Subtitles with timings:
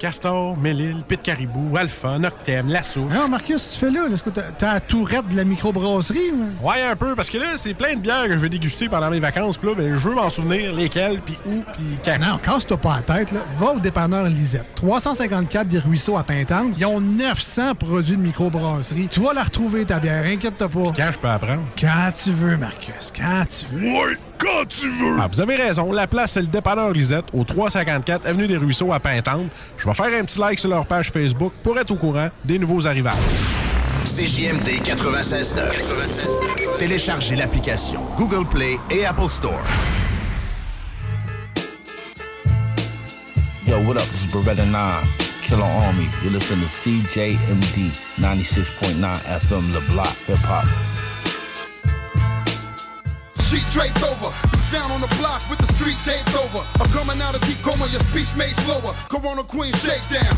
[0.00, 3.02] Castor, Mélile, Pit Caribou, Alpha, Noctem, Lasso.
[3.02, 4.06] Non, Marcus, tu fais là?
[4.10, 6.32] Est-ce que t'as t'as la tourette de la microbrasserie?
[6.32, 6.66] ou?
[6.66, 9.10] Ouais, un peu, parce que là, c'est plein de bières que je vais déguster pendant
[9.10, 9.58] mes vacances.
[9.58, 12.18] Puis là, ben, je veux m'en souvenir lesquelles, puis où, puis quand.
[12.18, 13.40] Non, casse-toi pas la tête, là.
[13.58, 14.74] Va au dépanneur Lisette.
[14.76, 16.72] 354 des Ruisseaux à Pintante.
[16.78, 19.08] Ils ont 900 produits de microbrasserie.
[19.10, 20.24] Tu vas la retrouver, ta bière.
[20.24, 20.92] Inquiète-toi pas.
[20.96, 21.62] Quand je peux apprendre?
[21.78, 23.12] Quand tu veux, Marcus.
[23.14, 23.86] Quand tu veux.
[23.86, 25.18] Ouais, quand tu veux!
[25.20, 25.92] Ah, vous avez raison.
[25.92, 29.50] La place, c'est le dépanneur Lisette, au 354 Avenue des Ruisseaux à Pintante.
[29.76, 32.86] Je faire un petit like sur leur page Facebook pour être au courant des nouveaux
[32.86, 33.14] arrivages.
[34.04, 36.78] CJMD 96.9.
[36.78, 39.60] Téléchargez l'application Google Play et Apple Store.
[43.66, 44.08] Yo, what up?
[44.10, 45.06] This is Beretta 9,
[45.42, 46.08] Killer Army.
[46.24, 50.66] You listen to CJMD 96.9 FM, The Block, Hip Hop.
[53.50, 54.26] Sheet draped over.
[54.26, 56.64] You found on the block with the street taped over.
[56.78, 58.94] I'm coming out of deep coma, your speech made slower.
[59.08, 60.36] Corona Queen shakedown.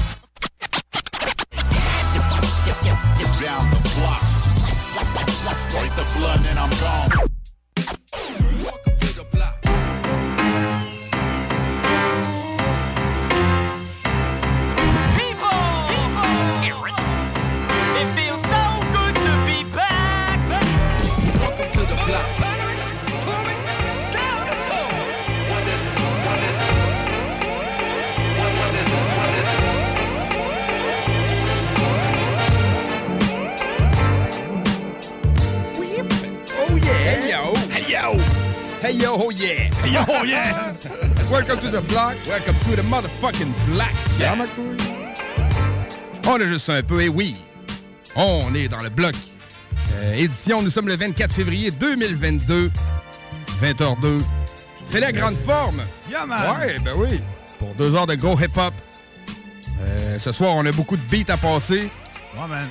[3.39, 4.23] Down the block.
[5.73, 7.29] Break the blood and I'm gone.
[38.83, 39.71] Hey yo, oh yeah!
[39.81, 40.75] Hey yo, oh yeah!
[41.31, 42.17] Welcome to the block.
[42.27, 43.93] Welcome to the motherfucking block.
[44.19, 44.35] Yeah.
[46.27, 47.45] On a juste un peu, et oui,
[48.17, 49.15] on est dans le bloc.
[49.95, 52.73] Euh, édition, nous sommes le 24 février 2022,
[53.63, 54.21] 20h02.
[54.85, 55.85] C'est la grande forme.
[56.11, 56.59] Yeah, man.
[56.59, 57.21] Ouais, ben oui.
[57.61, 58.75] Pour deux heures de gros hip-hop.
[59.81, 61.89] Euh, ce soir, on a beaucoup de beats à passer.
[62.35, 62.69] Ouais, man.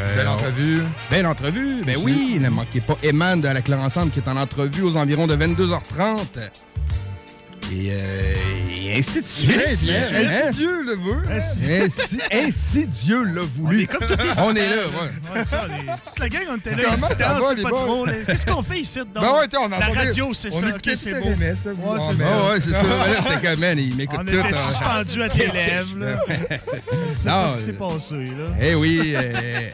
[0.00, 0.82] Euh, Belle entrevue.
[1.10, 1.82] Belle entrevue.
[1.84, 4.96] Ben oui, ne manquez pas Eman de la Claire Ensemble qui est en entrevue aux
[4.96, 6.16] environs de 22h30.
[7.72, 8.34] Et, euh,
[8.74, 9.68] et ainsi de suite.
[9.76, 9.90] Suite.
[10.12, 10.48] Hein?
[10.48, 11.22] Ainsi Dieu le veut.
[11.30, 13.76] Ainsi- Ainsi, Dieu l'a voulu.
[13.78, 14.06] On est comme
[14.38, 15.38] On là, ouais.
[15.38, 16.82] Ouais, ça, les- toute la gang, on était là.
[16.84, 18.24] Comment ça va, les.
[18.24, 18.98] Qu'est-ce qu'on fait ici?
[18.98, 19.08] Donc?
[19.20, 20.68] Ben ouais, t'sais, on La radio, c'est ça.
[20.68, 21.28] écoutait ok, c'est beau.
[21.28, 22.44] Ouais, Ah, c'est ça.
[22.52, 22.82] ouais, c'est ça.
[22.82, 24.44] Là, j'étais comme, man, il m'écoute On était hein.
[24.68, 25.96] suspendus à tes lèvres,
[27.24, 28.56] pas ce qui s'est passé, là.
[28.60, 29.68] Eh oui, euh,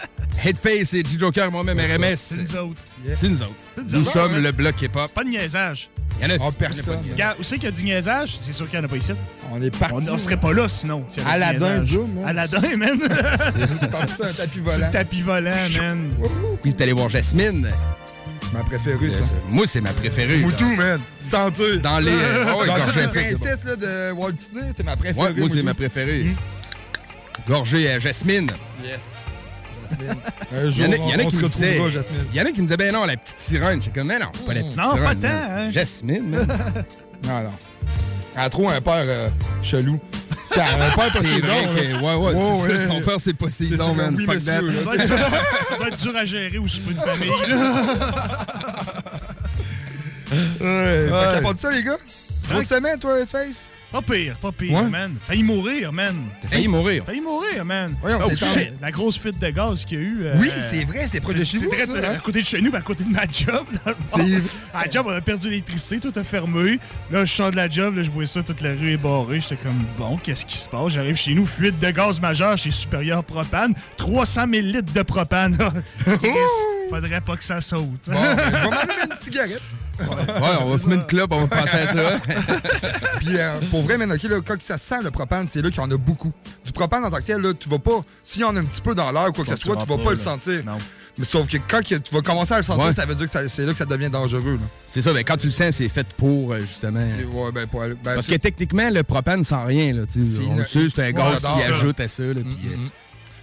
[0.45, 2.17] Headface et G-Joker, moi-même RMS.
[2.17, 2.83] C'est nous autres.
[3.17, 3.55] C'est nous autres.
[3.75, 5.11] C'est nous sommes le bloc hip-hop.
[5.13, 5.89] Pas de niaisage.
[6.21, 7.01] Il y en a Oh, personne.
[7.39, 8.39] Où c'est qu'il y a du niaisage?
[8.43, 9.13] C'est sûr qu'il n'y en a pas ici.
[9.53, 9.95] On est parti.
[10.09, 11.05] On, on serait pas là sinon.
[11.15, 11.83] du Aladdin.
[11.85, 12.25] Zoom, hein.
[12.29, 12.99] Aladdin, man.
[13.01, 14.87] C'est ça, un tapis volant.
[14.87, 16.11] le tapis volant, man.
[16.63, 17.69] Puis t'es allé voir Jasmine.
[18.53, 19.25] Ma préférée, ça.
[19.51, 20.39] Moi, c'est ma préférée.
[20.39, 21.01] Moutou, man.
[21.21, 21.79] Santé.
[21.79, 22.13] Dans les.
[22.13, 23.07] Ouais, Dans toutes gorgée les
[23.37, 25.21] princesses là, de Walt Disney, c'est ma préférée.
[25.29, 26.27] Ouais, moi, c'est ma préférée.
[27.49, 28.49] Gorgée à Jasmine.
[28.85, 29.01] Yes.
[29.91, 30.15] Jasmine.
[30.53, 31.81] Un Il y jour, en a, il y en a qui se me disaient.
[32.33, 33.83] Il y en a qui me disaient, ben non, la petite sirène.
[33.83, 35.05] J'étais comme, mais non, pas la petite Non, sirène.
[35.05, 35.51] pas tant, man.
[35.51, 35.71] hein.
[35.71, 36.49] Jasmine, man.
[37.27, 37.53] Non, non.
[38.35, 39.29] Elle a trop un père euh,
[39.63, 39.99] chelou.
[40.55, 41.47] Elle a un père C'est Poséidon.
[41.49, 42.39] ouais, ouais, ça,
[42.75, 42.87] ouais.
[42.87, 44.15] son père, c'est Poséidon, man.
[44.17, 44.61] oui, Fuck that.
[44.61, 45.19] Ça doit, être dur,
[45.69, 47.31] ça doit être dur à gérer aussi pour une famille.
[50.31, 50.57] Ouais.
[50.59, 51.09] Fait Ouais.
[51.35, 51.97] qu'à part de ça, les gars,
[52.51, 53.69] grosse semaine, toi, Face?
[53.97, 54.91] Pas pire, pas pire, Ouais.
[54.91, 55.15] man.
[55.27, 56.15] Failli mourir, man.
[56.43, 57.03] T'as failli mourir.
[57.07, 57.97] Failli mourir, man.
[58.03, 58.73] Voyons, oh, shit.
[58.83, 60.19] La grosse fuite de gaz qu'il y a eu.
[60.39, 62.15] Oui, c'est vrai, c'est proche de chez c'est très- ça, hein?
[62.17, 63.65] à côté de chez nous, mais à côté de ma job.
[63.85, 64.17] dans le fond.
[64.19, 64.51] C'est vrai.
[64.75, 66.79] À la job, on a perdu l'électricité, tout a fermé.
[67.11, 69.41] Là, je sors de la job, là, je vois ça, toute la rue est barrée.
[69.41, 70.93] J'étais comme, bon, qu'est-ce qui se passe?
[70.93, 73.73] J'arrive chez nous, fuite de gaz majeure chez Supérieur Propane.
[73.97, 75.57] 300 000 litres de propane.
[76.91, 77.81] Faudrait pas que ça saute.
[78.07, 79.63] Bon, ben, je vais m'allumer une cigarette.
[79.99, 82.21] Ouais, on va fumer une clope, on va penser à ça.
[83.19, 85.79] Puis euh, pour vrai, man, ok, là, quand ça sent le propane, c'est là qu'il
[85.81, 86.33] y en a beaucoup.
[86.65, 88.05] Du propane en tant que tel, là, tu vas pas.
[88.23, 89.87] S'il y en a un petit peu dans l'air ou quoi que ce soit, tu
[89.87, 90.63] vas pas pas, le sentir.
[90.67, 90.77] Non.
[91.19, 92.93] Mais sauf que quand que tu vas commencer à le sentir, Ouais.
[92.93, 94.61] ça veut dire que c'est là que ça devient dangereux.
[94.85, 97.01] C'est ça, ben, quand tu le sens, c'est fait pour, euh, justement.
[97.33, 99.95] Ouais, ben, pour aller- ben, Parce que techniquement, le propane sent rien.
[99.95, 100.41] Là, tu sais.
[100.43, 102.23] C'est on le sait, c'est un gaz qui ajoute à ça.
[102.23, 102.89] Là, puis, euh, Mhm.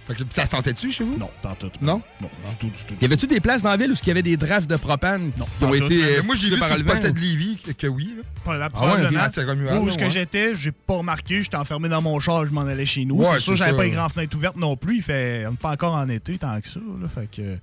[0.06, 1.16] Fait que, ça sentait-tu chez vous?
[1.16, 1.70] Non, pas tout.
[1.80, 2.02] Non?
[2.20, 2.94] Non, du tout, du tout.
[3.00, 5.32] Y avait-tu des places dans la ville où il y avait des drafts de propane
[5.32, 6.04] qui ont été.
[6.18, 8.14] euh, moi, j'ai vu par le ou- de Lévis que, que oui.
[8.16, 8.22] Là.
[8.44, 9.24] Pas là, Ah ouais, probablement.
[9.24, 9.30] ok.
[9.34, 12.50] C'est remuable, Où est-ce que j'étais, j'ai pas remarqué, j'étais enfermé dans mon char, je
[12.50, 13.16] m'en allais chez nous.
[13.16, 14.96] Ouais, c'est sûr, j'avais pas les grandes fenêtres ouvertes non plus.
[14.96, 16.80] Il fait, on n'est pas encore en été tant que ça.
[17.00, 17.56] Là, fait que.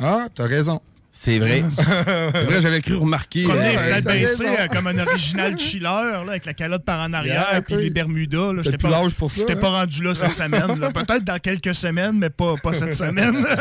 [0.00, 0.80] Ah, t'as raison.
[1.14, 1.62] C'est vrai.
[1.76, 3.44] c'est vrai, j'avais cru remarquer.
[3.44, 4.00] Comme les euh,
[4.40, 7.90] euh, comme un original chiller, là, avec la calotte par en arrière, Yeah, puis les
[7.90, 8.52] Bermudas.
[8.62, 9.56] J'étais plus pas, pour ça, hein?
[9.56, 10.78] pas rendu là cette semaine.
[10.94, 13.44] Peut-être dans quelques semaines, mais pas, pas cette semaine.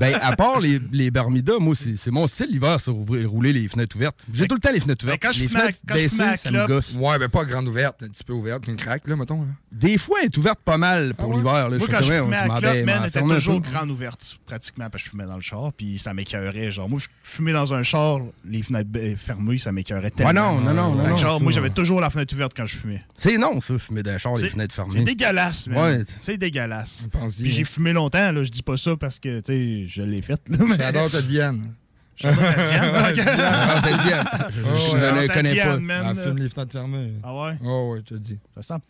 [0.00, 3.52] Ben, à part les, les Bermudas, moi, c'est c'est mon style l'hiver, ça, ouvrir- rouler
[3.52, 4.24] les fenêtres ouvertes.
[4.32, 5.20] J'ai tout le temps les fenêtres ouvertes.
[5.22, 6.94] Ben, quand je les à- fenêtres quand je baissées, ça me gosse.
[6.98, 9.42] Ouais, ben pas grande ouverte, un petit peu ouverte, une craque, là, mettons.
[9.42, 9.48] Là.
[9.70, 11.36] Des fois, elle est ouverte pas mal pour Ah ouais?
[11.36, 11.68] l'hiver.
[11.68, 11.78] là.
[11.78, 15.04] Moi, fais quand je fumais on à man, m'en était toujours grande ouverte, pratiquement, parce
[15.04, 16.70] que je fumais dans le char, puis ça m'écœurait.
[16.70, 20.32] Genre, moi, fumer dans un char, les fenêtres ba- fermées, ça m'écœurait tellement.
[20.32, 21.52] non, non, non, non, non, genre, moi, ouais.
[21.52, 23.02] j'avais toujours la fenêtre ouverte quand je fumais.
[23.16, 24.92] C'est non, ça, fumer dans le char, les fenêtres fermées.
[24.94, 25.78] C'est dégueulasse, man.
[25.98, 26.04] Ouais.
[26.20, 27.08] C'est dégueulasse.
[27.40, 27.64] Puis j'ai hein?
[27.66, 28.42] fumé longtemps, là.
[28.42, 30.40] Je dis pas ça parce que, tu sais, je l'ai fait.
[30.48, 31.74] là, mais- J'adore ta Diane.
[32.16, 32.92] J'adore la Diane.
[34.36, 34.48] Ah.
[34.50, 35.74] Je- Oh, ouais, ne le ta connais pas.
[36.10, 37.12] Elle filme les fenêtres fermées.
[37.22, 37.58] Ah ouais?
[37.64, 38.38] Oh, ouais, je te dis.
[38.54, 38.80] Ça sent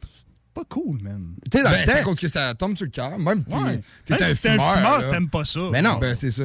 [0.55, 1.35] pas cool, man.
[1.51, 3.19] Tu sais, dans Ben, le c'est à temps, cause que ça tombe sur le cœur.
[3.19, 3.81] Même t'es Ouais.
[4.05, 4.69] t'es Même un si t'es fumeur.
[4.69, 5.61] un fumeur, t'aimes pas ça.
[5.73, 5.99] Ben non.
[5.99, 6.45] Ben, c'est ça.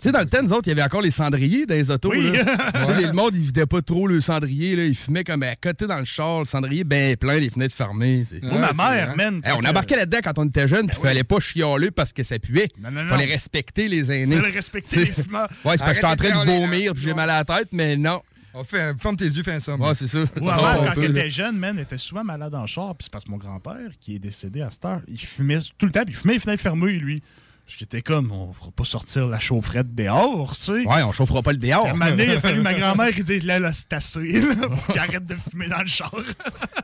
[0.00, 1.90] Tu sais, dans le temps, nous autres, il y avait encore les cendriers dans les
[1.90, 2.10] autos.
[2.10, 2.32] Oui.
[2.32, 3.00] là.
[3.00, 4.74] Le monde, il vidait pas trop le cendrier.
[4.74, 4.84] Là.
[4.84, 8.24] Il fumait comme à côté dans le char, le cendrier bien plein, les fenêtres fermées.
[8.42, 9.40] Moi, Ouais, ma mère, man.
[9.44, 11.08] Hey, on embarquait là-dedans quand on était jeune, puis Ben oui.
[11.08, 12.68] fallait pas chialer parce que ça puait.
[12.80, 13.10] Non, non, non.
[13.10, 14.36] fallait respecter les aînés.
[14.36, 15.48] fallait respecter les fumeurs.
[15.64, 17.68] Ouais, c'est parce que j'étais en train de vomir puis j'ai mal à la tête,
[17.72, 18.20] mais non.
[18.54, 19.80] On fait, un- ferme tes yeux, fais un somme.
[19.80, 20.18] Ouais, c'est ça.
[20.18, 22.94] Mère, pas, quand était jeune, man, elle était souvent malade en char.
[22.96, 25.86] Puis c'est parce que mon grand-père, qui est décédé à cette heure, il fumait tout
[25.86, 26.02] le temps.
[26.04, 27.22] Puis il fumait les fenêtres fermées, lui.
[27.70, 30.72] Parce qu'il était comme, on fera pas sortir la chaufferette dehors, tu sais.
[30.88, 31.86] Ouais, on chauffera pas le dehors.
[31.86, 34.18] À un moment donné, il a fallu ma grand-mère qui dise, là, là, c'est assez,
[34.40, 36.12] là, pour qu'il arrête de fumer dans le char.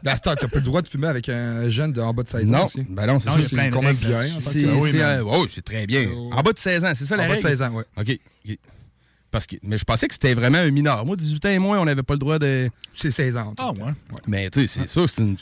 [0.04, 2.52] Ben, t'as pas le droit de fumer avec un jeune de en bas de 16
[2.52, 2.86] ans Non, aussi.
[2.88, 4.36] ben non, c'est plein C'est de quand même bien.
[4.36, 6.06] que- C'est Ah oui, euh, très bien.
[6.14, 6.30] Oh.
[6.32, 7.48] En bas de 16 ans, c'est ça En la bas de règle?
[7.48, 7.84] 16 ans, ouais.
[7.96, 8.18] OK.
[8.48, 8.56] ok.
[9.32, 11.04] Parce que, mais je pensais que c'était vraiment un mineur.
[11.04, 12.70] Moi, 18 ans et moins, on n'avait pas le droit de.
[12.94, 13.54] C'est 16 ans.
[13.58, 13.92] Ah, ouais.
[14.28, 15.36] Mais tu sais, c'est ça, c'est une,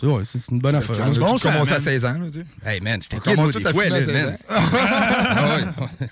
[0.00, 0.96] c'est- une bonne affaire.
[1.18, 1.80] Bon commences à man.
[1.80, 2.46] 16 ans, là, tu sais.
[2.70, 4.34] Hey man, On moi, commence des tout à fois, fumer à là, 16 man.
[4.34, 4.36] ans.
[4.78, 6.06] Ah ouais.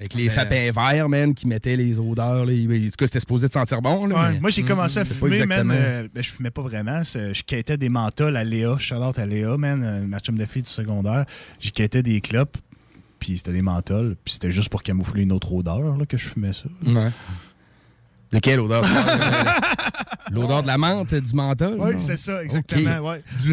[0.00, 2.44] Avec les sapins verts, man, qui mettaient les odeurs.
[2.44, 2.52] Là.
[2.52, 4.06] En tout cas, c'était supposé de sentir bon.
[4.06, 5.70] Là, Ouais, mais- Moi, j'ai commencé à fumer, man.
[5.72, 7.02] euh, ben, je fumais pas vraiment.
[7.04, 8.74] Je quittais des menthols à Léa.
[8.78, 9.82] Je shout à Léa, man.
[9.84, 11.24] euh, Ma chum de fille du secondaire.
[11.60, 12.56] J'ai quittais des clopes.
[13.20, 14.16] Puis c'était des menthols.
[14.24, 16.64] Puis c'était juste pour camoufler une autre odeur là, que je fumais ça.
[16.84, 17.10] Ouais.
[18.34, 18.84] De quelle odeur?
[20.32, 21.76] L'odeur de la menthe, du menthol?
[21.78, 22.98] Oui, c'est ça, exactement.
[23.10, 23.22] Ouais.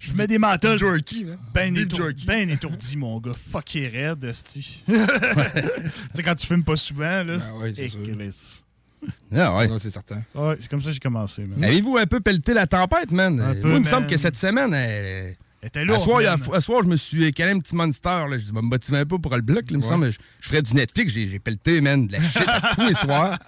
[0.00, 0.78] Je fumais des menthols.
[0.78, 1.36] Jerky, man.
[1.52, 2.26] Ben, étour- jerky.
[2.26, 3.32] ben étourdi, mon gars.
[3.50, 4.82] Fucké raide, esti.
[4.88, 4.94] tu
[6.14, 7.36] sais, quand tu fumes pas souvent, là.
[7.36, 7.88] Ben ouais, c'est.
[7.90, 8.62] Chris.
[9.36, 9.68] Ah ouais.
[9.68, 10.22] Non, c'est certain.
[10.34, 11.46] Ouais, c'est comme ça que j'ai commencé.
[11.62, 13.38] Avez-vous un peu pelleté la tempête, man?
[13.38, 16.60] Un Moi, peu, il me semble que cette semaine, elle- était à lourde, il à
[16.60, 18.08] soir, je me suis calé un petit monster.
[18.30, 18.38] Là.
[18.38, 19.58] Je dis, me motiver un peu pour le bloc.
[19.70, 19.76] là.
[19.76, 21.12] Il me semble, je, je ferais du Netflix.
[21.12, 23.38] J'ai j'ai pelleté, man, de la shit à tous les soirs.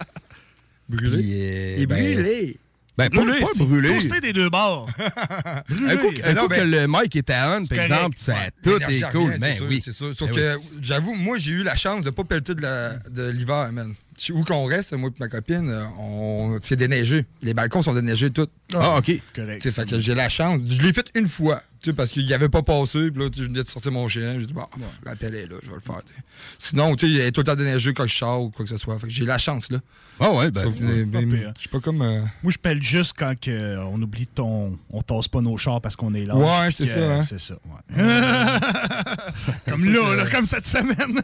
[0.89, 1.17] Brûlé?
[1.17, 2.57] Puis, euh, Et ben, brûlé.
[2.97, 3.89] Ben, pas, Brûlé, pas c'est- brûlé.
[3.89, 4.87] Toasté des deux bords.
[4.97, 8.33] Un coup, un Non, coup ben- que le mic était on, par C'est exemple, ça,
[8.33, 8.51] Ouais.
[8.63, 9.21] tout est cool.
[9.31, 9.81] revient, Ben c'est sûr, oui.
[9.83, 10.13] C'est sûr.
[10.17, 13.93] Sauf Ben que, j'avoue, moi, j'ai eu la chance de pas pelleter de l'hiver, man.
[14.31, 16.57] Où qu'on reste, moi et ma copine, euh, on...
[16.61, 17.25] c'est déneigé.
[17.41, 18.47] Les balcons sont déneigés tous.
[18.73, 19.11] Ah, OK.
[19.35, 19.61] Correct.
[19.61, 20.61] Sais, fait que j'ai la chance.
[20.65, 23.11] Je l'ai fait une fois, tu sais, parce qu'il n'y avait pas passé.
[23.11, 24.39] Puis là, tu sais, je venais de sortir mon chien.
[24.39, 24.65] J'ai dit, bon,
[25.05, 26.01] l'appel est là, je vais le faire.
[26.05, 26.19] tu sais.
[26.57, 28.71] Sinon, tu sais, il est tout le temps déneigé quand je sors ou quoi que
[28.71, 28.97] ce soit.
[28.99, 29.79] Fait que j'ai la chance, là.
[30.19, 30.65] Ah ouais, ben.
[30.67, 32.01] Ouais, ben, je suis pas comme.
[32.01, 34.77] euh, Moi, je pèle juste quand que, euh, on oublie ton.
[34.89, 36.35] On tasse pas nos chars parce qu'on est là.
[36.37, 37.21] Ouais, c'est ça, hein.
[37.23, 37.95] C'est ça, ouais.
[39.69, 41.21] comme là, là, comme cette semaine.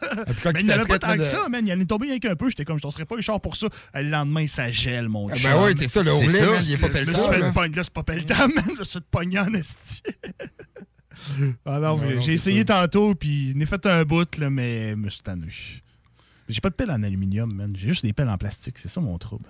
[0.54, 1.66] Mais il n'y avait pas tant que ça, man.
[1.66, 2.50] Il allait tomber rien qu'un peu.
[2.50, 3.68] J'étais comme, je tasserais pas les chars pour ça.
[3.96, 5.52] Le lendemain, ça gèle, mon Ah, chum.
[5.52, 6.20] ben oui, c'est ça, le man,
[6.66, 7.34] il est pas Je me suis pelletable.
[7.34, 7.48] fait là.
[7.48, 7.76] le pogne.
[7.76, 8.66] Là, c'est pas pelletable, man.
[8.78, 10.04] Je suis pogner en esti.
[11.66, 12.82] ah non, mais non, j'ai essayé ça.
[12.82, 15.48] tantôt, puis j'en ai fait un bout, là, mais je me suis tanné.
[16.50, 17.74] J'ai pas de pelle en aluminium, man.
[17.78, 18.78] J'ai juste des pelles en plastique.
[18.78, 19.46] C'est ça mon trouble.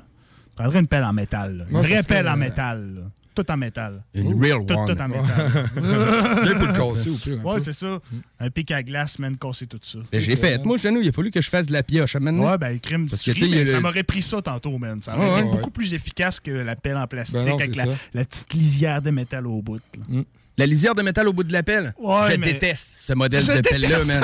[0.51, 1.57] Je prendrais une pelle en métal.
[1.57, 1.63] là.
[1.65, 2.93] Une Moi, vraie que, pelle en euh, métal.
[2.95, 3.01] là.
[3.33, 4.03] tout en métal.
[4.13, 4.93] Une real tout, one.
[4.95, 5.69] Tout en métal.
[6.43, 7.39] Bien pour le casser pire.
[7.39, 7.99] un Ouais, c'est ça.
[8.39, 9.99] Un pic à glace, man, casser tout ça.
[10.11, 10.63] Ben, j'ai fait.
[10.63, 12.15] Moi, chez nous, il a fallu que je fasse de la pioche.
[12.15, 12.45] moment donné.
[12.51, 15.01] Ouais, ben, crime, Parce que, mais ça le- m'aurait pris ça tantôt, man.
[15.01, 15.55] Ça Ouais, aurait été ouais.
[15.55, 17.75] beaucoup plus efficace que la pelle en plastique Ben non, avec
[18.13, 19.79] la, petite lisière de métal au bout.
[19.97, 20.21] là.
[20.61, 21.91] La lisière de métal au bout de la pelle.
[21.97, 24.23] Ouais, je mais- déteste ce modèle Je de pelle-là, man.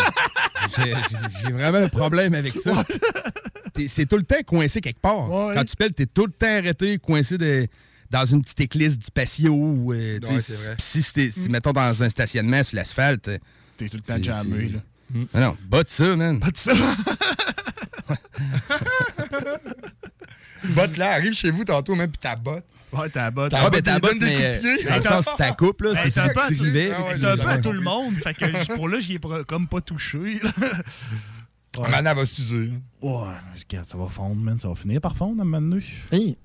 [1.41, 2.83] J'ai- vraiment un problème avec ça.
[3.73, 5.27] T'es- C'est tout le temps coincé quelque part.
[5.31, 5.55] Ouais.
[5.55, 7.65] Quand tu pelles, t'es tout le temps arrêté, coincé de-
[8.11, 9.51] dans une petite éclisse du patio.
[9.51, 10.19] ou, euh,
[10.77, 13.31] si, c'était- si, mettons, dans un stationnement sur l'asphalte.
[13.77, 14.43] T'es tout le temps c'est- là.
[15.33, 16.39] Ah non, botte ça, man.
[16.39, 16.73] Pas de ça.
[20.69, 22.65] Botte là, arrive chez vous tantôt, même, puis ta botte.
[22.97, 23.53] Ouais, t'as la botte.
[23.55, 25.91] Ah, ben, botte, ta il botte, mais euh, dans le sens de ta coupe, là,
[26.03, 26.63] c'est t'as un peu à tout-.
[26.93, 28.13] Ah ouais, le monde.
[28.15, 30.39] Fait que pour là, j'y ai pas- comme pas touché.
[30.43, 32.71] Ah, Maintenant, elle va s'user.
[33.01, 33.11] Ouais,
[33.69, 34.59] regarde, ça va fondre, man.
[34.59, 36.05] Ça va finir par fondre à un.
[36.11, 36.37] Hey.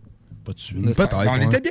[0.44, 0.82] Pas de suite.
[0.96, 1.44] Peut-être, On ouais.
[1.44, 1.70] était bien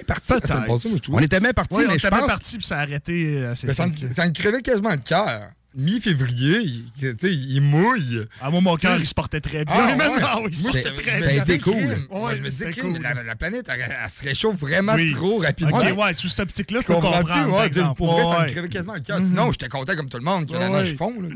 [1.01, 1.15] trouve.
[1.15, 2.27] On était bien partis, Ouais, on mais était je bien pense.
[2.27, 4.97] parti puis ça a arrêté euh, assez Ben, ça, me, ça me crevait quasiment le
[4.97, 5.51] cœur.
[5.73, 6.85] Mi-février, il,
[7.23, 8.25] il mouille.
[8.41, 9.73] Ah, moi, mon sais- il se portait très bien.
[9.75, 10.19] Ah, ouais.
[10.23, 11.43] Ah oui, il se portait très ça a bien.
[11.43, 11.73] été cool.
[11.73, 13.01] Ouais, Ouais, je me disais, c'était crime, cool.
[13.03, 15.13] la, la planète, elle, elle se réchauffe vraiment Oui.
[15.13, 15.77] trop rapidement.
[15.77, 17.95] Ok, ouais, sous cette optique-là, tu sais, exemple.
[17.97, 19.19] pour vrai, ça me crevait quasiment le cœur.
[19.19, 21.13] Sinon, j'étais content comme tout le monde que la neige fond.
[21.21, 21.29] Là.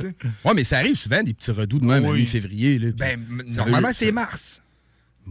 [0.44, 2.78] Ouais, mais ça arrive souvent, des petits redoux de même à mi-février.
[2.98, 4.62] ben, normalement, c'est mars.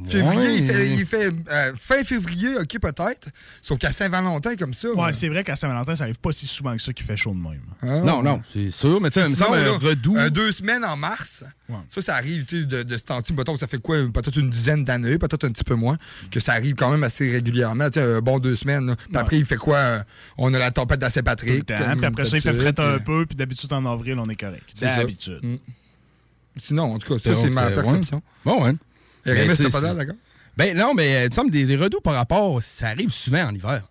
[0.08, 0.56] Février, Ouais.
[0.58, 3.28] il fait, il fait, euh, fin février, ok, peut-être.
[3.62, 4.88] Sauf qu'à Saint-Valentin, comme ça.
[4.90, 7.16] Ouais, euh, c'est vrai qu'à Saint-Valentin, ça arrive pas si souvent que ça qu'il fait
[7.16, 7.60] chaud de même.
[7.80, 10.16] ah, Non, non, c'est sûr, mais tu sais, il me Sinon, semble un là, redoux.
[10.16, 11.76] euh, deux semaines en mars, Ouais.
[11.88, 13.32] ça, ça arrive tu sais, de, de ce temps-ci.
[13.34, 15.96] Mettons, ça fait quoi, peut-être une dizaine d'années, peut-être un petit peu moins,
[16.30, 17.88] que ça arrive quand même assez régulièrement.
[17.88, 18.86] tu sais, Un bon deux semaines.
[18.88, 18.96] là.
[18.96, 19.18] Puis Ouais.
[19.20, 19.76] après, il fait quoi?
[19.76, 20.02] euh,
[20.38, 21.66] On a la tempête d'Assez-Patrick.
[21.66, 24.64] Puis après ça, il fait fret un peu, puis d'habitude, en avril, on est correct.
[24.76, 24.96] C'est ça.
[24.96, 25.38] D'habitude.
[25.42, 25.56] Mm.
[26.58, 28.22] Sinon, en tout cas, ça, c'est ma perception.
[28.44, 28.74] Bon, ouais.
[29.24, 30.16] Tu sais, pas d'accord?
[30.56, 33.44] Ben non, mais euh, il me semble des, des redoux par rapport, ça arrive souvent
[33.44, 33.82] en hiver.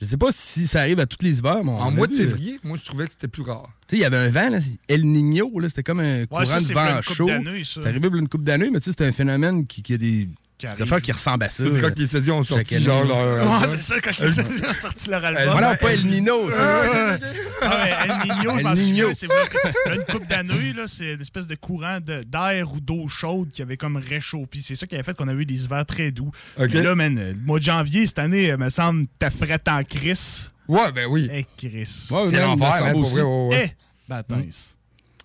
[0.00, 2.14] Je sais pas si ça arrive à tous les hivers, mais on En mois de
[2.14, 3.68] euh, février, moi, je trouvais que c'était plus rare.
[3.86, 6.46] Tu sais, il y avait un vent, là, El Niño, là, c'était comme un courant
[6.46, 7.28] ça, de c'est vent chaud.
[7.64, 9.98] C'est arrivé a une coupe d'années, mais tu sais, c'était un phénomène qui, qui a
[9.98, 10.28] des,
[10.60, 11.64] des affaires qui ressemblent à ça.
[11.64, 13.60] C'est quand les ont sorti, genre, leur.
[13.60, 15.60] Ouais, c'est ça, quand les Saints ont sorti leur album.
[15.60, 17.18] Non, pas El Nino, ça.
[17.62, 21.20] Ah ouais, El Niño, je m'en souviens, c'est vrai une couple d'années, là, c'est une
[21.20, 24.60] espèce de courant de- d'air ou d'eau chaude qui avait comme réchauffé.
[24.62, 26.30] C'est ça qui avait fait qu'on a eu des hivers très doux.
[26.58, 30.50] Là, man, le mois de janvier, cette année, euh, me semble, t'as frette en crise.
[30.68, 31.28] Ouais, ben oui.
[31.32, 32.06] Eh, Chris.
[32.10, 33.12] Ouais, C'est l'enfer, pour aussi.
[33.14, 33.22] vrai.
[33.22, 33.72] Ouais, ouais.
[34.08, 34.12] Eh.
[34.12, 34.22] Ouais,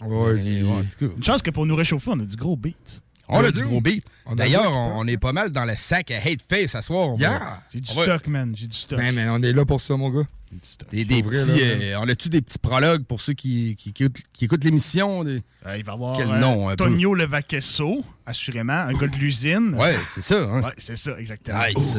[0.01, 1.05] Ouais, puis- ouais, cas.
[1.17, 3.01] Une chance que pour nous réchauffer, on a du gros beat.
[3.27, 4.05] On a du gros beat.
[4.35, 7.15] D'ailleurs, on, est pas mal dans le sac à Hate Face à soir.
[7.71, 8.53] J'ai du stock, man.
[8.55, 8.99] J'ai du stock.
[8.99, 10.25] Ben, mais on est là pour ça, mon gars.
[10.91, 13.75] Des, petits, euh, on a-tu des petits prologues pour ceux qui,
[14.41, 15.25] écoutent, l'émission?
[15.25, 15.39] Euh,
[15.77, 16.75] il va y avoir Quel euh?
[16.75, 19.75] Tonio Levaquesso, assurément, un gars de l'usine.
[19.79, 20.41] Ouais, c'est ça.
[20.41, 20.61] Hein?
[20.61, 21.59] Ouais, c'est ça, exactement.
[21.75, 21.97] Nice.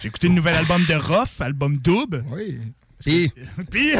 [0.00, 2.24] J'ai écouté le nouvel album de Ruff, album double.
[2.30, 2.58] Oui.
[3.00, 3.30] Puis,
[3.70, 3.90] Puis,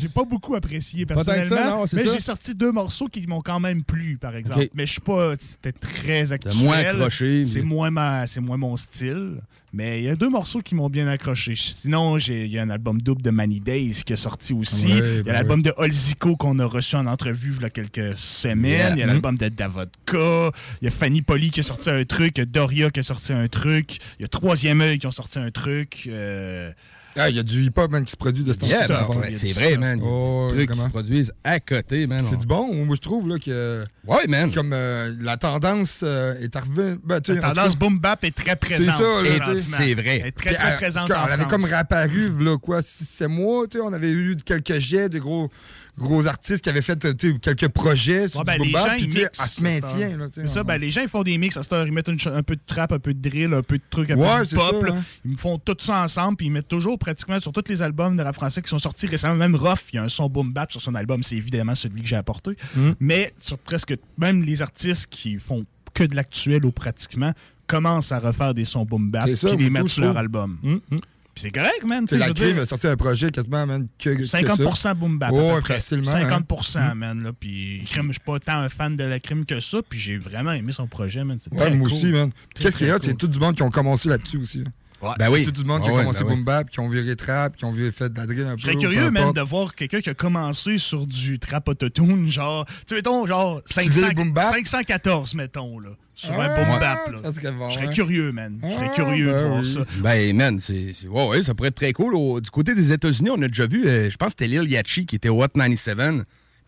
[0.00, 3.60] j'ai pas beaucoup apprécié ça, personnellement, non, mais j'ai sorti deux morceaux qui m'ont quand
[3.60, 4.68] même plu, par exemple.
[4.74, 6.54] Mais je suis pas, c'était très actuel.
[6.56, 9.40] moins accroché, C'est mais- moins ma, c'est moins mon style.
[9.76, 11.54] Mais il y a deux morceaux qui m'ont bien accroché.
[11.56, 14.88] Sinon, j'ai- il y a un album double de Many Days qui est sorti aussi.
[14.88, 17.70] Il y ben a l'album de Holzico qu'on a reçu en entrevue il y a
[17.70, 18.62] quelques semaines.
[18.70, 18.90] Yeah.
[18.92, 20.52] Il y a l'album de Davodka.
[20.80, 22.38] Il y a Fanny Polly qui a sorti un truc.
[22.38, 23.98] Il y a Doria qui a sorti un truc.
[24.18, 26.04] Il y a Troisième œil qui ont sorti un truc.
[26.06, 26.70] Euh,
[27.16, 29.16] Ah, il y a du hip-hop, man, qui se produit de ce yeah, ça, ben,
[29.18, 29.98] ouais, c'est vrai, man.
[29.98, 32.24] Il y a Oh, des trucs qui se produisent à côté, man.
[32.28, 32.74] C'est du bon.
[32.84, 34.50] Moi, je trouve là, que Ouais, man.
[34.52, 36.94] comme euh, la tendance euh, est arrivée.
[37.04, 38.96] Ben, La tendance cas, boom bap est très présente.
[38.98, 39.38] ça, sais.
[39.38, 39.76] présentement.
[39.78, 40.18] c'est vrai.
[40.22, 43.66] Elle est très, très euh, présente en Elle avait comme réapparu, là, quoi, sept mois,
[43.68, 45.50] tu sais, on avait eu quelques jets de gros,
[45.98, 46.98] gros artistes qui avaient fait
[47.40, 49.54] quelques projets sur Ouais, ben, boom les gens, ils mixent.
[49.56, 50.16] se maintient.
[50.16, 52.18] Là, ça, ben, les gens ils font des mix à cette heure, ils mettent une
[52.32, 54.46] un peu de trap, un peu de drill, un peu de trucs, un Ouais, peu
[54.46, 54.86] de pop.
[54.88, 55.02] ça, hein.
[55.24, 58.16] Ils me font tout ça ensemble, puis ils mettent toujours pratiquement sur tous les albums
[58.16, 60.52] de rap français qui sont sortis récemment, même Ruff, il y a un son boom
[60.52, 62.56] bap sur son album, c'est évidemment celui que j'ai apporté.
[62.74, 62.90] Mm.
[63.00, 67.32] Mais sur presque même les artistes qui font que de l'actuel ou pratiquement
[67.66, 70.58] commencent à refaire des sons boom bap, puis les mettre sur leur album.
[70.64, 71.00] Hum, hum.
[71.34, 72.06] Puis c'est correct, man.
[72.12, 74.94] la crime a sorti un projet quasiment, man, que, que 50% ça.
[74.94, 75.30] boom bap.
[75.32, 76.94] Oh, facilement, 50%, hein.
[76.94, 77.22] man.
[77.24, 79.78] Là, puis crime, je suis pas tant un fan de la crime que ça.
[79.88, 81.38] Puis j'ai vraiment aimé son projet, man.
[81.50, 81.96] Ouais, moi cool.
[81.96, 82.30] aussi, man.
[82.54, 82.98] Qu'est-ce qu'il y a?
[83.00, 84.58] C'est tout du monde qui ont commencé là-dessus aussi.
[84.58, 84.70] là.
[85.18, 85.44] Ben oui.
[85.44, 87.14] C'est tout du monde qui Ah a ouais, commencé ben boom bap, qui ont viré
[87.16, 88.58] trap, qui ont viré fait de la drill un peu.
[88.58, 92.64] Je serais curieux, man, de voir quelqu'un qui a commencé sur du trap autotune, genre,
[92.64, 94.54] tu sais, mettons, genre, Tu 500 dis boom bap?
[94.54, 97.50] 514, mettons, là, sur un boom bap, là.
[97.52, 97.90] bon, Je serais hein.
[97.90, 98.58] curieux, man.
[98.62, 99.66] Je serais Ah, curieux de ben voir oui.
[99.74, 99.80] ça.
[99.98, 102.14] Ben, man, c'est, ouais, ouais, ça pourrait être très cool.
[102.14, 104.70] Au- du côté des États-Unis, on a déjà vu, euh, je pense que c'était Lil
[104.70, 105.96] Yachty qui était au Hot 97.
[105.96, 106.04] Puis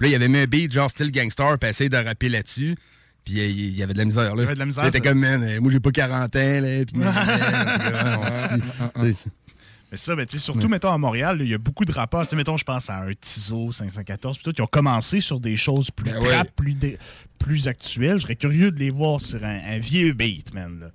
[0.01, 2.75] là, il avait mis un beat genre style gangster, puis essayé de rapper là-dessus.
[3.25, 4.43] Puis euh, il y avait de la misère, là.
[4.43, 6.37] Il y avait de la misère, Il était comme, man, euh, moi, j'ai pas 40
[6.37, 6.85] ans, là.
[6.85, 7.01] Puis,
[9.93, 12.25] Mais ça, ben, tu sais, surtout, mettons, à Montréal, il y a beaucoup de rappeurs.
[12.25, 15.39] Tu sais, mettons, je pense à un Tizo 514, puis tout, qui ont commencé sur
[15.39, 16.53] des choses plus Ben trap, ouais.
[16.57, 16.99] plus, dé-
[17.39, 18.17] plus actuelles.
[18.19, 20.81] Je serais curieux de les voir sur un, un vieux beat, man.
[20.81, 20.87] là.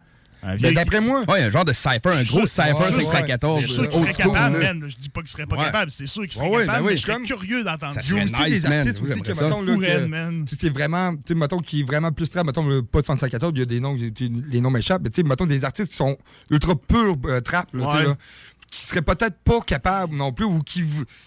[0.43, 0.73] Un Ben, vieux...
[0.73, 3.61] D'après moi, Ouais, un genre de cypher, un gros sûr- 514.
[3.61, 4.73] Je suis sûr qu'ils old seraient school, capables, là.
[4.73, 4.89] man.
[4.89, 5.65] Je dis pas qu'ils seraient pas Ouais.
[5.65, 7.63] capables, c'est sûr qu'ils Ouais, seraient ouais, capables, ben oui, mais je serais comme- curieux
[7.63, 8.07] d'entendre Ça ça.
[8.09, 8.77] Il y a serait aussi nice, des man.
[8.79, 10.45] artistes aussi que, mettons, là, que- man.
[10.73, 13.59] vraiment, tu sais, mettons, qui est vraiment plus trap, mettons, le, pas de 154, il
[13.59, 13.95] y a des noms,
[14.51, 16.17] les noms m'échappent, mais tu sais, mettons, des artistes qui sont
[16.49, 18.03] ultra purs euh, trap, là, tu sais, Ouais.
[18.05, 18.17] là,
[18.71, 20.83] qui seraient peut-être pas capables non plus, ou qui,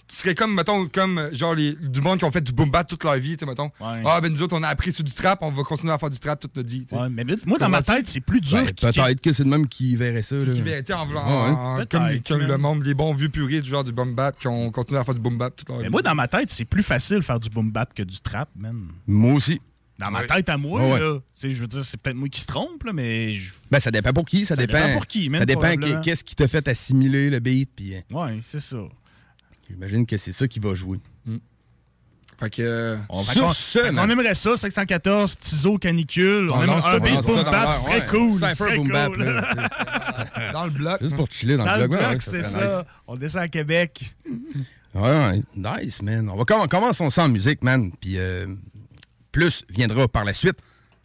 [0.09, 2.89] qui seraient comme, mettons, comme, genre, les, du monde qui ont fait du boom bap
[2.89, 3.71] toute leur vie, tu sais, mettons.
[3.81, 4.03] Ouais.
[4.07, 6.09] Ah, ben, nous autres, on a appris sur du trap, on va continuer à faire
[6.11, 6.87] du trap toute notre vie.
[6.91, 8.65] Ouais, mais moi, dans ma tête, c'est plus dur.
[8.65, 10.37] Ben, Peut-être que c'est le même qui verrait ça.
[10.37, 10.53] là.
[10.55, 11.57] Qui vérité en voulant, Ouais, ouais.
[11.57, 14.39] en- Peut-être, comme, les- comme le monde, les bons vieux puristes, genre du boom bap,
[14.39, 15.91] qui ont continué à faire du boom bap toute leur Mais vie.
[15.91, 18.49] moi, dans ma tête, c'est plus facile de faire du boom bap que du trap,
[18.57, 18.89] man.
[19.07, 19.61] Moi aussi.
[19.99, 21.19] Dans ma tête à moi, là.
[21.19, 23.35] Tu sais, je veux dire, c'est peut-être moi qui se trompe, là, mais.
[23.35, 24.45] je- Ben, ça dépend pour qui.
[24.45, 27.39] Ça, Ça dépend, dépend pour qui, man, Ça dépend qu'est-ce qui t'a fait assimiler le
[27.39, 27.71] beat.
[27.77, 28.79] Puis euh, Ouais, c'est ça.
[29.71, 30.99] j'imagine que c'est ça qui va jouer.
[32.41, 32.63] Fait que.
[32.63, 34.11] euh, On, Sur fait qu'on- ce, fait man.
[34.11, 36.51] aimerait ça, 514, Tizo, canicule.
[36.51, 38.07] On, On aimerait un ça, beat on boom bap, ce serait ouais.
[38.07, 38.31] cool.
[38.33, 39.25] Cypher boom bap, cool.
[40.53, 41.03] dans le bloc.
[41.03, 42.65] Juste pour chiller dans, Dans le ouais, bloc, ça c'est ça.
[42.65, 42.85] nice.
[43.07, 44.13] On descend à Québec.
[44.95, 45.43] Ouais, ouais.
[45.55, 46.29] Nice, man.
[46.29, 47.93] On va comm- commencer ça en musique, man.
[48.01, 48.47] Puis euh,
[49.35, 50.57] plus viendra par la suite.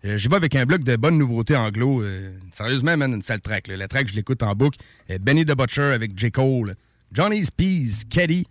[0.06, 2.04] Euh, J'y vais avec un bloc de bonnes nouveautés anglo.
[2.04, 3.68] Euh, sérieusement, man, une sale track.
[3.68, 3.76] là.
[3.76, 4.78] La track, je l'écoute en boucle.
[5.10, 6.32] Euh, Benny the Butcher avec J.
[6.32, 6.76] Cole.
[7.12, 8.46] Johnny's Peas, Caddy.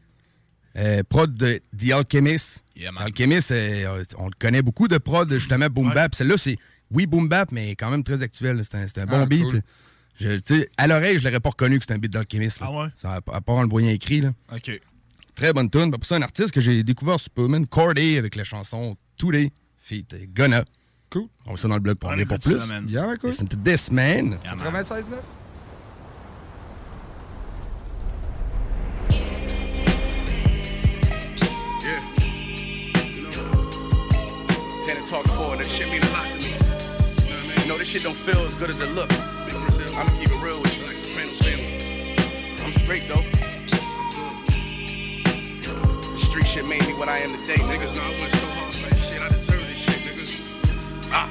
[1.08, 2.62] Prod de The Alchemist.
[2.76, 3.04] Yeah, man.
[3.04, 3.52] Alchemist,
[4.18, 5.94] on le connaît beaucoup de prod, justement, Boom Ouais.
[5.94, 6.14] Bap.
[6.14, 6.56] Celle-là, c'est,
[6.90, 8.60] oui, Boom Bap, mais quand même très actuel.
[8.64, 9.42] C'est un, bon Ah, beat.
[9.44, 9.60] cool.
[10.20, 12.58] Je, à l'oreille, je l'aurais pas reconnu que c'était un beat d'Alchemist.
[12.60, 12.88] Ah ouais?
[12.96, 14.32] Ça, à part en le voyant écrit, là.
[14.54, 14.70] OK.
[15.34, 15.90] Très bonne tune.
[15.90, 19.50] Pour ça, un artiste que j'ai découvert sur Pullman, Corday, avec la chanson Today,
[19.88, 20.64] feat Gunna.
[21.10, 21.28] Cool.
[21.46, 22.58] On va ça dans le blog pour dire pour plus.
[22.60, 22.86] ça, man.
[22.88, 23.30] Yeah, cool.
[23.30, 24.38] Listen to this, man.
[24.44, 24.64] Yeah, man.
[24.66, 25.22] 96 9
[31.80, 32.02] Yeah.
[33.14, 33.32] You know,
[34.86, 36.52] Tanner talk forward, that shit mean a lot to me.
[37.62, 39.10] You know, this shit don't feel as good as it look.
[39.96, 40.84] I'ma keep it real with you.
[42.64, 43.24] I'm straight though.
[46.12, 47.56] The street shit made me what I am today.
[47.56, 49.22] Niggas know I went so hard for this shit.
[49.22, 49.37] I deserve this shit, niggas.
[51.12, 51.28] Ah.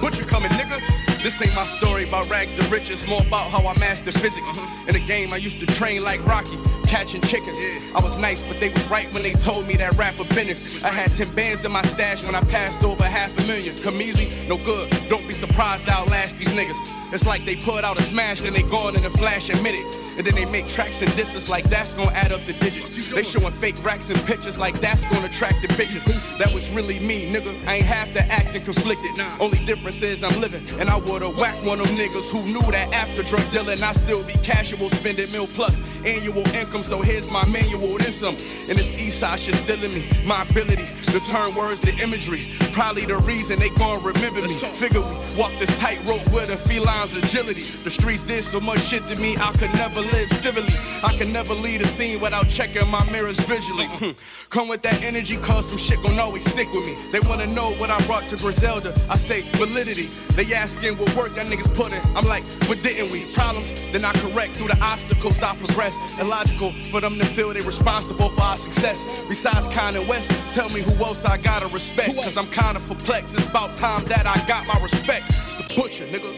[0.00, 1.19] Butcher coming, nigga.
[1.22, 4.50] This ain't my story about rags to riches, more about how I mastered physics.
[4.88, 6.56] In the game, I used to train like Rocky,
[6.86, 7.58] catching chickens.
[7.94, 10.82] I was nice, but they was right when they told me that rapper business.
[10.82, 13.76] I had 10 bands in my stash when I passed over half a million.
[13.76, 14.88] Come easy, no good.
[15.10, 16.78] Don't be surprised I outlast these niggas.
[17.12, 19.96] It's like they put out a smash, then they gone in a flash and it.
[20.16, 23.10] And then they make tracks and disses like that's gonna add up the digits.
[23.10, 26.04] They showing fake racks and pictures like that's gonna attract the bitches.
[26.38, 27.56] That was really me, nigga.
[27.66, 29.18] I ain't have to act and conflicted.
[29.40, 30.62] Only difference is I'm living.
[30.78, 33.92] And I would've whacked one of them niggas who knew that after drug dealing, I
[33.92, 36.82] still be casual, spending mil plus annual income.
[36.82, 38.36] So here's my manual, then some.
[38.68, 40.08] And this east side shit still in me.
[40.24, 42.46] My ability to turn words to imagery.
[42.72, 44.48] Probably the reason they gon' remember me.
[44.48, 47.62] Figure we walk this tightrope with a feline's agility.
[47.82, 50.72] The streets did so much shit to me, I could never live civilly.
[51.02, 53.86] I can never lead a scene without checking my mirrors visually.
[53.86, 54.10] Hmm.
[54.50, 56.96] Come with that energy, cause some shit gon' always stick with me.
[57.10, 58.94] They wanna know what I brought to Griselda.
[59.10, 60.08] I say validity.
[60.36, 62.00] They asking what work that niggas put in.
[62.16, 63.24] I'm like, what didn't we?
[63.32, 65.96] Problems, then I correct through the obstacles I progress.
[66.20, 69.04] Illogical for them to feel they responsible for our success.
[69.28, 72.14] Besides Kanye West, tell me who else I gotta respect.
[72.16, 73.34] Cause I'm kinda perplexed.
[73.34, 75.24] It's about time that I got my respect.
[75.28, 76.30] It's the butcher, nigga.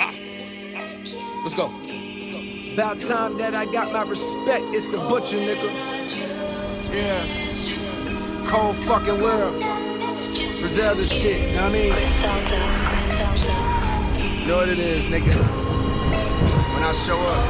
[0.00, 0.12] Ah.
[1.42, 1.72] Let's go.
[2.74, 4.64] About time that I got my respect.
[4.74, 5.70] It's the butcher, nigga.
[6.92, 8.48] Yeah.
[8.48, 9.62] Cold fucking world.
[10.60, 11.92] Griselda shit, You know what I mean?
[11.92, 12.58] Griselda,
[12.90, 13.49] Griselda.
[14.40, 15.36] You know what it is, nigga.
[16.74, 17.44] When I show up.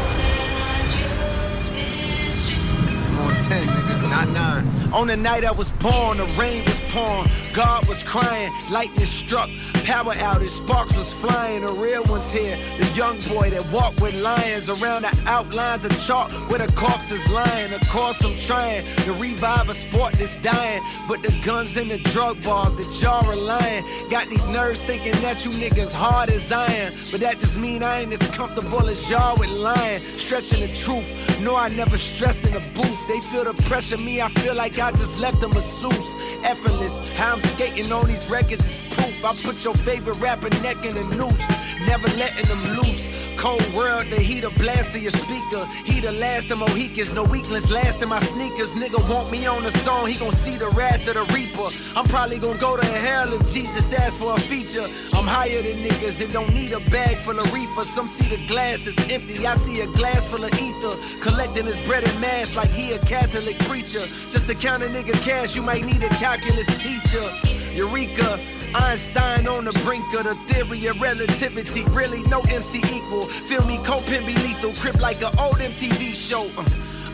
[3.06, 4.92] I'm on 10, nigga, not 9.
[4.92, 7.30] On the night I was born, the rain was pouring.
[7.54, 9.48] God was crying, lightning struck,
[9.90, 11.62] power outage, sparks was flying.
[11.62, 15.90] The real one's here, the young boy that walked with lions around the outlines of
[16.06, 17.72] chalk where the corpse is lying.
[17.72, 21.98] Of course, I'm trying to revive a sport that's dying, but the guns and the
[22.14, 26.92] drug bars that y'all relying got these nerves thinking that you niggas hard as iron.
[27.10, 31.10] But that just mean I ain't as comfortable as y'all with lying, stretching the truth.
[31.40, 33.08] No, I never stress in the booth.
[33.08, 36.14] They feel the pressure, me, I feel like I just left a masseuse.
[36.44, 39.24] Effortless, how I'm skating on these records proof.
[39.24, 41.44] I put your favorite rapper neck in a noose,
[41.86, 43.08] never letting them loose.
[43.36, 45.64] cold world, the heat a blast of your speaker.
[45.84, 48.76] He the last of Mohicans, no weakness last in my sneakers.
[48.76, 51.68] Nigga want me on the song, he gon' see the wrath of the reaper.
[51.96, 54.86] I'm probably gon' go to hell if Jesus asks for a feature.
[55.14, 57.84] I'm higher than niggas that don't need a bag full of reefer.
[57.84, 60.94] Some see the glass is empty, I see a glass full of ether.
[61.20, 64.06] Collecting his bread and mass like he a Catholic preacher.
[64.28, 67.26] Just to count a nigga cash, you might need a calculus teacher.
[67.72, 68.59] Eureka.
[68.74, 71.84] Einstein on the brink of the theory of relativity.
[71.90, 73.24] Really, no MC equal.
[73.24, 74.72] Feel me, coping be lethal.
[74.74, 76.46] Crip like an old MTV show.
[76.56, 76.64] Uh,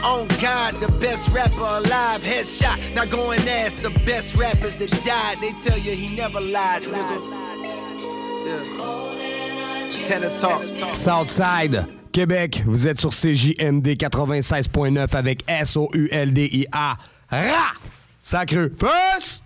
[0.05, 2.95] on God, the best rapper alive, headshot.
[2.95, 5.39] Now go and ask the best rappers that died.
[5.41, 7.19] They tell you he never lied, nigga.
[8.47, 10.05] Yeah.
[10.05, 10.63] Tenor talk.
[10.95, 16.97] Southside, Québec, vous êtes sur CJMD 96.9 avec S-O-U-L-D-I-A.
[17.31, 17.73] Ra!
[18.23, 18.73] Sacreux.
[18.79, 19.43] Fus!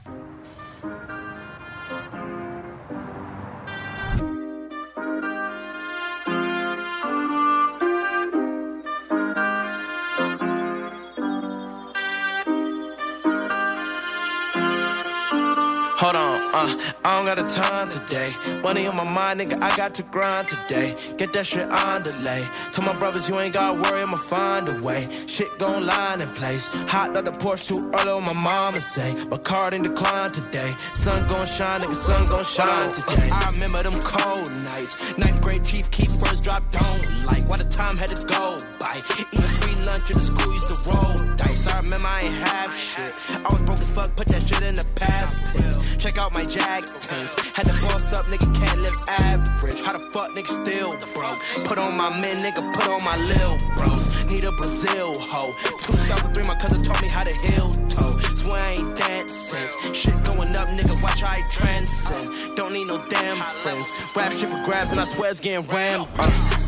[16.61, 18.35] Uh, I don't got the time today.
[18.63, 20.97] Money on my mind, nigga, I got to grind today.
[21.17, 22.47] Get that shit on delay.
[22.73, 25.09] Tell my brothers you ain't gotta worry, I'ma find a way.
[25.27, 26.69] Shit gon' line in place.
[26.95, 29.15] Hot out the Porsche too early, what my mama say.
[29.27, 30.75] My card ain't decline today.
[30.95, 33.29] Sun gon' shine, nigga, sun gon' shine today.
[33.33, 35.17] I remember them cold nights.
[35.19, 37.49] Ninth grade chief keep first drop, don't like.
[37.49, 39.01] Why the time had to go by.
[39.19, 41.50] Eating free lunch in the school, used to roll dice.
[41.67, 43.13] I remember I ain't have shit.
[43.29, 45.97] I was broke as fuck, put that shit in the past tense.
[45.97, 47.35] Check out my jag pants.
[47.55, 49.81] Had to boss up, nigga can't live average.
[49.81, 51.39] How the fuck nigga still broke?
[51.67, 54.25] Put on my men, nigga, put on my lil bros.
[54.25, 55.53] Need a Brazil hoe.
[55.83, 58.17] 2003, my cousin taught me how to heel toe.
[58.35, 59.93] Swear I ain't dancing.
[59.93, 62.57] Shit going up, nigga, watch how I transcend.
[62.57, 63.87] Don't need no damn friends.
[64.17, 66.09] Rap shit for grabs, and I swear it's getting rammed.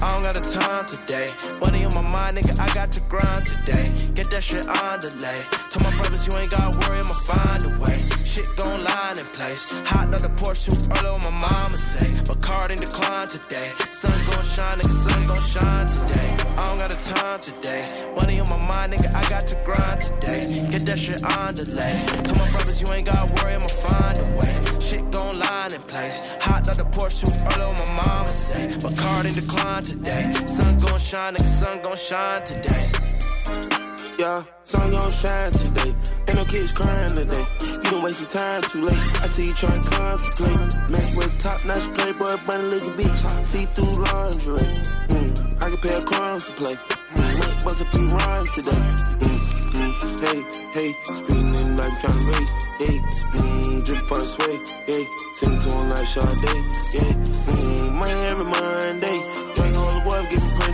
[0.02, 1.30] I don't got the time today.
[1.60, 3.92] Money on my mind, nigga, I got to grind today.
[4.14, 5.42] Get that shit on delay.
[5.70, 7.98] Tell my brothers you ain't gotta worry, I'ma find a way.
[8.24, 9.70] Shit gon' line in place.
[9.86, 12.10] Hot out the Porsche too early, what my mama say.
[12.28, 13.70] My card ain't decline today.
[13.90, 16.28] Sun gon' shine, nigga, sun gon' shine today.
[16.58, 17.82] I don't got the time today.
[18.16, 20.40] Money on my mind, nigga, I got to grind today.
[20.70, 21.96] Get that shit on delay.
[22.24, 24.80] Tell my brothers you ain't gotta worry, I'ma find a way.
[24.80, 26.36] Shit gon' line in place.
[26.40, 28.62] Hot out the Porsche too early, what my mama say.
[28.82, 30.32] My card ain't decline today.
[30.46, 33.91] Sun gon' shine, nigga, sun gon' shine today.
[34.22, 35.94] Yeah, sun gon' shine today.
[36.28, 37.44] Ain't no kids crying today.
[37.82, 39.20] You don't waste your time too late.
[39.20, 40.90] I see you trying to contemplate.
[40.90, 43.44] Match with top notch playboy, bunny looking bitch.
[43.44, 44.78] See through lingerie.
[45.10, 46.76] Mm, I can pay a crumbs to play.
[46.76, 48.84] Mm, bust a few rhymes today.
[49.26, 49.40] Mm,
[49.74, 52.52] mm, hey, hey, spinning like trying to race.
[52.78, 54.56] Hey, spin, drip for the sway.
[54.86, 55.04] Hey,
[55.34, 56.54] sing to him like Sade.
[56.94, 59.42] Yeah, sing money every Monday.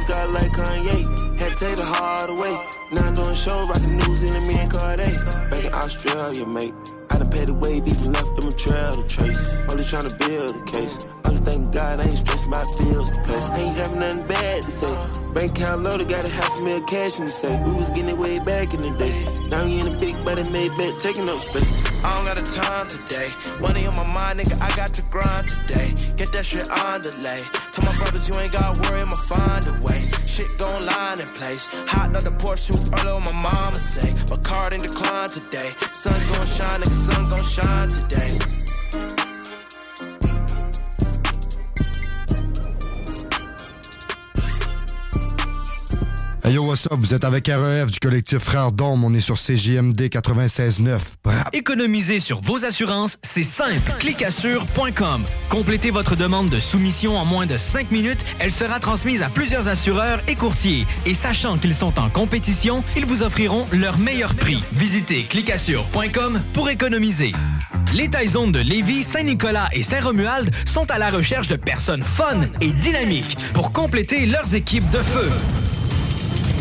[0.09, 1.39] God like Kanye.
[1.39, 2.51] Had to take the hard away.
[2.91, 5.05] Now I'm doing shows, rocking New Zealand, me and Cardi.
[5.51, 6.73] Back in Australia, mate.
[7.11, 9.51] I done paid the wave, even left them a trail to trace.
[9.69, 11.07] Only trying to build a case.
[11.29, 13.63] Just thanking God I ain't stressing my bills to pay.
[13.63, 14.97] Ain't having nothing bad to say.
[15.35, 17.61] Bank account loaded, got a half a million cash in the safe.
[17.67, 19.49] We was getting it way back in the day.
[19.49, 21.79] Now we in a big body made bet, taking up space.
[22.03, 23.31] I don't got the time today.
[23.61, 25.95] Money on my mind, nigga, I got to grind today.
[26.17, 27.43] Get that shit on delay.
[27.73, 30.01] Tell my brothers you ain't gotta worry, I'ma find a way.
[30.27, 31.67] Shit gon' line in place.
[31.89, 34.15] Hot out the Porsche too early, on my mama say.
[34.31, 35.73] My card ain't decline today.
[35.93, 39.28] Sun gon' shine, nigga, sun gon' shine today.
[46.49, 46.89] Hey yo, what's?
[46.91, 49.05] Vous êtes avec REF du collectif Frères Dôme.
[49.05, 50.99] On est sur CJMD 96.9.
[51.23, 51.43] Bravo!
[51.53, 53.93] Économiser sur vos assurances, c'est simple.
[53.99, 55.25] Clicassure.com.
[55.51, 58.25] Complétez votre demande de soumission en moins de 5 minutes.
[58.39, 60.87] Elle sera transmise à plusieurs assureurs et courtiers.
[61.05, 64.65] Et sachant qu'ils sont en compétition, ils vous offriront leur meilleur prix.
[64.73, 67.33] Visitez clicassure.com pour économiser.
[67.95, 72.73] Les Taizones de Lévis, Saint-Nicolas et Saint-Romuald sont à la recherche de personnes fun et
[72.73, 75.31] dynamiques pour compléter leurs équipes de feu.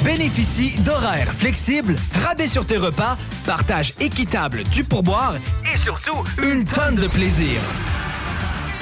[0.07, 6.95] Bénéficie d'horaires flexibles, rabais sur tes repas, partage équitable du pourboire et surtout une tonne
[6.95, 7.59] de plaisir.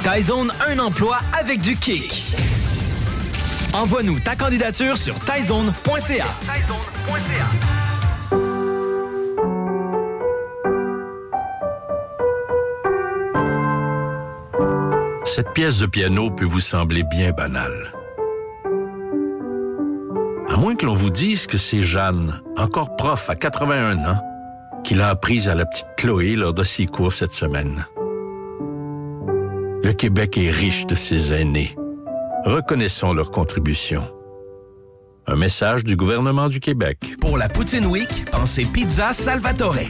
[0.04, 2.26] Tyzone, un emploi avec du kick.
[3.74, 6.28] Envoie-nous ta candidature sur tyzone.ca.
[15.26, 17.95] Cette pièce de piano peut vous sembler bien banale.
[20.48, 24.22] À moins que l'on vous dise que c'est Jeanne, encore prof à 81 ans,
[24.84, 27.86] qui l'a apprise à la petite Chloé lors de ses cours cette semaine.
[29.84, 31.76] Le Québec est riche de ses aînés.
[32.46, 34.08] Reconnaissons leur contribution.
[35.28, 37.00] Un message du gouvernement du Québec.
[37.20, 39.90] Pour la Poutine Week, pensez Pizza Salvatore.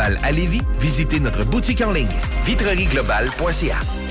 [0.01, 2.07] à Lévis, visitez notre boutique en ligne
[2.45, 4.10] vitrerieglobale.ca.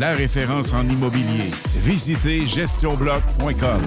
[0.00, 1.50] La référence en immobilier.
[1.84, 3.80] Visitez gestionbloc.com.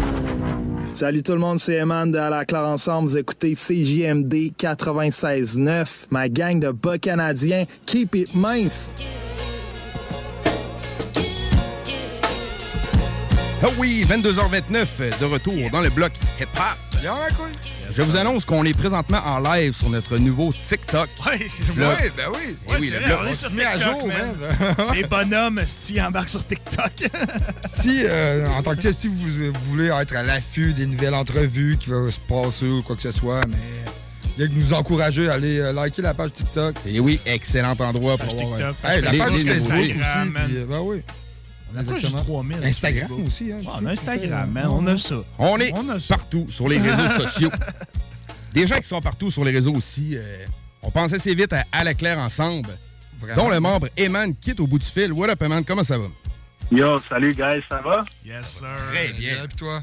[0.93, 3.09] Salut tout le monde, c'est Eman de À la Claire Ensemble.
[3.09, 7.65] Vous écoutez CJMD 96.9, ma gang de bas canadiens.
[7.85, 8.93] Keep it mince!
[13.63, 16.77] Ah oui, 22h29, de retour dans le bloc hip-hop.
[17.91, 21.09] Je vous annonce qu'on est présentement en live sur notre nouveau TikTok.
[21.25, 22.11] Ouais, c'est vrai.
[22.17, 22.55] ben oui.
[22.69, 24.35] Ouais, oui, c'est le vrai, on est sur mis à TikTok, jour, man.
[24.77, 24.87] man.
[24.95, 26.91] Les bonhommes, Sti, embarquent sur TikTok.
[27.81, 31.13] Si, euh, en tant que tel, si vous, vous voulez être à l'affût des nouvelles
[31.15, 33.57] entrevues qui vont se passer ou quoi que ce soit, mais
[34.37, 36.75] il y a que nous encourager à aller euh, liker la page TikTok.
[36.85, 38.57] Et oui, excellent endroit pour avoir...
[38.57, 39.81] TikTok, euh, Hey, la page Facebook nouveautés.
[39.81, 41.01] aussi, puis, euh, ben oui.
[41.73, 42.23] On a juste Exactement.
[42.23, 42.63] 3000.
[42.63, 43.51] Instagram aussi.
[43.51, 44.67] Hein, Ah, on a Instagram, man.
[44.69, 45.23] On a ça.
[45.37, 46.15] On est On a ça.
[46.15, 47.51] partout sur les réseaux sociaux.
[48.53, 50.17] Des gens qui sont partout sur les réseaux aussi.
[50.17, 50.45] euh,
[50.81, 52.69] on pense assez vite à À la Claire ensemble,
[53.19, 53.43] Vraiment.
[53.43, 55.13] dont le membre Eman quitte au bout du fil.
[55.13, 55.63] What up, Eman?
[55.63, 56.05] Comment ça va?
[56.71, 57.99] Yo, salut guys, ça va?
[58.25, 58.75] Yes, sir.
[58.91, 59.43] Très bien.
[59.45, 59.81] Et toi?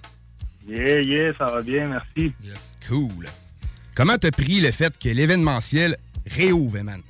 [0.68, 2.34] Yeah, yeah, ça va bien, merci.
[2.86, 3.26] Cool.
[3.94, 5.96] Comment t'as pris le fait que l'événementiel
[6.30, 7.00] réouvre, Eman?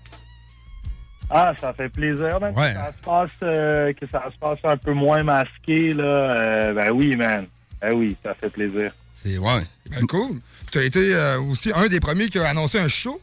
[1.30, 2.54] Ah, ça fait plaisir, man.
[2.56, 2.72] Ouais.
[2.72, 6.04] Que ça se passe, euh, que ça se passe un peu moins masqué, là.
[6.04, 7.46] Euh, ben oui, man.
[7.80, 8.92] Ben oui, ça fait plaisir.
[9.14, 9.60] C'est ouais.
[9.90, 10.40] Ben cool.
[10.72, 13.20] Tu as été euh, aussi un des premiers qui a annoncé un show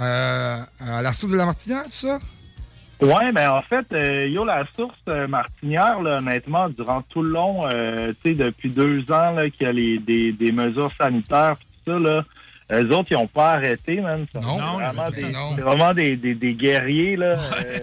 [0.00, 2.18] euh, à la source de la Martinière, tout ça?
[3.00, 3.86] Ouais, ben en fait,
[4.28, 7.68] yo, la source martinière, là, honnêtement, durant tout le long,
[8.22, 11.92] tu sais, depuis deux ans, là, qu'il y a les, des, des mesures sanitaires, tout
[11.92, 12.24] ça, là,
[12.72, 14.24] eux autres, ils ont pas arrêté, man.
[14.32, 15.22] C'est vraiment, des,
[15.56, 17.32] c'est vraiment des, des, des guerriers, là.
[17.32, 17.78] Euh,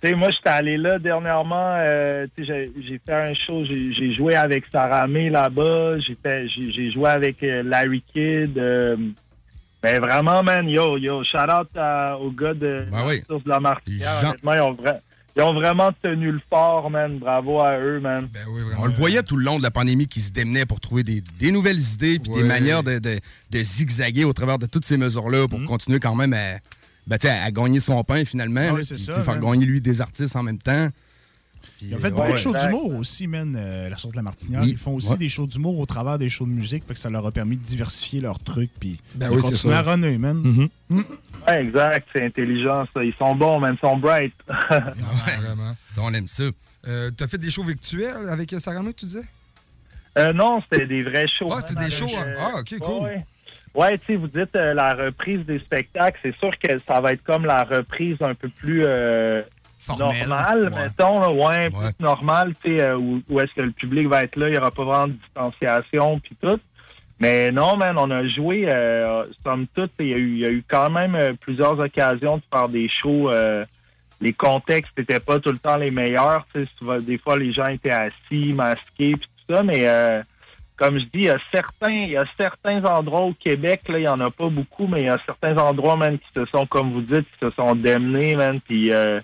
[0.00, 3.64] tu sais, moi, j'étais allé là dernièrement, euh, tu sais, j'ai- j'ai fait un show,
[3.64, 8.02] j'ai j'ai joué avec Sarah May là-bas, j'ai fait, j'ai j'ai joué avec euh, Larry
[8.12, 8.96] Kidd, euh,
[9.82, 13.20] ben vraiment, man, yo, yo, shout out à- aux gars de, Ben oui.
[13.28, 14.20] de la Martinière.
[14.20, 15.00] Jean- Honnêtement, ils ont, vra-
[15.36, 17.18] ils ont vraiment tenu le fort, man.
[17.18, 18.28] Bravo à eux, man.
[18.32, 18.42] Ben
[18.78, 21.22] On le voyait tout le long de la pandémie qui se démenait pour trouver des,
[21.38, 24.96] des nouvelles idées puis des manières de, de- de zigzaguer au travers de toutes ces
[24.96, 25.48] mesures-là Mm.
[25.48, 26.58] pour continuer quand même à,
[27.06, 28.66] ben, à gagner son pain finalement.
[28.70, 30.88] Ah oui, puis, ça, faire gagner lui des artistes en même temps.
[31.78, 32.32] Puis, Ils ont fait beaucoup ouais.
[32.32, 34.62] de shows d'humour aussi, man, euh, la source de la Martinière.
[34.62, 34.70] Oui.
[34.72, 35.16] Ils font aussi Ouais.
[35.16, 37.56] des shows d'humour au travers des shows de musique, fait que ça leur a permis
[37.56, 39.78] de diversifier leurs trucs, puis Ben de oui, c'est continuer ça.
[39.78, 40.42] à runner, man.
[40.42, 40.68] Mm-hmm.
[40.90, 41.02] Mm.
[41.46, 43.04] Ouais, exact, c'est intelligent, ça.
[43.04, 43.76] Ils sont bons, man.
[43.76, 44.34] Ils sont bright.
[44.70, 45.76] Vraiment.
[45.98, 46.44] On aime ça.
[46.86, 49.22] Euh, tu as fait des shows virtuels avec Sarah May, tu disais?
[50.18, 51.48] Euh, non, c'était des vrais shows.
[51.52, 52.34] Ah, c'était des shows, hein?
[52.38, 53.04] Ah, ok, cool.
[53.04, 53.24] Ouais,
[53.74, 53.98] ouais.
[53.98, 56.18] tu sais, vous dites euh, la reprise des spectacles.
[56.22, 59.42] C'est sûr que ça va être comme la reprise un peu plus euh,
[60.68, 60.82] Ouais.
[60.84, 61.20] mettons.
[61.20, 62.04] là, ouais, plus
[62.54, 64.48] tu sais, euh, où, où est-ce que le public va être là.
[64.48, 66.58] Il n'y aura pas vraiment de distanciation, puis tout.
[67.20, 70.46] Mais non, man, on a joué, euh, somme toute, il y, a eu- il y
[70.46, 73.30] a eu quand même euh, plusieurs occasions de faire des shows.
[73.30, 73.64] euh,
[74.20, 76.44] les contextes n'étaient pas tout le temps les meilleurs.
[76.54, 79.62] tu sais, souvent- Des fois, les gens étaient assis, masqués, puis tout ça.
[79.62, 80.22] Mais euh,
[80.76, 83.98] comme je dis, il y a certains, il y a certains endroits au Québec, là,
[83.98, 86.44] il y en a pas beaucoup, mais il y a certains endroits, man, qui se
[86.46, 89.20] sont, comme vous dites, qui se sont démenés, man, puis euh,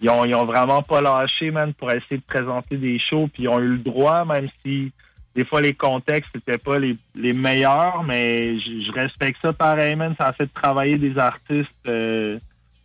[0.00, 3.44] ils ont, ils ont vraiment pas lâché, man, pour essayer de présenter des shows, puis
[3.44, 4.92] ils ont eu le droit, même si
[5.34, 9.96] des fois les contextes n'étaient pas les, les meilleurs, mais je, je respecte ça pareil,
[9.96, 10.14] man.
[10.18, 12.38] Ça a fait travailler des artistes, euh,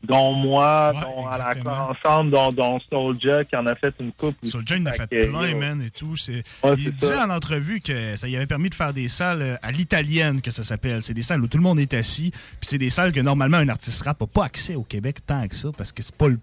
[0.03, 4.35] dont moi, dont à la ensemble, dont, dont Soulja, qui en a fait une coupe.
[4.43, 6.15] Soulja, il en a fait plein, man, et tout.
[6.63, 7.25] Ouais, il disait ça.
[7.25, 10.51] en entrevue que ça lui avait permis de faire des salles euh, à l'italienne, que
[10.51, 11.03] ça s'appelle.
[11.03, 12.31] C'est des salles où tout le monde est assis.
[12.31, 15.47] Puis c'est des salles que normalement un artiste rap n'a pas accès au Québec tant
[15.47, 16.39] que ça, parce que c'est pas le.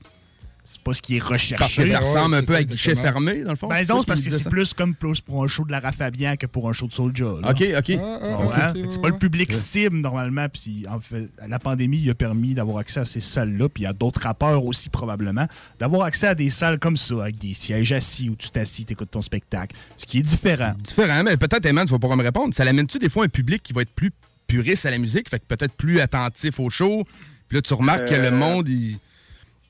[0.68, 1.54] C'est pas ce qui est recherché.
[1.56, 3.68] Parce que ça ressemble un peu à guichet fermé, dans le fond.
[3.68, 6.34] Ben c'est non, parce que c'est plus comme plus pour un show de Lara Fabian
[6.36, 7.24] que pour un show de Soulja.
[7.40, 7.50] là.
[7.52, 7.98] OK, OK.
[8.02, 8.18] Ah,
[8.52, 9.56] ah, c'est pas le public Ouais.
[9.56, 10.48] cible normalement.
[10.48, 13.68] Puis en fait, la pandémie il a permis d'avoir accès à ces salles-là.
[13.68, 15.46] Puis il y a d'autres rappeurs aussi probablement
[15.78, 19.12] d'avoir accès à des salles comme ça avec des sièges assis où tu t'assis, t'écoutes
[19.12, 20.74] ton spectacle, ce qui est différent.
[20.82, 22.52] Différent, mais peut-être, Eman, tu vas pouvoir me répondre.
[22.52, 24.10] Ça l'amène-tu des fois un public qui va être plus
[24.48, 27.04] puriste à la musique, fait que peut-être plus attentif au show?
[27.48, 28.98] Puis là, tu remarques que Euh, le monde, il.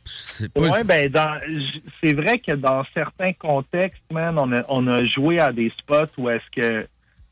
[0.06, 0.60] C'est pas.
[0.60, 1.10] Ouais, ben,
[2.02, 6.12] c'est vrai que dans certains contextes, man, on a, on a joué à des spots
[6.18, 6.82] où est-ce que,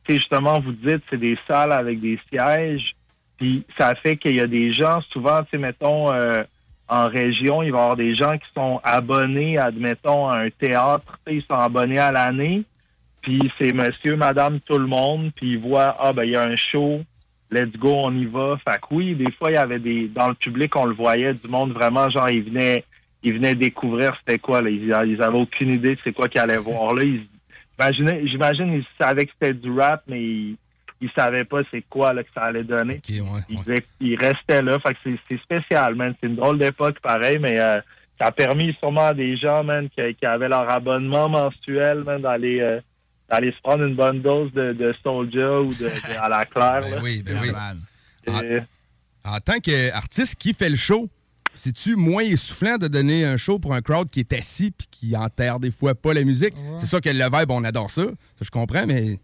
[0.04, 2.94] tu sais, justement, vous dites, c'est des salles avec des sièges,
[3.36, 6.42] puis ça fait qu'il y a des gens, souvent, tu sais, mettons, euh,
[6.88, 11.18] en région, il va y avoir des gens qui sont abonnés, admettons, à un théâtre,
[11.30, 12.64] ils sont abonnés à l'année,
[13.22, 16.42] puis c'est monsieur, madame, tout le monde, puis ils voient, ah ben il y a
[16.42, 17.02] un show,
[17.54, 18.56] let's go, on y va.
[18.58, 21.34] Fait que oui, des fois, il y avait des, dans le public, on le voyait,
[21.34, 22.84] du monde vraiment, genre, ils venaient,
[23.22, 24.70] ils venaient découvrir c'était quoi, là.
[24.70, 27.04] Ils, ils avaient aucune idée de c'est quoi qu'ils allaient voir là.
[27.90, 30.56] J'imagine, ils savaient que c'était du rap, mais ils,
[31.00, 33.00] ils savaient pas c'est quoi, là, que ça allait donner.
[34.00, 34.78] ils, restaient là.
[34.80, 36.14] Fait que c'est, c'est spécial, man.
[36.20, 37.80] C'est une drôle d'époque, pareil, mais, euh,
[38.18, 42.22] ça a permis sûrement à des gens, man, qui, qui avaient leur abonnement mensuel, man,
[42.22, 42.80] d'aller, euh,
[43.30, 46.80] d'aller se prendre une bonne dose de, de Soulja ou de, de- à la claire,
[46.80, 47.00] là.
[47.02, 47.50] oui, ben oui.
[48.28, 48.60] Euh,
[49.24, 51.08] En tant qu'artiste qui fait le show,
[51.54, 55.16] c'est-tu moins essoufflant de donner un show pour un crowd qui est assis puis qui
[55.16, 56.54] enterre des fois pas la musique?
[56.78, 58.04] C'est sûr que le vibe, on adore ça.
[58.04, 59.18] Ça, je comprends, mais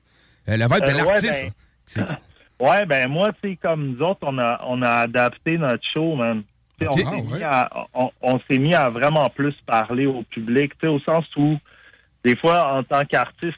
[0.48, 1.50] euh, le vibe de Euh, ouais, l'artiste, ben-
[1.86, 2.04] c'est
[2.60, 6.14] Ouais, ben moi, tu sais, comme nous autres, on a, on a adapté notre show,
[6.14, 6.42] man.
[6.78, 6.86] Tu.
[6.86, 10.72] On s'est Ah, mis, à, on, on s'est mis à vraiment plus parler au public,
[10.74, 11.56] tu sais, au sens où,
[12.22, 13.56] des fois, en tant qu'artiste,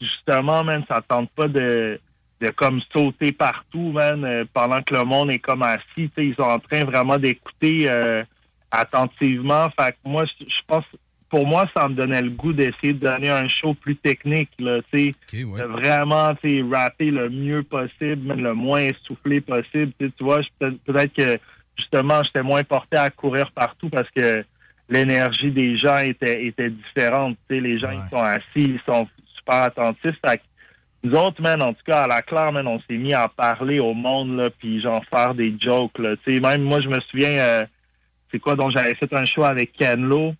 [0.00, 2.00] justement, man, ça tente pas de,
[2.40, 6.26] de comme sauter partout, man, euh, pendant que le monde est comme assis, tu sais,
[6.26, 8.22] ils sont en train vraiment d'écouter euh,
[8.70, 9.68] attentivement.
[9.78, 10.84] Fait que moi, je pense,
[11.30, 14.80] pour moi, ça me donnait le goût d'essayer de donner un show plus technique, là,
[14.92, 19.92] tu sais, de vraiment, tu sais, rapper le mieux possible, le moins essoufflé possible.
[19.98, 21.38] Tu vois, peut-être peut-être que
[21.76, 24.44] justement, j'étais moins porté à courir partout parce que
[24.88, 27.36] l'énergie des gens était, était différente.
[27.48, 29.06] Tu sais, les gens, ils sont assis, ils sont
[29.48, 29.92] super.
[30.02, 30.42] Fait que
[31.04, 33.78] nous autres, man, en tout cas, à la claire, man, on s'est mis à parler
[33.78, 36.14] au monde, là, puis genre faire des jokes, là.
[36.26, 37.66] Même moi, je me souviens, euh,
[38.30, 40.34] c'est quoi, dont j'avais fait un show avec Ken Lo.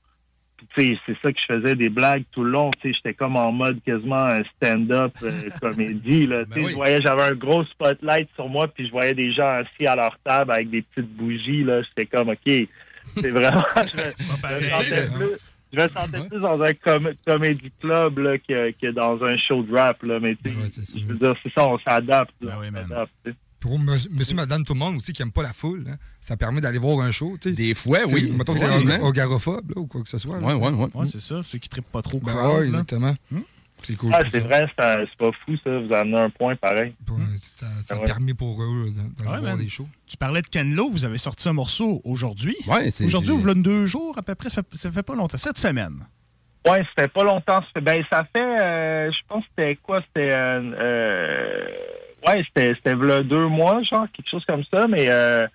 [0.74, 2.72] Puis, c'est ça que je faisais des blagues tout le long.
[2.82, 5.30] J'étais comme en mode quasiment un stand-up euh,
[5.60, 6.44] comédie, là.
[6.46, 9.60] Tu sais, je voyais, j'avais un gros spotlight sur moi, puis je voyais des gens
[9.60, 11.82] assis à leur table avec des petites bougies, là.
[11.82, 12.68] J'étais comme, OK,
[13.16, 13.64] c'est vraiment...
[13.76, 19.22] je je je me sentais plus dans un com comédie club là, que, que dans
[19.24, 20.02] un show de rap.
[20.02, 20.18] Là.
[20.20, 22.34] Mais tu sais, je veux dire, c'est ça, on s'adapte.
[23.24, 23.34] sais.
[23.60, 26.60] Pour monsieur, madame, tout le monde aussi qui aime pas la foule, hein, ça permet
[26.60, 27.36] d'aller voir un show.
[27.44, 28.32] Des fois, oui.
[28.36, 30.38] Mettons que ogarophobe là, ou quoi que ce soit.
[30.38, 30.46] là.
[30.46, 30.88] Ouais, ouais, ouais.
[30.94, 31.42] Ouais, c'est ça.
[31.42, 32.84] Ceux qui trippent pas trop Ben crowd, ouais, là.
[33.82, 34.10] C'est cool.
[34.14, 34.46] Ah, c'est ça.
[34.46, 35.78] vrai, c'est pas fou, ça.
[35.78, 36.94] Vous amenez un point pareil.
[37.38, 38.04] Ça, ça Ah a ouais.
[38.06, 39.88] permis pour eux là, d'aller Ouais, des shows.
[40.06, 42.56] Tu parlais de Ken Lo, vous avez sorti un morceau aujourd'hui.
[42.66, 45.14] Ouais, c'est- Aujourd'hui, vous l'avez deux jours à peu près, ça fait, ça fait pas
[45.14, 46.06] longtemps, cette semaine.
[46.66, 47.60] Ouais, c'était pas longtemps.
[47.62, 50.02] Ça fait- Ben, ça fait, euh, je pense que c'était quoi?
[50.08, 51.66] C'était, euh, euh,
[52.26, 52.74] ouais, c'était,
[53.24, 55.46] deux mois, genre, quelque chose comme ça, mais, euh,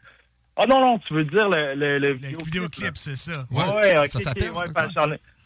[0.57, 3.45] oh non, non, tu veux dire le, le, le vidéoclip, c'est ça.
[3.51, 3.63] Ouais,
[3.99, 4.65] Ouais, ça s'appelle, ouais,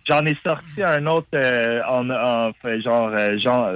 [0.08, 3.70] j'en ai, sorti un autre euh, en, en fait, genre, euh, genre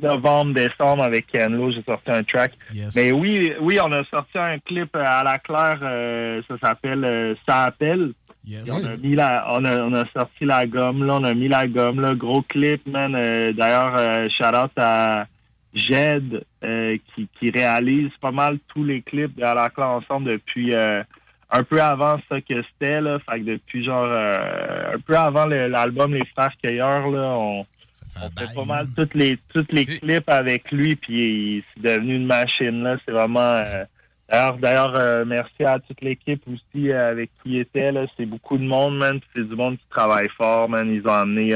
[0.00, 2.52] novembre, décembre avec Ken Lo, j'ai sorti un track.
[2.96, 7.34] Mais oui, oui, on a sorti un clip à la claire, euh, ça s'appelle euh,
[7.46, 8.12] Ça appelle.
[8.48, 11.48] On a mis la, on a, on a sorti la gomme là, on a mis
[11.48, 13.14] la gomme là, gros clip, man.
[13.14, 15.26] Euh, D'ailleurs, shout out à
[15.74, 16.42] Jed
[17.14, 20.74] qui, qui réalise pas mal tous les clips de à la claire ensemble depuis
[21.52, 23.18] un peu avant ça que c'était là.
[23.28, 27.60] Fait que depuis genre euh, un peu avant le- l'album Les Frères Cueilleurs là, on,
[27.60, 32.26] on fait pas mal toutes les toutes les clips avec lui puis c'est devenu une
[32.26, 32.96] machine là.
[33.04, 33.84] C'est vraiment euh,
[34.28, 37.92] D'ailleurs, d'ailleurs, euh, merci à toute l'équipe aussi avec qui il était.
[37.92, 38.06] Là.
[38.16, 39.20] C'est beaucoup de monde, man.
[39.36, 40.88] C'est du monde qui travaille fort, man.
[40.90, 41.52] Ils ont amené.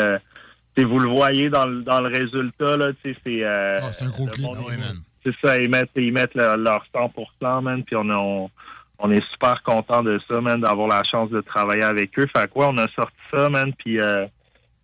[0.77, 2.89] Vous le voyez dans le, dans le résultat, là.
[3.03, 4.45] tu sais, C'est euh, c'est un gros clip.
[4.55, 4.97] Ah ouais, man.
[5.25, 7.83] C'est ça, ils mettent, ils mettent leur, leur 100%, man.
[7.83, 8.51] Puis on, a- on,
[8.99, 12.27] on est super content de ça, man, d'avoir la chance de travailler avec eux.
[12.35, 13.73] Fait quoi, on a sorti ça, man.
[13.75, 14.27] Puis euh,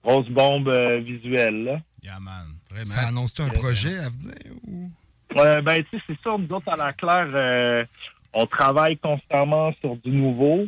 [0.04, 1.78] grosse bombe euh, visuelle, là.
[2.84, 4.56] Ça annonce-tu un projet à venir?
[4.66, 4.90] Ou...
[5.36, 7.84] Ouais, ben, tu sais, c'est sûr, nous autres, à la claire, euh,
[8.34, 10.66] on travaille constamment sur du nouveau.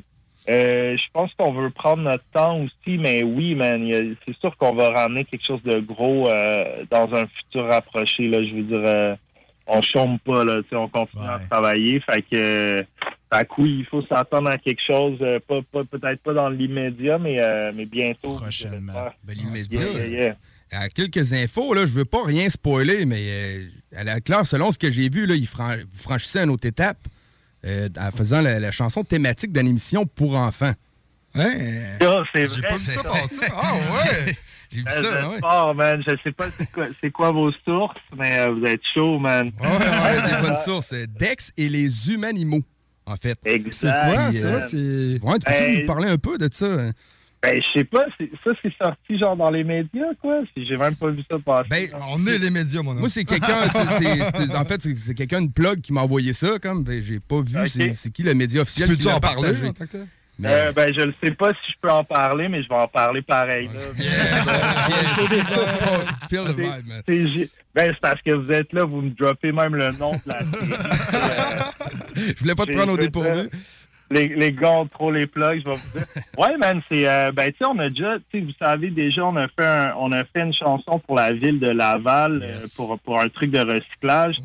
[0.48, 3.88] Euh, je pense qu'on veut prendre notre temps aussi, mais oui, man,
[4.26, 8.28] c'est sûr qu'on va ramener quelque chose de gros euh, dans un futur rapproché.
[8.28, 9.16] Là, je veux dire, euh,
[9.66, 12.00] on chôme pas, là, tu sais, on continue à travailler.
[12.00, 12.82] Fait que, euh,
[13.38, 16.48] fait que oui, il faut s'attendre à quelque chose, euh, pas, pas- peut-être pas dans
[16.48, 18.34] l'immédiat, mais, euh, mais bientôt.
[18.36, 18.92] Prochainement.
[19.24, 20.36] Ben, l'immédiat, Yeah, yeah, yeah.
[20.72, 24.70] À quelques infos, là, je veux pas rien spoiler, mais euh, à la claire, selon
[24.72, 26.98] ce que j'ai vu, là, il fran- vous franchissez une autre étape
[27.64, 30.72] euh, en faisant la, la chanson thématique d'une émission pour enfants.
[31.36, 31.52] Hein?
[32.00, 32.56] Ça, c'est vrai.
[32.56, 33.46] J'ai pas vu ça passer.
[33.54, 34.34] Ah ouais!
[34.72, 35.38] J'ai vu ça, ouais.
[35.40, 36.02] fort, man.
[36.04, 39.52] Je sais pas c'est quoi, c'est quoi vos sources, mais euh, vous êtes chaud, man.
[39.60, 40.92] Ouais, des bonnes sources.
[41.16, 42.62] Dex et les humanimaux,
[43.06, 43.38] en fait.
[43.44, 43.72] Exact.
[43.74, 44.46] C'est quoi, ça?
[44.46, 45.26] euh, C'est...
[45.26, 46.66] Ouais, tu peux ben, nous parler un peu de ça?
[46.66, 46.92] hein?
[47.42, 48.06] Ben, je sais pas.
[48.18, 50.40] c'est- Ça, c'est sorti genre dans les médias, quoi?
[50.56, 51.68] Si J'ai même pas vu ça passer.
[51.68, 53.00] Ben, on est les médias, mon homme.
[53.00, 56.00] Moi, c'est quelqu'un, c'est- c'est- c'est- en fait, c'est, c'est quelqu'un de plug qui m'a
[56.00, 59.08] envoyé ça, comme, ben, j'ai pas vu c'est, c'est qui le média officiel Peux-tu qui
[59.08, 59.68] l'a en parler, partagé.
[59.68, 59.98] en tant que
[60.44, 62.88] Euh, ben, je ne sais pas si je peux en parler, mais je vais en
[62.88, 63.68] parler pareil.
[67.74, 70.40] ben, c'est parce que vous êtes là, vous me droppez même le nom de la
[70.44, 72.34] série.
[72.34, 73.48] Je voulais pas te prendre au dépourvu.
[74.10, 76.06] Les, les gars ont trop les plugs, je vais vous dire.
[76.38, 77.08] Ouais, man, c'est.
[77.08, 78.16] euh, ben, tu sais, on a déjà.
[78.30, 81.16] Tu sais, vous savez, déjà, on a fait un- on a fait une chanson pour
[81.16, 84.36] la ville de Laval, euh, pour, pour un truc de recyclage.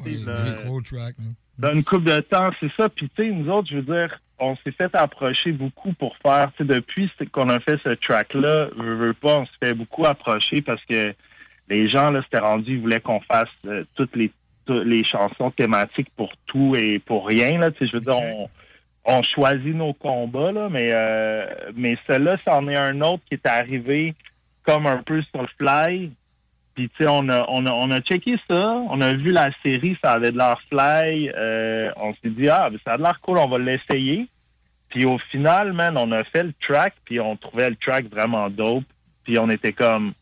[0.66, 1.16] Gros track.
[1.58, 2.88] Dans une coupe de temps, c'est ça.
[2.90, 6.52] Puis, tu sais, nous autres, je veux dire, on s'est fait approcher beaucoup pour faire,
[6.58, 10.06] tu sais, depuis qu'on a fait ce track-là, veux, veux pas, on se fait beaucoup
[10.06, 11.14] approcher parce que
[11.70, 14.32] les gens, là, c'était rendu, ils voulaient qu'on fasse euh, toutes les,
[14.66, 17.72] toutes les chansons thématiques pour tout et pour rien, là.
[17.72, 18.50] Tu sais, je veux dire, on,
[19.06, 23.46] on choisit nos combats, là, mais, euh, mais celui-là, c'en est un autre qui est
[23.46, 24.16] arrivé
[24.64, 26.12] comme un peu sur le fly.
[26.80, 28.56] Puis, tu sais, on a, checké ça,
[28.90, 31.30] on a vu la série, ça avait de l'air fly.
[31.36, 34.28] euh, on s'est dit, ah, ça a de l'air cool, on va l'essayer.
[34.88, 38.50] Puis au final, man, on a fait le track, puis on trouvait le track vraiment
[38.50, 38.86] dope.
[39.26, 40.14] Puis on était comme...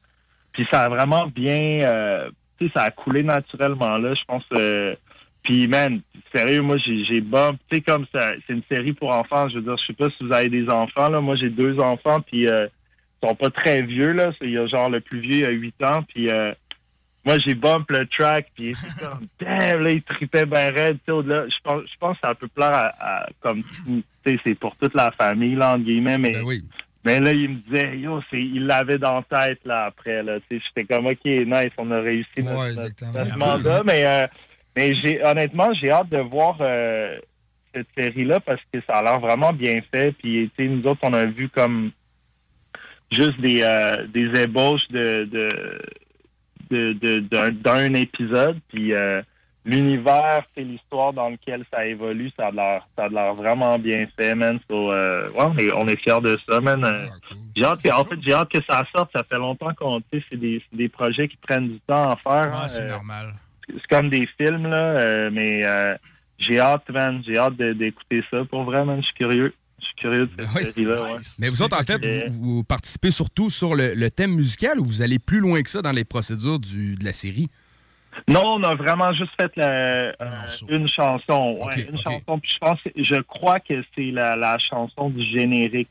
[0.52, 1.88] Puis ça a vraiment bien...
[1.88, 4.46] euh, tu sais, ça a coulé naturellement, là, je pense...
[4.54, 4.96] euh,
[5.44, 6.02] puis, man,
[6.34, 7.60] sérieux, moi, j'ai bump.
[7.70, 9.48] Tu sais, comme ça, c'est une série pour enfants.
[9.48, 11.22] Je veux dire, je sais pas si vous avez des enfants, là.
[11.22, 12.48] Moi, j'ai deux enfants, puis
[13.24, 14.32] sont pas très vieux, là.
[14.42, 16.54] Il y a genre le plus vieux, il a 8 ans, puis euh,
[17.26, 21.14] moi, j'ai bump le track, puis c'est comme, damn, là, il tripait bien raide, tu
[21.14, 21.22] sais.
[21.50, 24.76] Je pense, je pense que ça peut plaire à, à- comme, tu sais, c'est pour
[24.78, 26.34] toute la famille, là, entre guillemets, mais...
[27.06, 30.40] Mais là, il me disait, yo, c'est, il l'avait dans la tête, là, après, là,
[30.50, 34.06] tu sais, j'étais comme, OK, nice, on a réussi notre, Ouais, notre- notre mandat, mais,
[34.06, 34.28] euh,
[34.76, 37.18] mais j'ai, honnêtement, j'ai hâte de voir euh,
[37.74, 41.00] cette série-là parce que ça a l'air vraiment bien fait, puis, tu sais, nous autres,
[41.04, 41.92] on a vu comme
[43.12, 45.24] juste des, euh, des ébauches de,
[46.70, 49.22] de, de, d'un, d'un épisode, puis euh,
[49.66, 54.06] l'univers, c'est l'histoire dans lequel ça évolue, ça a l'air, ça a l'air vraiment bien
[54.18, 54.60] fait, man.
[54.70, 56.84] So, euh, ouais, on est, on est fiers de ça, man.
[56.84, 57.06] Euh,
[57.56, 59.12] J'ai hâte que, en fait, j'ai hâte que ça sorte.
[59.16, 62.54] Ça fait longtemps qu'on, tu c'est des, des projets qui prennent du temps à faire.
[62.54, 63.34] hein, c'est normal.
[63.70, 65.64] c'est comme des films, là, mais
[66.38, 67.22] j'ai hâte, man.
[67.26, 68.44] J'ai hâte de- d'écouter ça.
[68.46, 69.54] Pour vrai, man, je suis curieux.
[69.80, 71.20] Je suis curieux de cette série-là, ouais.
[71.40, 74.86] Mais vous autres, en fait, vous, vous participez surtout sur le, le thème musical ou
[74.86, 77.48] vous allez plus loin que ça dans les procédures du, de la série?
[78.28, 79.68] Non, on a vraiment juste fait la-
[80.20, 81.60] euh, une chanson.
[81.62, 82.40] Ouais, une chanson.
[82.40, 85.90] Puis je pense, je crois que c'est la, la chanson du générique.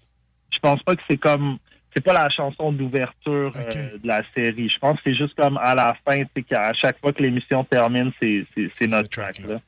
[0.51, 1.59] Je pense pas que c'est comme,
[1.97, 4.69] c'est pas la chanson d'ouverture euh, de la série.
[4.69, 7.65] Je pense que c'est juste comme à la fin, c'est qu'à chaque fois que l'émission
[7.65, 8.45] termine, c'est,
[8.87, 9.61] notre track là.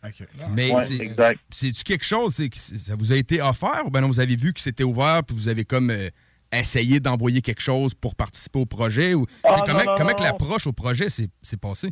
[0.54, 1.14] Mais Ouais, c'est-
[1.50, 4.36] c'est-tu quelque chose, c'est que ça vous a été offert ou ben non, vous avez
[4.36, 6.10] vu que c'était ouvert puis vous avez comme euh,
[6.52, 9.14] essayé d'envoyer quelque chose pour participer au projet?
[9.14, 10.16] Ou, Ah, comment non, non, comment non.
[10.16, 11.88] que l'approche au projet s'est s'est passée?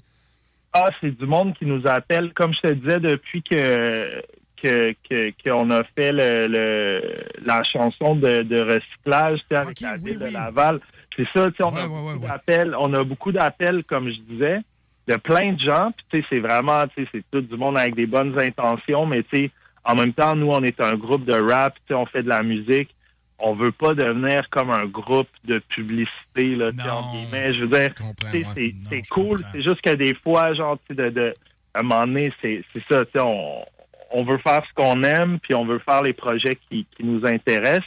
[0.74, 2.34] Ah, c'est du monde qui nous appelle.
[2.34, 4.22] Comme je te disais, depuis que
[4.62, 10.18] que que- qu'on a fait le, le- la chanson de, de recyclage avec la ville
[10.18, 10.80] de Laval.
[11.16, 12.74] C'est ça, tu sais, on a beaucoup d'appels.
[12.78, 14.60] On a beaucoup d'appels, comme je disais,
[15.08, 15.92] de plein de gens.
[16.10, 19.36] Puis c'est vraiment, tu sais, c'est tout du monde avec des bonnes intentions, mais tu
[19.44, 19.50] sais,
[19.84, 22.28] en même temps, nous, on est un groupe de rap, tu sais, on fait de
[22.28, 22.90] la musique.
[23.38, 27.52] On veut pas devenir comme un groupe de publicité, là, entre guillemets.
[27.54, 27.94] Je veux dire,
[28.88, 29.38] c'est cool.
[29.52, 31.34] C'est juste que des fois, genre, tu sais, de, de,
[31.74, 33.62] à un moment donné, c'est c'est ça, tu sais, on,
[34.10, 37.24] on veut faire ce qu'on aime, puis on veut faire les projets qui, qui nous
[37.26, 37.84] intéressent.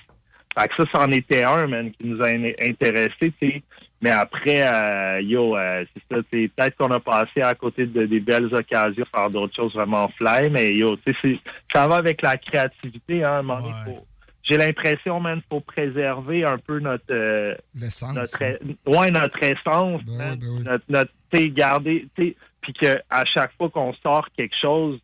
[0.57, 3.63] Fait que ça, c'en était un, man, qui nous a in- intéressés, tu sais.
[4.01, 8.19] Mais après, euh, yo, euh, c'est ça, peut-être qu'on a passé à côté de des
[8.21, 11.39] belles occasions à faire d'autres choses vraiment fly, mais yo, tu sais, c'est-
[11.73, 13.43] ça va avec la créativité, hein,
[13.85, 14.05] faut-
[14.43, 17.03] j'ai l'impression, man, faut préserver un peu notre...
[17.11, 18.15] euh, L'essence.
[18.15, 18.39] notre,
[18.87, 20.39] ouais, notre essence, man.
[20.63, 21.11] notre, notre
[21.53, 24.99] garder, tu sais, puis que à chaque fois qu'on sort quelque chose,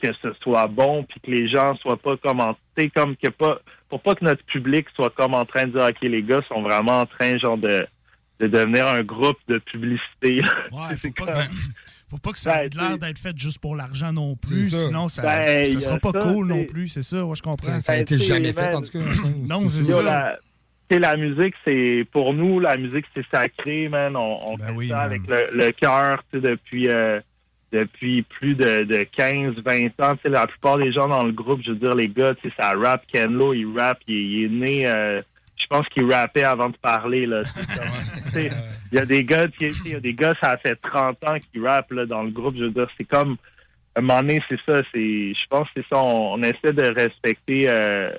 [0.00, 3.16] que ce soit bon, puis que les gens soient pas comme, en- tu sais, comme
[3.16, 6.22] que pas, pour pas que notre public soit comme en train de dire, ok, les
[6.22, 7.86] gars sont vraiment en train, genre de,
[8.40, 10.42] de devenir un groupe de publicité.
[10.72, 11.40] Ouais, faut pas, que,
[12.10, 15.22] faut pas que ça ait l'air d'être fait juste pour l'argent non plus, sinon ça,
[15.22, 17.80] Ben, ça sera pas ça, cool non plus, c'est ça, ouais, je comprends.
[17.80, 19.04] Ça a été Ben, jamais fait, en tout cas.
[19.48, 20.02] non, c'est ça.
[20.02, 20.38] La,
[20.88, 24.16] tu sais, la musique, c'est pour nous, la musique, c'est sacré, man.
[24.16, 27.20] On, on Ben fait ça avec le, le cœur, tu sais, depuis euh,
[27.72, 30.16] depuis plus de, de 15, 20 ans.
[30.16, 32.48] Tu sais, la plupart des gens dans le groupe, je veux dire, les gars, tu
[32.48, 33.04] sais, ça rap.
[33.12, 34.86] Ken Lo, il rap, il, il est né.
[34.86, 35.22] euh,
[35.56, 37.42] je pense qu'il rappait avant de parler, là.
[38.92, 41.22] Il y a des gars, tu sais, il y a des gars, ça fait 30
[41.24, 42.56] ans qu'ils rappent là, dans le groupe.
[42.56, 43.36] Je veux dire, c'est comme
[43.94, 44.82] à un moment donné, c'est ça.
[44.92, 45.96] C'est, je pense que c'est ça.
[45.96, 48.10] On, on essaie de respecter euh,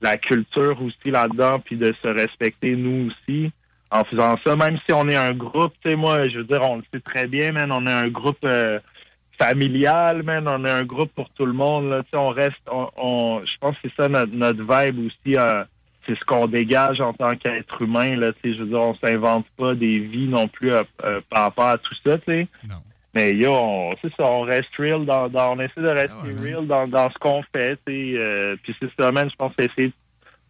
[0.00, 3.50] la culture aussi là-dedans, puis de se respecter nous aussi
[3.90, 4.56] en faisant ça.
[4.56, 7.00] Même si on est un groupe, tu sais, moi, je veux dire, on le sait
[7.00, 7.70] très bien, man.
[7.72, 8.78] On est un groupe euh,
[9.46, 10.46] familial, man.
[10.48, 11.90] On est un groupe pour tout le monde.
[11.90, 12.02] Là.
[12.02, 15.36] Tu sais, on reste, on, on- je pense que c'est ça notre, notre vibe aussi.
[15.36, 15.64] euh,
[16.06, 18.16] c'est ce qu'on dégage en tant qu'être humain.
[18.16, 21.20] Là, tu sais, je veux dire, on s'invente pas des vies non plus euh, euh,
[21.30, 22.18] par rapport à tout ça.
[22.18, 22.48] tu sais.
[23.14, 26.12] Mais yo, on, c'est ça, on reste real dans, dans- on essaie de rester
[26.42, 27.78] real dans, dans ce qu'on fait.
[27.88, 29.92] euh, puis c'est ça, man, je pense essayer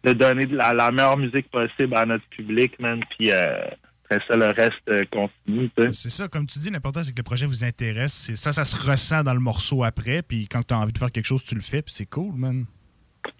[0.03, 2.99] de donner de la, la meilleure musique possible à notre public, man.
[3.11, 3.31] Puis
[4.13, 5.69] après ça, le reste euh, continue.
[5.91, 8.33] C'est ça, comme tu dis, l'important, c'est que le projet vous intéresse.
[8.35, 10.21] Ça, ça se ressent dans le morceau après.
[10.21, 11.81] Puis quand tu as envie de faire quelque chose, tu le fais.
[11.81, 12.65] Puis c'est cool, man.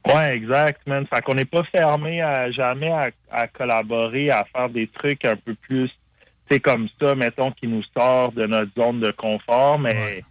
[0.07, 1.05] Ouais, exact, man.
[1.07, 5.35] Fait qu'on n'est pas fermé à jamais à, à collaborer, à faire des trucs un
[5.35, 9.79] peu plus, tu sais, comme ça, mettons, qui nous sort de notre zone de confort,
[9.79, 10.23] mais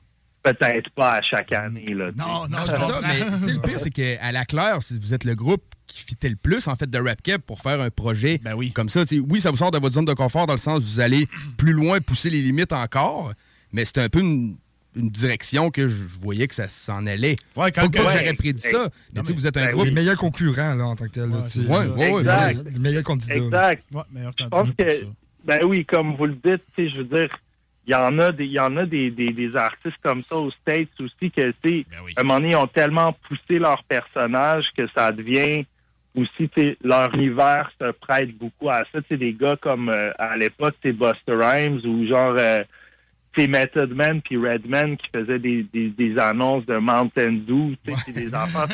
[0.43, 2.11] peut-être pas à chaque année, là.
[2.17, 5.35] Non, Non, c'est ça, mais le pire, c'est qu'à la claire, si vous êtes le
[5.35, 8.41] groupe qui fitait le plus, en fait, de Rap Cap pour faire un projet
[8.75, 9.05] comme ça.
[9.05, 10.87] tu sais, Oui, ça vous sort de votre zone de confort dans le sens où
[10.87, 13.33] vous allez plus loin, pousser les limites encore,
[13.73, 14.57] mais c'est un peu une,
[14.97, 17.37] une direction que je voyais que ça s'en allait.
[17.57, 18.05] Ouais, Pas que ouais.
[18.05, 19.85] j'aurais prédit ça, mais tu sais, vous êtes un Ben, groupe...
[19.87, 21.31] Les meilleurs concurrents, là, en tant que tel.
[21.49, 21.61] sais.
[21.67, 22.55] Ouais, ouais.
[22.73, 23.35] Les meilleurs candidats.
[23.37, 23.85] Exact.
[24.11, 25.05] meilleur Je pense que,
[25.45, 27.29] ben oui, comme vous le dites, tu sais, je veux dire,
[27.87, 30.37] il y en a des, il y en a des, des, des artistes comme ça
[30.37, 33.83] aux States aussi que, tu sais, à un moment donné, ils ont tellement poussé leur
[33.85, 35.65] personnage que ça devient
[36.15, 36.51] aussi,
[36.83, 39.01] leur univers se prête beaucoup à ça.
[39.03, 42.63] Tu sais, des gars comme, euh, à l'époque, c'est Buster Rhymes ou genre, euh,
[43.41, 47.93] sais, Method Man puis Redman qui faisaient des, des, des annonces de Mountain Dew, tu
[47.93, 48.67] sais, puis des enfants.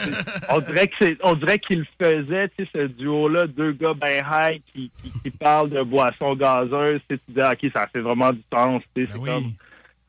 [0.50, 4.24] on dirait que c'est, on dirait qu'ils faisaient, tu sais, ce duo-là, deux gars ben
[4.30, 8.32] high qui, qui, qui parlent de boissons gazeuses, tu dis, ah, ok, ça fait vraiment
[8.32, 9.52] du sens, tu sais, c'est comme,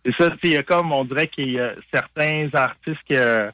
[0.06, 3.52] c'est ça, il y a comme, on dirait qu'il y a certains artistes que,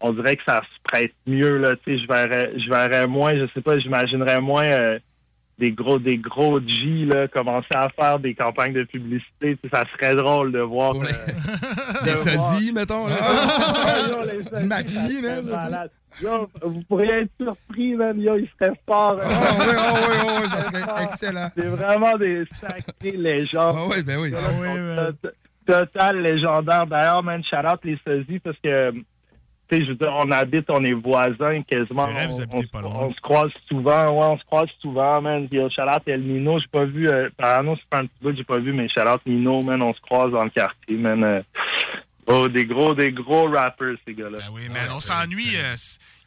[0.00, 3.36] on dirait que ça se prête mieux, là, tu sais, je verrais, je verrais moins,
[3.36, 4.98] je sais pas, j'imaginerais moins, euh,
[5.58, 9.56] des gros des gros G là, commencer à faire des campagnes de publicité.
[9.56, 10.94] Tu sais, Ça serait drôle de voir.
[10.96, 11.04] euh,
[12.04, 13.06] Des de sosies, voir- mettons.
[13.06, 13.14] là.
[13.20, 15.22] Ah, les sosies, maxi.
[16.22, 18.18] Yo, vous pourriez être surpris, man.
[18.20, 19.18] Yo, il serait fort.
[19.22, 21.48] Ah oui, ah oui, ah oui, ça serait excellent.
[21.56, 23.76] C'est vraiment des sacrés légendes.
[23.78, 24.30] Ah oui, ben oui.
[24.30, 25.30] Sont tot-
[25.64, 26.86] Total légendaire.
[26.88, 28.92] D'ailleurs, man, shout out les sosies parce que,
[29.80, 32.06] je veux dire, on habite, on est voisins quasiment.
[32.06, 32.92] C'est vrai, vous On- habitez on, pas loin.
[32.94, 35.48] on se croise souvent, ouais, on se croise souvent, man.
[35.50, 38.36] Yo, shout out El Nino, j'ai pas vu, euh, Parano, c'est pas un petit bout,
[38.36, 41.22] j'ai pas vu, mais out Nino, man, on se croise dans le quartier, man.
[41.24, 41.42] euh.
[42.26, 44.38] oh, des gros, des gros rappers, ces gars-là.
[44.52, 45.56] Oui, mais on s'ennuie.
[45.56, 45.74] euh,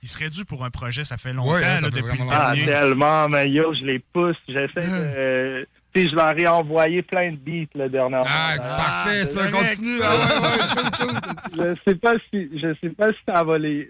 [0.04, 2.18] il serait dû pour un projet, ça fait longtemps, Ouais, hein, là, ça fait depuis
[2.20, 4.36] le Ah, tellement, mais yo, je les pousse.
[4.48, 5.68] J'essaie de.
[5.96, 8.28] Je leur ai envoyé plein de beats, là, dernièrement.
[8.28, 10.00] Ah, parfait, ça, continue.
[10.04, 13.90] Ah ouais, ouais, je sais pas si, je sais pas si ça va les,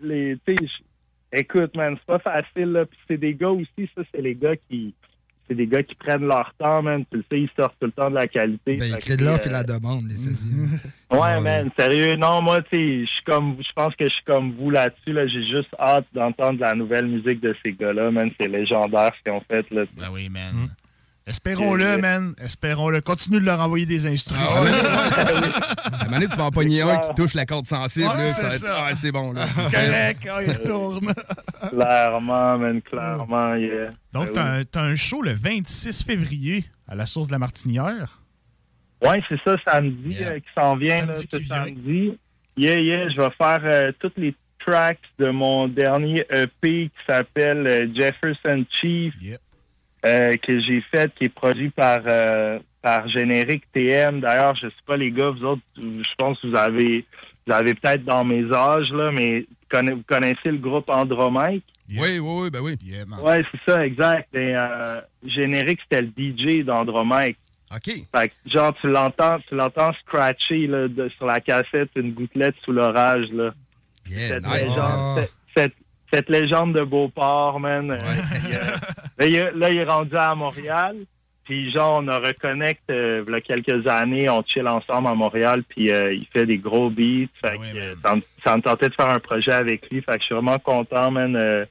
[1.32, 2.86] écoute, man, c'est pas facile, là.
[2.86, 4.94] Puis c'est des gars aussi, ça, c'est les gars qui,
[5.48, 7.04] c'est des gars qui prennent leur temps, man.
[7.12, 8.78] Tu le sais, ils sortent tout le temps de la qualité.
[8.78, 10.54] Ben, il Fait crée que, de l'offre euh, et la demande, les saisies.
[11.12, 12.16] Ouais, man, sérieux.
[12.16, 15.14] Non, moi, tu sais, je suis comme, je pense que je suis comme vous là-dessus,
[15.14, 15.28] là.
[15.28, 18.32] J'ai juste hâte d'entendre la nouvelle musique de ces gars-là, man.
[18.40, 19.84] C'est légendaire ce qu'ils ont fait, là.
[19.98, 20.70] Ben oui, man.
[21.28, 22.34] Espérons-le, man.
[22.40, 23.02] Espérons-le.
[23.02, 24.42] Continue de leur envoyer des instruments.
[24.46, 28.08] À un moment donné, tu vas en pogner un qui touche la corde sensible.
[28.10, 28.86] Ouais, là, c'est être- ça.
[28.88, 29.34] Ah, c'est bon.
[29.34, 29.48] là.
[29.56, 31.14] C'est correct, ah, il retourne.
[31.70, 33.90] Clairement, man, clairement, yeah.
[34.14, 34.92] Donc, Ben t'as oui.
[34.92, 38.22] un, show le 26 février à la source de la Martinière.
[39.04, 41.56] Ouais, c'est ça, samedi euh, qui s'en vient, là, Samedi ce vient.
[41.56, 42.18] samedi.
[42.58, 47.66] Yeah, yeah, je vais faire euh, toutes les tracks de mon dernier EP qui s'appelle
[47.68, 49.14] euh, Jefferson Chief,
[50.06, 54.20] euh, que j'ai fait, qui est produit par euh, par Générique TM.
[54.22, 57.06] D'ailleurs, je sais pas les gars, vous autres, je pense que vous avez
[57.48, 61.64] vous avez peut-être dans mes âges là, mais vous conna- vous connaissez le groupe Andromèque.
[61.90, 62.76] Oui, oui, oui, ben oui.
[63.24, 64.34] Ouais, c'est ça, exact.
[64.34, 67.38] Et, euh, générique, c'était le DJ d'Andromèque.
[67.72, 67.94] OK.
[68.16, 72.56] Fait que, genre, tu l'entends, tu l'entends scratcher, là, de- sur la cassette, une gouttelette
[72.64, 73.54] sous l'orage, là.
[74.08, 74.64] cette, nice.
[74.64, 75.85] légende, cette, cette-
[76.16, 77.92] cette légende de Beauport, man.
[77.92, 78.52] euh, puis,
[79.20, 80.96] là, il, est- là, il est rendu à Montréal.
[81.44, 85.14] Puis, genre, on a reconnecte, euh, il y a quelques années, on chill ensemble à
[85.14, 87.28] Montréal, puis euh, il fait des gros beats.
[87.40, 90.02] Fait que, euh, ça, me- ça me tentait de faire un projet avec lui.
[90.02, 91.66] Fait que je suis vraiment content, man, euh,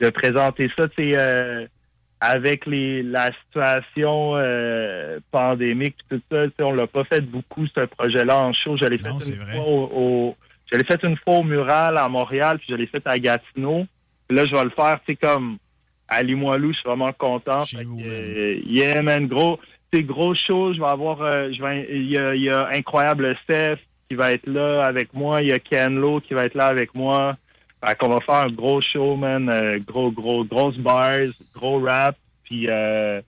[0.00, 0.88] de présenter ça.
[0.88, 1.68] Tu sais,
[2.22, 4.36] avec les, la situation
[5.30, 8.76] pandémique et tout ça, on l'a pas fait beaucoup, ce projet-là, en show.
[8.76, 10.36] Je l'ai fait une fois au, au-
[10.70, 13.86] je l'ai fait une fois au mural à Montréal, puis je l'ai fait à Gatineau.
[14.28, 15.58] Puis là, je vais le faire, tu sais, comme
[16.08, 17.64] à Limoilou, je suis vraiment content.
[17.64, 19.58] Que, euh, yeah, man, gros,
[19.92, 20.72] c'est gros show.
[20.72, 24.16] Je vais avoir, euh, je vais, il y a, il y a Incroyable Steph qui
[24.16, 25.42] va être là avec moi.
[25.42, 27.36] Il y a Ken Lo qui va être là avec moi.
[27.84, 29.48] Fait qu'on va faire un gros show, man.
[29.48, 32.16] euh, gros, gros, grosses bars, gros rap.
[32.44, 33.20] Puis, euh,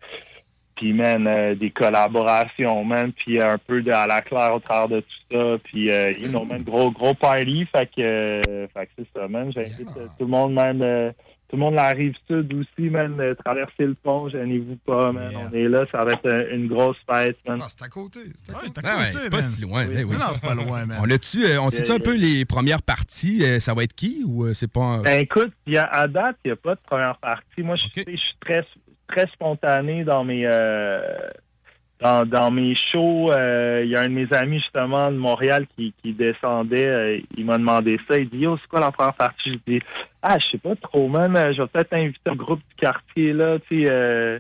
[0.83, 3.13] puis man, euh, des collaborations, man.
[3.13, 5.59] Puis un peu de à la claire au travers de tout ça.
[5.63, 7.67] Puis, euh, you know, man, gros, gros party.
[7.71, 9.53] Fait que, euh, fait que c'est ça, man.
[9.55, 11.13] J'invite euh, tout le monde, même, euh,
[11.49, 13.15] tout le monde la rive sud aussi, man.
[13.21, 15.33] euh, Traverser le pont, gênez-vous pas, man.
[15.37, 17.61] On est là, ça va être euh, une grosse fête, man.
[17.69, 18.21] c'est à côté.
[18.83, 19.87] Ah ouais, c'est pas si loin.
[19.89, 20.17] eh oui.
[20.19, 20.99] Non, c'est pas loin, man.
[21.01, 23.45] On a-tu, euh, on sait-tu Yeah, un peu les premières parties?
[23.45, 24.81] euh, ça va être qui ou euh, c'est pas.
[24.81, 27.63] un- Ben écoute, il y a, à date, il n'y a pas de première partie.
[27.63, 28.65] Moi, je sais, je suis très,
[29.09, 31.01] très spontané dans mes euh,
[32.01, 33.31] dans, dans mes shows.
[33.33, 36.87] Euh, Il y a un de mes amis justement de Montréal qui, qui descendait.
[36.87, 38.19] euh, il m'a demandé ça.
[38.19, 39.53] Il dit Yo, c'est quoi la première partie?
[39.53, 39.81] Je dis
[40.23, 41.33] Ah, je sais pas trop, man.
[41.53, 43.59] Je vais peut-être inviter un groupe du quartier là.
[43.69, 44.39] Tu sais, euh,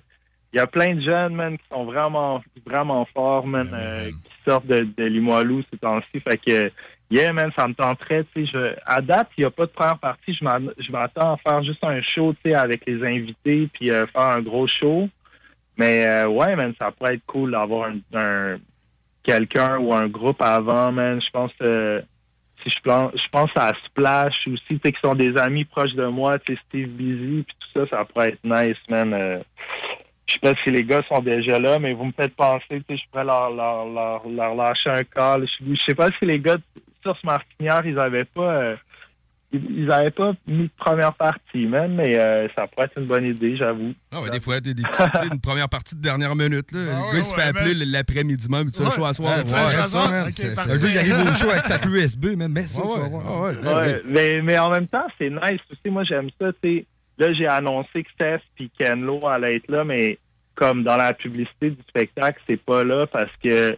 [0.52, 4.32] il y a plein de jeunes, man, qui sont vraiment, vraiment forts, man, euh, qui
[4.50, 6.20] sortent de, de Limoilou ces temps-ci.
[6.20, 6.70] Fait que,
[7.10, 10.34] yeah, man, ça me tenterait, je- À date, il n'y a pas de première partie.
[10.34, 10.44] Je
[10.92, 15.08] m'attends à faire juste un show, avec les invités, puis euh, faire un gros show.
[15.76, 18.58] Mais, euh, ouais, man, ça pourrait être cool d'avoir un, un-
[19.22, 21.20] quelqu'un ou un groupe avant, man.
[21.20, 22.00] Je pense, euh,
[22.62, 26.56] si je pense, à Splash aussi, tu qui sont des amis proches de moi, tu
[26.68, 29.12] Steve Busy, puis tout ça, ça pourrait être nice, man.
[29.14, 29.38] Euh,
[30.26, 32.84] je sais pas si les gars sont déjà là, mais vous me faites penser, tu
[32.88, 35.46] sais, je pourrais leur, leur, leur, leur lâcher un call.
[35.48, 36.56] Je, je sais pas si les gars
[37.02, 38.76] sur ce martinière, ils avaient pas euh,
[39.52, 43.06] ils, ils avaient pas mis de première partie, man, mais euh, ça pourrait être une
[43.06, 43.92] bonne idée, j'avoue.
[44.10, 46.72] Ah ouais, des fois, des, des petites, une première partie de dernière minute.
[46.72, 46.78] Là.
[46.80, 48.70] le gars, il se fait appeler l'après-midi même.
[48.70, 49.34] Tu sais, un show à soir.
[49.36, 50.24] Ah, Ouais,
[50.72, 52.50] Le gars, il arrive au show avec sa clé USB, man.
[52.50, 53.40] Mais ça, Ouais, tu vas ouais, voir.
[53.42, 53.74] ouais, ouais.
[53.74, 55.90] Ouais, mais, mais en même temps, c'est nice aussi.
[55.90, 56.50] Moi, j'aime ça.
[56.52, 56.86] tu sais.
[57.18, 60.18] Là, j'ai annoncé que Steph et Ken Lo allaient être là, mais
[60.54, 63.76] comme dans la publicité du spectacle, c'est pas là parce que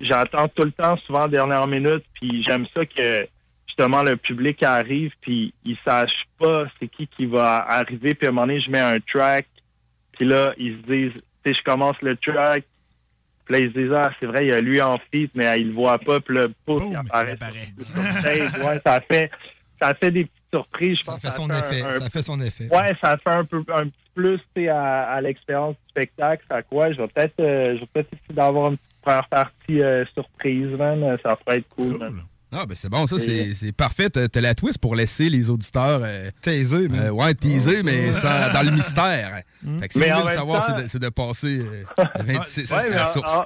[0.00, 3.28] j'attends tout le temps, souvent dernière minute, puis j'aime ça que
[3.66, 8.30] justement le public arrive, puis ils sachent pas c'est qui qui va arriver, puis à
[8.30, 9.46] un moment donné, je mets un track,
[10.12, 11.12] puis là, ils se disent,
[11.44, 12.64] tu sais, je commence le track,
[13.44, 15.60] puis là, ils se disent, ah, c'est vrai, il y a lui en feat, mais
[15.60, 17.36] il le voit pas, puis là, pouf, il apparaît.
[17.36, 18.64] sur le stage.
[18.64, 19.30] Ouais, ça fait,
[19.80, 20.98] ça fait des petites surprises.
[20.98, 21.82] Je pense Ça fait que son un- effet.
[21.82, 22.68] un- Ça fait son effet.
[22.70, 26.44] Ouais, ça fait un peu un petit plus à, à l'expérience du spectacle.
[26.50, 31.16] Ça quoi, je vais peut-être euh, essayer d'avoir une petite première partie euh, surprise, man.
[31.22, 32.20] Ça pourrait être cool, man.
[32.52, 34.10] Ah, ben c'est bon, ça, Et- c'est c'est parfait.
[34.10, 36.00] T'as t'as la twist pour laisser les auditeurs.
[36.02, 37.08] Euh, teaser, mais.
[37.08, 39.40] ouais, teaser, mais sans- dans le mystère.
[39.80, 41.08] Fait que si Mais vous en voulez le même savoir, temps- c'est de, c'est de
[41.10, 41.82] passer euh,
[42.18, 43.36] le 26 Ouais, mais la en- source.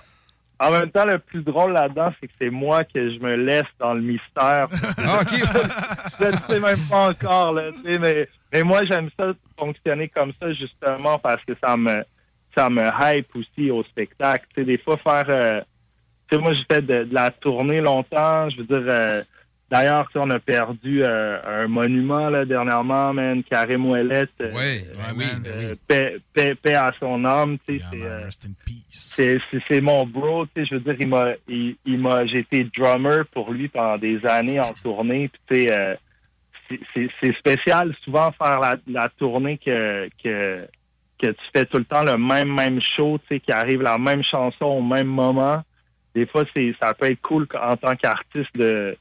[0.60, 3.34] En, en même temps, le plus drôle là-dedans, c'est que c'est moi que je me
[3.36, 4.68] laisse dans le mystère.
[4.98, 5.28] Ah, OK.
[6.20, 10.08] je ne sais même pas encore, là, tu sais, mais, mais moi, j'aime ça fonctionner
[10.08, 12.02] comme ça, justement, parce que ça me,
[12.56, 14.46] ça me hype aussi au spectacle.
[14.54, 15.24] Tu sais, des fois, faire...
[15.28, 15.60] euh,
[16.28, 18.48] tu sais, moi, j'ai fait de, de la tournée longtemps.
[18.50, 18.84] Je veux dire...
[18.86, 19.22] euh,
[19.70, 24.28] D'ailleurs, on a perdu euh, un monument là, dernièrement, man, Karim Ouellet.
[24.40, 24.52] euh,
[25.16, 27.98] oui, euh, paix, paix- paix à son âme, tu sais, c'est,
[28.90, 32.24] c'est, c'est, c'est mon bro, tu sais, je veux dire, il m'a, il, il m'a,
[32.26, 35.98] j'ai été drummer pour lui pendant des années en tournée, puis tu sais,
[36.94, 40.68] c'est, spécial souvent faire la, la tournée que, que,
[41.26, 43.98] que tu fais tout le temps le même, même show, tu sais, qui arrive la
[43.98, 45.62] même chanson au même moment.
[46.14, 48.96] Des fois, c'est, ça peut être cool en tant qu'artiste de,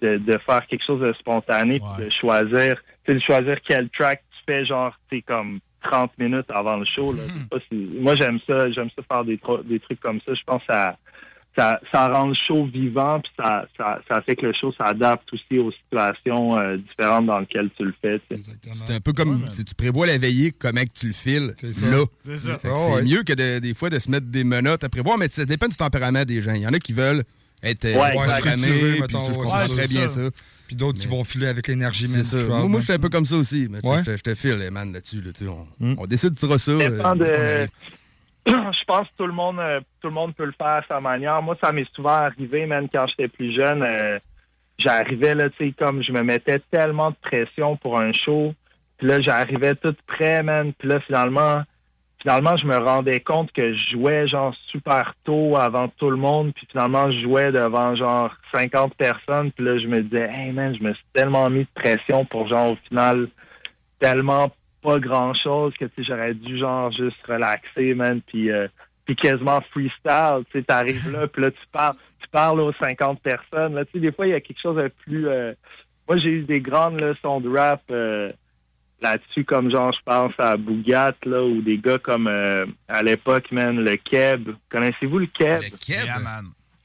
[0.00, 3.88] de, de faire quelque chose de spontané, puis de choisir, tu sais, de choisir quel
[3.90, 7.12] track tu fais, genre, tu sais, comme 30 minutes avant le show.
[7.12, 7.22] Là.
[7.70, 10.34] Si- moi, j'aime ça, j'aime ça faire des, des trucs comme ça.
[10.34, 10.72] Je pense que
[11.56, 14.72] ça, ça, ça rend le show vivant, puis ça, ça, ça fait que le show
[14.72, 18.20] s'adapte aussi aux situations euh, différentes dans lesquelles tu le fais.
[18.30, 21.90] C'est un peu comme si tu prévois la veillée, comment que tu le files ça.
[21.90, 22.04] là.
[22.20, 22.60] C'est ça.
[22.64, 23.02] Ah C'est ouais.
[23.02, 25.66] mieux que de- des fois de se mettre des menottes à prévoir, mais ça dépend
[25.68, 26.52] du tempérament des gens.
[26.54, 27.24] Il y en a qui veulent
[27.62, 30.24] être euh, Ouais, programmés, puis je ouais, comprends c'est très bien ça.
[30.24, 30.30] ça.
[30.66, 32.36] Puis d'autres qui vont filer avec l'énergie, C'est man, ça.
[32.44, 33.66] Moi, moi suis un peu comme ça aussi.
[33.68, 35.20] Mais je te- je te file, man, là-dessus.
[35.20, 35.66] là, tu sais, on,
[35.98, 36.78] on décide de ça.
[36.78, 37.68] dépend euh, de- qu'on arrive.
[38.46, 41.00] je pense que tout le monde euh, tout le monde peut le faire à sa
[41.00, 41.40] manière.
[41.42, 43.82] Moi, ça m'est souvent arrivé, même quand j'étais plus jeune.
[43.82, 44.18] euh,
[44.78, 48.54] j'arrivais là, tu sais, comme je me mettais tellement de pression pour un show.
[48.96, 50.72] Puis là, j'arrivais tout prêt, man.
[50.72, 51.62] Puis là, finalement,
[52.20, 56.52] finalement, je me rendais compte que je jouais genre super tôt avant tout le monde.
[56.54, 59.52] Puis finalement, je jouais devant genre 50 personnes.
[59.52, 62.48] Puis là, je me disais, hey man, je me suis tellement mis de pression pour
[62.48, 63.28] genre au final
[63.98, 64.50] tellement
[64.82, 68.68] pas grand chose que j'aurais dû genre juste relaxer, man, puis euh,
[69.04, 73.20] puis quasiment freestyle, tu sais, t'arrives là, puis là tu parles, tu parles aux 50
[73.20, 75.52] personnes, là, tu sais, des fois il y a quelque chose de plus, euh,
[76.08, 78.30] moi j'ai eu des grandes leçons de rap euh,
[79.00, 83.50] là-dessus, comme genre je pense à Bougat là, ou des gars comme euh, à l'époque,
[83.52, 85.62] man, le Keb, connaissez-vous le Keb?
[85.62, 86.06] Le Keb?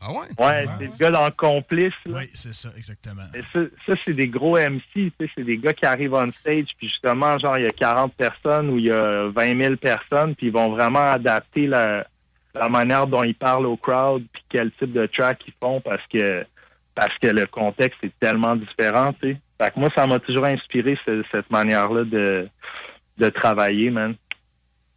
[0.08, 0.28] Ah ouais?
[0.38, 1.94] Ouais, c'est le gars dans le complice.
[2.06, 2.20] Là.
[2.20, 3.24] Oui, c'est ça, exactement.
[3.34, 6.30] Et ça, ça, c'est des gros MC, tu sais, c'est des gars qui arrivent on
[6.32, 9.76] stage, puis justement, genre, il y a 40 personnes ou il y a 20 000
[9.78, 12.06] personnes, puis ils vont vraiment adapter la,
[12.54, 16.04] la manière dont ils parlent au crowd, puis quel type de track ils font, parce
[16.12, 16.46] que
[16.94, 19.38] parce que le contexte est tellement différent, tu sais.
[19.62, 22.48] Fait que moi, ça m'a toujours inspiré ce- cette manière-là de,
[23.18, 24.16] de travailler, man.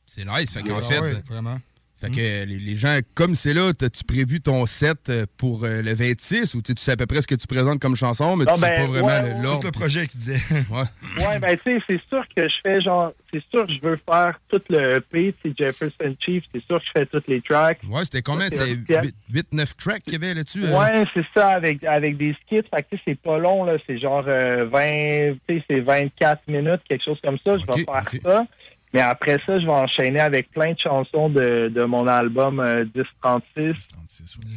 [0.06, 0.52] C'est nice.
[0.54, 1.58] Fait qu'en Ah fait, ouais, vraiment.
[2.00, 5.82] Fait que les, les gens, comme c'est là, t'as-tu prévu ton set euh, pour euh,
[5.82, 8.44] le 26 ou tu sais, à peu près ce que tu présentes comme chanson, mais
[8.44, 9.64] Non, tu sais ben, pas vraiment ouais, l'ordre.
[9.64, 10.38] Le projet qui disait.
[10.70, 11.24] ouais.
[11.26, 13.98] Ouais, ben, tu sais, c'est sûr que je fais genre, c'est sûr que je veux
[14.08, 17.80] faire tout le EP, sais, Jefferson Chief, c'est sûr que je fais toutes les tracks.
[17.88, 18.48] Ouais, c'était combien?
[18.48, 19.12] C'est C'était officiel.
[19.52, 20.64] 8-9 tracks qu'il y avait là-dessus?
[20.66, 20.78] euh?
[20.78, 22.62] Ouais, c'est ça, avec, avec des skits.
[22.72, 23.76] Fait que, tu sais, c'est pas long, là.
[23.88, 27.56] C'est genre euh, 20, tu sais, c'est 24 minutes, quelque chose comme ça.
[27.56, 28.46] Je vais faire ça.
[28.94, 32.84] Mais après ça, je vais enchaîner avec plein de chansons de, de mon album euh,
[32.94, 33.88] 1036.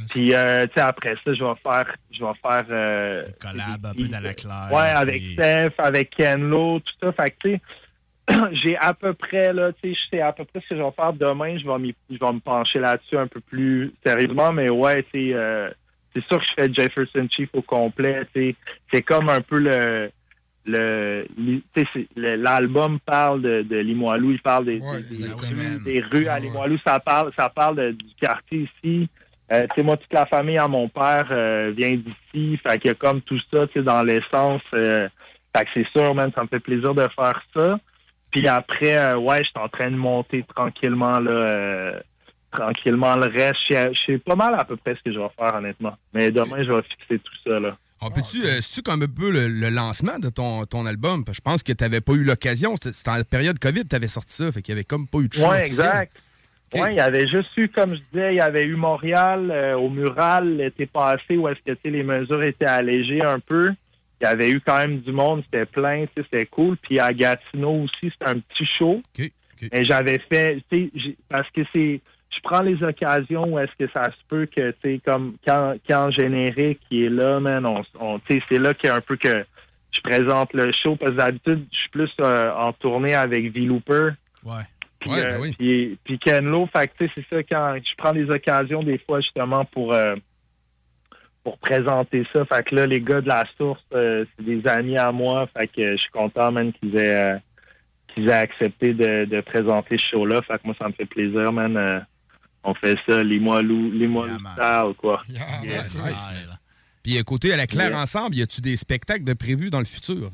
[0.09, 3.93] Puis, euh, tu sais, après ça, je vais faire, je vais faire, euh, collab un
[3.93, 4.69] peu dans la claire.
[4.71, 7.11] Ouais, avec puis- Steph, avec Ken Lo, tout ça.
[7.11, 7.61] Fait que, tu sais,
[8.53, 10.81] j'ai à peu près, là, tu sais, je sais à peu près ce que je
[10.81, 11.57] vais faire demain.
[11.57, 14.53] Je vais, je vais me pencher là-dessus un peu plus sérieusement.
[14.53, 15.69] Mais ouais, sais, euh,
[16.15, 18.25] c'est sûr que je fais Jefferson Chief au complet.
[18.33, 20.11] C'est comme un peu le.
[20.65, 21.25] Le
[22.15, 26.77] l'album parle de, de Limoilou, il parle des, des- des rues, des rues à Limoilou,
[26.85, 29.09] ça parle, ça parle de- du quartier ici.
[29.51, 32.57] Euh, tu sais, moi, toute la famille à mon père euh, vient d'ici.
[32.65, 34.61] Fait a comme tout ça, tu dans l'essence.
[34.73, 35.09] euh,
[35.55, 37.77] fait que c'est sûr, man, ça me fait plaisir de faire ça.
[38.31, 41.95] Puis après, euh, ouais, je suis en train de monter tranquillement, là,
[42.51, 43.57] tranquillement le reste.
[43.67, 45.97] Je sais- je sais pas mal à peu près ce que je vais faire, honnêtement.
[46.13, 47.75] Mais demain, je vais fixer tout ça, là.
[48.01, 51.23] On peut-tu, euh, c'est-tu comme un peu le, le lancement de ton, ton album?
[51.23, 52.75] Parce que je pense que t'avais pas eu l'occasion.
[52.81, 54.51] C'était en la période COVID que t'avais sorti ça.
[54.51, 55.63] Fait qu'il y avait comme pas eu de Ouais, officiel.
[55.65, 56.15] exact.
[56.73, 59.89] Il y avait juste eu, comme je disais, il y avait eu Montréal euh, au
[59.89, 63.69] mural l'été passé où est-ce que tu les mesures étaient allégées un peu.
[64.21, 66.77] Il y avait eu quand même du monde, c'était plein, tu c'était cool.
[66.77, 69.01] Puis à Gatineau aussi, c'était un petit show.
[69.71, 70.91] Mais j'avais fait, tu
[71.27, 71.99] parce que c'est,
[72.33, 75.75] je prends les occasions où est-ce que ça se peut que, tu sais, comme quand,
[75.87, 78.95] quand générique qui est là, man, on, on- tu sais, c'est là qu'il y a
[78.95, 79.45] un peu que
[79.91, 84.11] je présente le show parce que d'habitude, je suis plus euh, en tournée avec V-Looper.
[84.45, 84.63] Ouais.
[84.99, 85.55] Puis, Ouais, euh, ben oui.
[85.57, 88.83] puis, puis Ken Lo, fait que, tu sais, c'est ça, quand je prends les occasions
[88.83, 90.15] des fois justement pour euh,
[91.43, 92.45] pour présenter ça.
[92.45, 95.47] Fait que là, les gars de la source, c'est des amis à moi.
[95.57, 97.37] Fait que je suis content, man, qu'ils aient,
[98.13, 100.43] qu'ils aient accepté de, de présenter ce show-là.
[100.43, 102.05] Fait que moi, ça me fait plaisir, man.
[102.63, 105.21] On fait ça, les moilous, les moilous style, quoi.
[105.63, 106.03] Yes.
[107.03, 108.01] Puis côté à la Claire Yeah.
[108.01, 110.31] ensemble, y a-tu des spectacles de prévus dans le futur?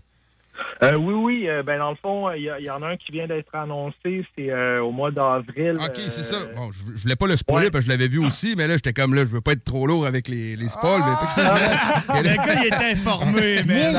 [0.84, 1.48] Euh, oui, oui.
[1.48, 4.26] euh, ben, dans le fond, il y, en a un qui vient d'être annoncé.
[4.36, 5.78] C'est euh, au mois d'avril.
[5.80, 6.38] Ok, euh, c'est ça.
[6.56, 8.74] Bon, je, je voulais pas le spoiler parce que je l'avais vu aussi, mais là,
[8.76, 12.14] j'étais comme là, je veux pas être trop lourd avec les, les spoils, mais effectivement.
[12.24, 13.92] Le gars, il était informé, mais.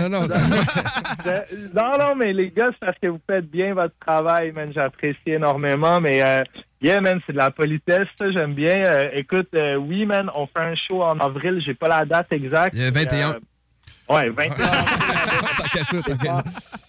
[0.00, 0.24] Non, non,
[1.24, 4.72] Je- non, non, mais les gars, c'est parce que vous faites bien votre travail, man.
[4.74, 6.42] J'apprécie énormément, mais euh,
[6.80, 8.84] yeah, man, c'est de la politesse, ça, j'aime bien.
[8.84, 12.32] Euh, écoute, euh, oui, man, on fait un show en avril, j'ai pas la date
[12.32, 12.74] exacte.
[12.74, 13.30] Il y a 21.
[13.30, 14.54] Euh, ouais, 21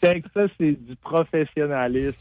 [0.01, 2.15] Fait que ça, c'est du professionnalisme.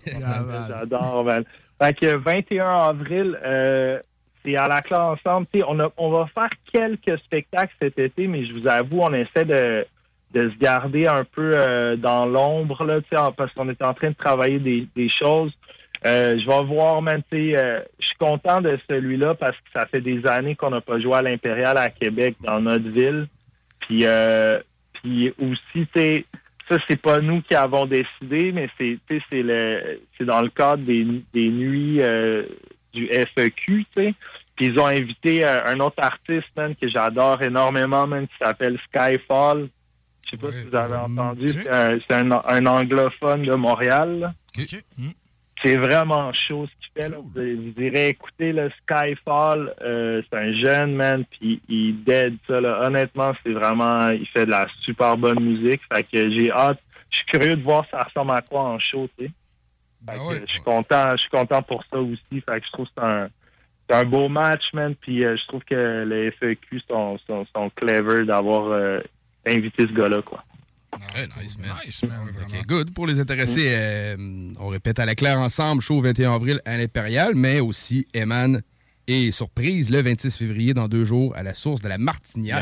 [0.68, 1.44] J'adore, man.
[1.82, 3.98] Fait que 21 avril, euh,
[4.44, 5.46] c'est à la classe ensemble.
[5.68, 9.44] On, a- on va faire quelques spectacles cet été, mais je vous avoue, on essaie
[9.44, 9.86] de,
[10.32, 13.00] de se garder un peu dans l'ombre, là,
[13.36, 15.52] parce qu'on est en train de travailler des, des choses.
[16.04, 19.68] Euh, je vais voir, man, tu sais, euh, je suis content de celui-là parce que
[19.74, 23.26] ça fait des années qu'on n'a pas joué à l'Impérial à Québec, dans notre ville.
[23.80, 24.60] Puis, euh,
[24.94, 26.24] puis aussi, tu sais,
[26.68, 30.42] ça, c'est pas nous qui avons décidé, mais c'est, tu sais, c'est le, c'est dans
[30.42, 32.44] le cadre des, des nuits euh,
[32.92, 34.14] du FEQ, tu sais.
[34.56, 38.78] Puis ils ont invité euh, un autre artiste, man, que j'adore énormément, man, qui s'appelle
[38.88, 39.68] Skyfall.
[40.24, 41.46] Je sais pas si vous avez entendu.
[41.62, 44.18] C'est, un, c'est un- un anglophone de Montréal.
[44.18, 44.32] là.
[45.62, 47.08] C'est vraiment chaud ce qu'il fait.
[47.08, 47.16] Là.
[47.18, 49.74] Vous, vous irez écouter le Skyfall.
[49.80, 52.60] Euh, c'est un jeune man, puis il dead ça.
[52.60, 52.86] Là.
[52.86, 55.80] Honnêtement, c'est vraiment, il fait de la super bonne musique.
[55.92, 56.78] Fait que j'ai hâte.
[57.10, 59.30] Je suis curieux de voir ça ressemble à quoi en show, tu sais.
[60.08, 62.20] Fait que je suis content, je suis content pour ça aussi.
[62.30, 63.28] Fait que je trouve que c'est un,
[63.88, 64.94] c'est un beau match, man.
[64.94, 69.00] Puis euh, je trouve que les FEQ sont, sont, sont clever d'avoir euh,
[69.46, 70.44] invité ce gars-là, quoi.
[71.14, 71.70] Ouais, nice, man.
[72.42, 72.94] Ok, good.
[72.94, 74.16] Pour les intéressés, euh,
[74.58, 78.62] on répète à la claire ensemble, show 21 avril à l'Impérial, mais aussi Eman
[79.06, 82.56] et surprise le 26 février dans deux jours à la source de la Martinière.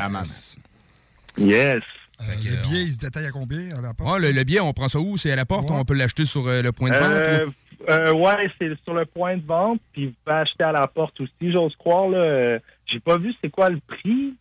[1.39, 1.83] Yes.
[2.21, 4.11] le billet, il se détaille à combien à la porte?
[4.13, 5.17] Ouais, le, le billet, on prend ça où?
[5.17, 5.71] C'est à la porte?
[5.71, 7.11] On peut l'acheter sur euh, le point de vente?
[7.11, 7.53] Euh, ou-
[7.91, 11.21] euh, ouais, c'est sur le point de vente, puis vous pouvez acheter à la porte
[11.21, 12.09] aussi, j'ose croire.
[12.09, 12.59] Là, euh,
[12.95, 14.35] j'ai pas vu c'est quoi le prix.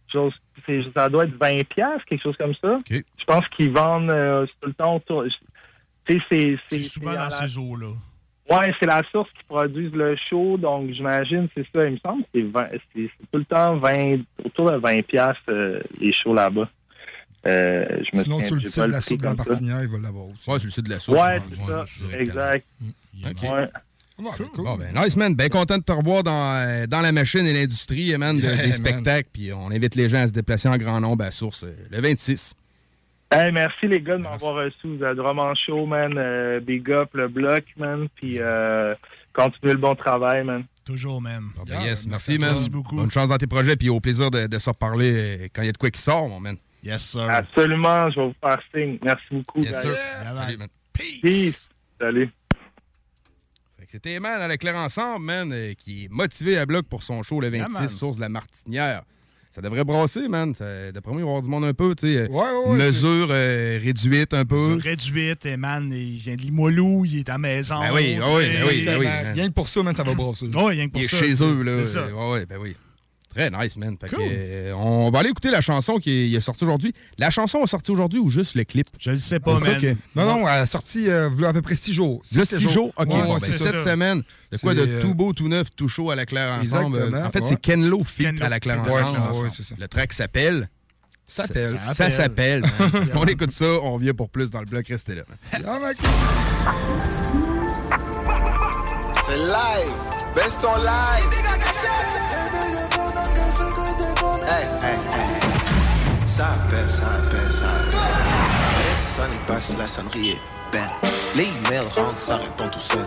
[0.96, 2.80] Ça doit être 20 pièces, quelque chose comme ça.
[2.90, 5.26] Je pense qu'ils vendent euh, tout le temps autour.
[6.06, 7.88] Tu sais, c'est, souvent dans la- ces eaux-là.
[8.50, 11.86] Ouais, c'est la source qui produit le show, donc j'imagine c'est ça.
[11.86, 15.02] Il me semble que c'est, 20 c'est, c'est tout le temps 20, autour de 20
[15.06, 15.38] pièces
[16.00, 16.70] les shows là-bas.
[17.46, 19.34] Euh, je me Sinon, sur le site de la soupe de la.
[19.34, 20.50] Martinière, il va l'avoir aussi.
[20.50, 21.20] Ouais, sur le site de la source.
[21.22, 21.72] Ouais, Ouais, c'est
[22.12, 22.18] ça.
[22.20, 22.66] Exact.
[23.26, 23.44] OK.
[23.44, 23.68] Ouais.
[24.18, 25.34] Bon, ben, nice, man.
[25.36, 28.56] Bien content de te revoir dans, euh, dans la machine et l'industrie, man, de- Yeah,
[28.58, 28.74] des man.
[28.74, 29.30] spectacles.
[29.34, 32.00] Puis on invite les gens à se déplacer en grand nombre à Source euh, le
[32.00, 32.54] 26.
[33.32, 34.76] Hey, merci les gars de m'avoir reçu.
[34.98, 36.14] Vous êtes vraiment chaud, man.
[36.18, 38.08] Euh, big up le bloc, man.
[38.16, 38.94] Puis euh,
[39.34, 40.64] continuez le bon travail, man.
[40.86, 41.42] Toujours, man.
[41.66, 42.52] Ben, yes, merci, man.
[42.52, 42.96] Merci beaucoup.
[42.96, 45.70] Bonne chance dans tes projets, puis au plaisir de, de se reparler quand il y
[45.70, 46.58] a de quoi qui sort, mon man.
[46.84, 47.28] Yes, sir.
[47.28, 49.00] Absolument, je vais vous faire signe.
[49.04, 49.64] Merci beaucoup.
[49.64, 49.96] Yes, sir.
[50.36, 50.68] Salut, man.
[50.94, 51.70] Peace.
[52.00, 52.30] Salut.
[53.94, 57.40] C'était Eman à l'éclair ensemble, man, euh, qui est motivé à bloc pour son show
[57.40, 57.88] le 26, Yeah, man.
[57.90, 59.04] Source de la Martinière.
[59.52, 60.52] Ça devrait brasser, man.
[60.92, 62.18] D'après moi, il va y avoir du monde un peu, tu sais.
[62.22, 64.80] euh, ouais, ouais, mesure euh, réduite un peu.
[64.82, 67.80] Réduite, et man, il vient de Limoilou, il est à la maison.
[67.82, 69.34] Ben oui, ah oui, ben oui, ben oui, man.
[69.36, 70.48] Rien que pour ça, man, ça va brasser.
[70.52, 71.18] Rien que pour Il est ça.
[71.20, 71.84] chez eux, là.
[71.84, 72.08] C'est ça.
[72.08, 72.76] Ouais, ouais, ben oui.
[73.34, 73.96] Très nice, man.
[74.00, 74.24] Fait que, Cool.
[74.28, 76.94] euh, on va aller écouter la chanson qui est, est sortie aujourd'hui.
[77.18, 78.88] La chanson est sortie aujourd'hui ou juste le clip?
[79.00, 81.94] Je le sais pas, que- Non, non, elle a sorti euh, à peu près six
[81.94, 82.22] jours.
[82.26, 82.92] Six six jours?
[82.98, 83.84] OK, Ouais, bon, ben, cette ça.
[83.92, 84.22] semaine,
[84.52, 86.98] de quoi de euh, tout beau, tout neuf, tout chaud à la claire ensemble.
[86.98, 87.50] Exactement, En fait, ouais.
[87.50, 89.44] c'est Kenlo fit Kenlo à la claire fit, ouais, ensemble.
[89.46, 89.76] ouais, c'est ça.
[89.78, 90.70] Le track s'appelle...
[91.26, 91.80] S'appelle.
[91.86, 92.62] Ça Ça s'appelle.
[92.62, 92.92] man.
[93.16, 94.86] on écoute ça, on vient pour plus dans le bloc.
[94.90, 95.22] Restez là.
[95.54, 95.94] man.
[99.26, 99.96] C'est live,
[100.36, 101.30] best on live.
[104.42, 106.28] Hey, hey, hey.
[106.28, 108.00] Ça appelle, ça appelle, ça appelle.
[108.80, 110.90] Les sonnes passent, la sonnerie est belle.
[111.36, 113.06] Les emails rentrent, ça répond tout seul.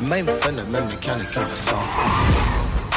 [0.00, 1.88] Même phénomène mécanique en ressort.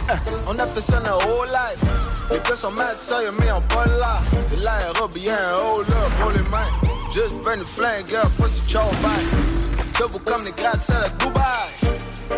[0.09, 0.14] Eh,
[0.47, 1.89] on a fait ça notre whole life.
[2.32, 4.20] Les gars sont mad sérieux, mais en pas là.
[4.51, 6.72] De l'aérobien, hold up, pour les mains.
[7.14, 9.99] Juste ben une flingue, faut se back.
[9.99, 11.95] Debout comme les gratte-ciels à Dubaï.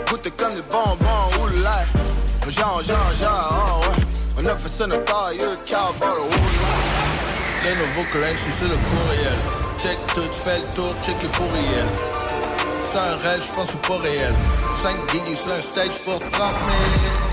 [0.07, 2.49] Goûter comme des bonbons, oulai.
[2.49, 4.04] Genre, genre, genre, oh ouais.
[4.37, 6.29] On a fait ça notre taille, cowboy.
[7.63, 9.37] Le nouveau currency, c'est le courriel.
[9.81, 11.87] Check tout, fait le tour, check le courriel.
[12.79, 14.33] C'est un rêve, je pense que c'est pas réel.
[14.75, 16.51] 5 gigs sur un stage pour 30 000.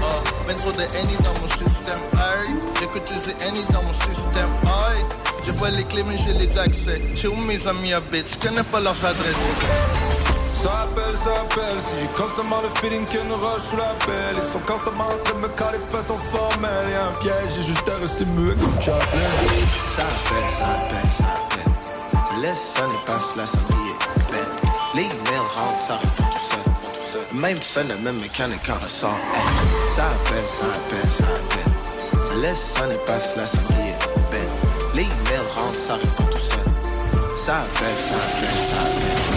[0.02, 1.98] Oh, ben trop de Annie dans mon système.
[2.14, 4.48] Hey, j'écoute les Annie dans mon système.
[4.64, 5.04] Hey,
[5.44, 7.00] j'ai pas les clés, mais j'ai les accès.
[7.14, 9.36] Chez où mes amis habitent, je connais pas leurs adresses.
[10.62, 14.36] Ça appelle, ça appelle, si j'ai constamment le feeling qu'il y roche sous la pelle
[14.36, 17.64] Ils sont constamment en train de me caler de façon formelle Y'a un piège, j'ai
[17.64, 19.32] juste à rester muet comme Chaplin
[19.88, 21.72] Ça appelle, ça appelle, ça appelle.
[22.30, 24.54] Ça laisse sonner, passe la sonnerie est belle.
[24.94, 27.40] Les emails rentrent, ça répond tout seul.
[27.40, 29.18] Même phénomène mécanique en ressort.
[29.34, 32.28] Hey, ça appelle, ça appelle, ça appelle.
[32.28, 34.54] Ça laisse sonner, passe la sonnerie est belle.
[34.94, 37.36] Les emails rentrent, ça répond tout seul.
[37.36, 39.31] Ça appelle, ça appelle, ça appelle.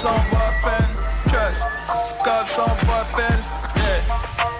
[0.00, 0.88] Sans voix à peine,
[1.30, 3.42] casses sans voix à peine.
[3.76, 4.00] Yeah.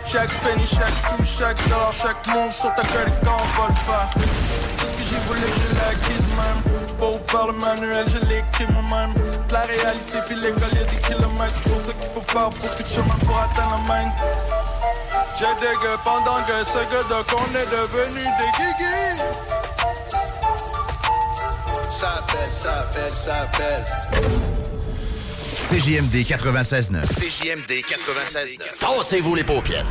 [0.04, 4.10] Chaque penny, chaque sou, chaque dollar, chaque move sur ta credit card, va le faire.
[4.12, 6.60] Tout ce que j'ai voulu, je l'ai acquis de même.
[6.84, 9.14] J'suis pas au par le manuel, je l'ai écrit moi-même.
[9.50, 11.54] La réalité, puis l'école, y'a des kilomètres.
[11.54, 14.08] C'est pour ça qu'il faut faire beaucoup de chemin pour atteindre la main.
[15.38, 19.22] J'ai des gars pendant que ce gars de qu'on est devenu des guigui.
[21.98, 24.49] Ça appelle, ça appelle, ça appelle.
[25.70, 27.06] CJMD 96.9.
[27.06, 28.80] CJMD 96.9.
[28.80, 29.86] Tassez-vous les paupières.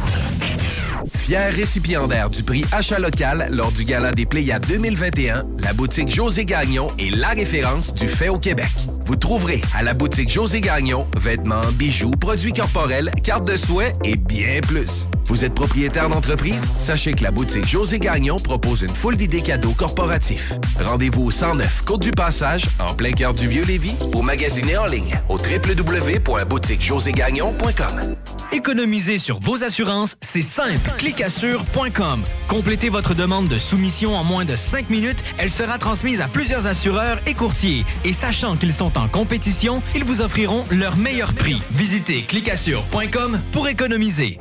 [1.15, 6.43] Fier récipiendaire du prix Achat local lors du Gala des Pléiades 2021, la boutique José
[6.43, 8.67] Gagnon est la référence du fait au Québec.
[9.05, 14.17] Vous trouverez à la boutique José Gagnon vêtements, bijoux, produits corporels, cartes de souhait et
[14.17, 15.07] bien plus.
[15.29, 16.67] Vous êtes propriétaire d'entreprise?
[16.79, 20.53] Sachez que la boutique José Gagnon propose une foule d'idées cadeaux corporatifs.
[20.83, 25.21] Rendez-vous au 109 Côte du Passage, en plein cœur du Vieux-Lévis, ou magasinez en ligne
[25.29, 28.15] au www.boutiquejoségagnon.com.
[28.51, 30.89] Économiser sur vos assurances, c'est simple.
[30.97, 32.23] Clicassure.com.
[32.47, 35.23] Complétez votre demande de soumission en moins de 5 minutes.
[35.37, 37.85] Elle sera transmise à plusieurs assureurs et courtiers.
[38.03, 41.61] Et sachant qu'ils sont en compétition, ils vous offriront leur meilleur prix.
[41.69, 44.39] Visitez clicassure.com pour économiser.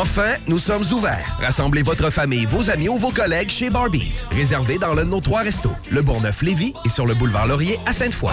[0.00, 1.36] Enfin, nous sommes ouverts.
[1.40, 4.22] Rassemblez votre famille, vos amis ou vos collègues chez Barbies.
[4.30, 7.92] Réservé dans l'un de nos trois restos, le Bourgneuf-Lévis et sur le boulevard Laurier à
[7.92, 8.32] Sainte-Foy.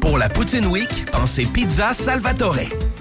[0.00, 2.85] Pour la Poutine Week, pensez Pizza Salvatore.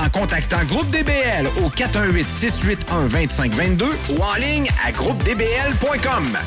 [0.00, 6.38] en contactant Groupe DBL au 418-681-2522 ou en ligne à groupedbl.com.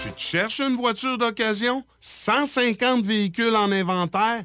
[0.00, 1.82] Tu te cherches une voiture d'occasion?
[2.00, 4.44] 150 véhicules en inventaire?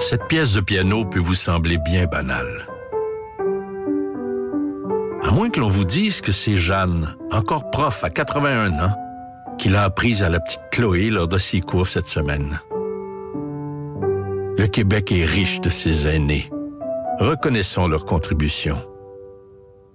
[0.00, 2.66] Cette pièce de piano peut vous sembler bien banale.
[5.26, 8.94] À moins que l'on vous dise que c'est Jeanne, encore prof à 81 ans,
[9.58, 12.60] qui l'a apprise à la petite Chloé lors de ses cours cette semaine.
[14.56, 16.48] Le Québec est riche de ses aînés.
[17.18, 18.78] Reconnaissons leur contribution.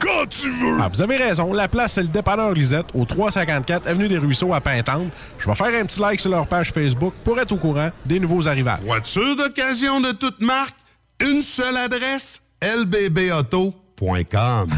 [0.00, 0.78] quand tu veux!
[0.80, 1.52] Ah, vous avez raison.
[1.52, 5.10] La place, c'est le dépanneur Lisette, au 354 Avenue des Ruisseaux à Pintante.
[5.38, 8.18] Je vais faire un petit like sur leur page Facebook pour être au courant des
[8.18, 8.80] nouveaux arrivages.
[8.80, 10.76] Voiture d'occasion de toute marque,
[11.20, 14.68] une seule adresse, lbbauto.com.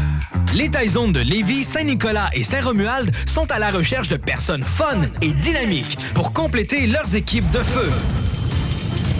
[0.53, 5.33] Les Taizones de Lévis, Saint-Nicolas et Saint-Romuald sont à la recherche de personnes fun et
[5.33, 7.89] dynamiques pour compléter leurs équipes de feu.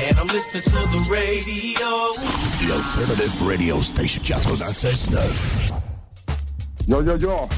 [0.00, 2.12] And I'm listening to the radio.
[2.60, 5.72] The Alternative Radio Station 96.9.
[6.86, 7.48] Yo yo yo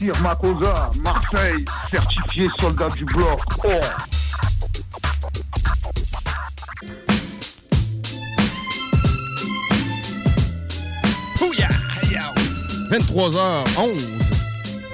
[0.00, 3.40] Sir Makosa, Marseille, certifié soldat du bloc.
[3.64, 3.80] Oh
[12.90, 14.20] 23h11.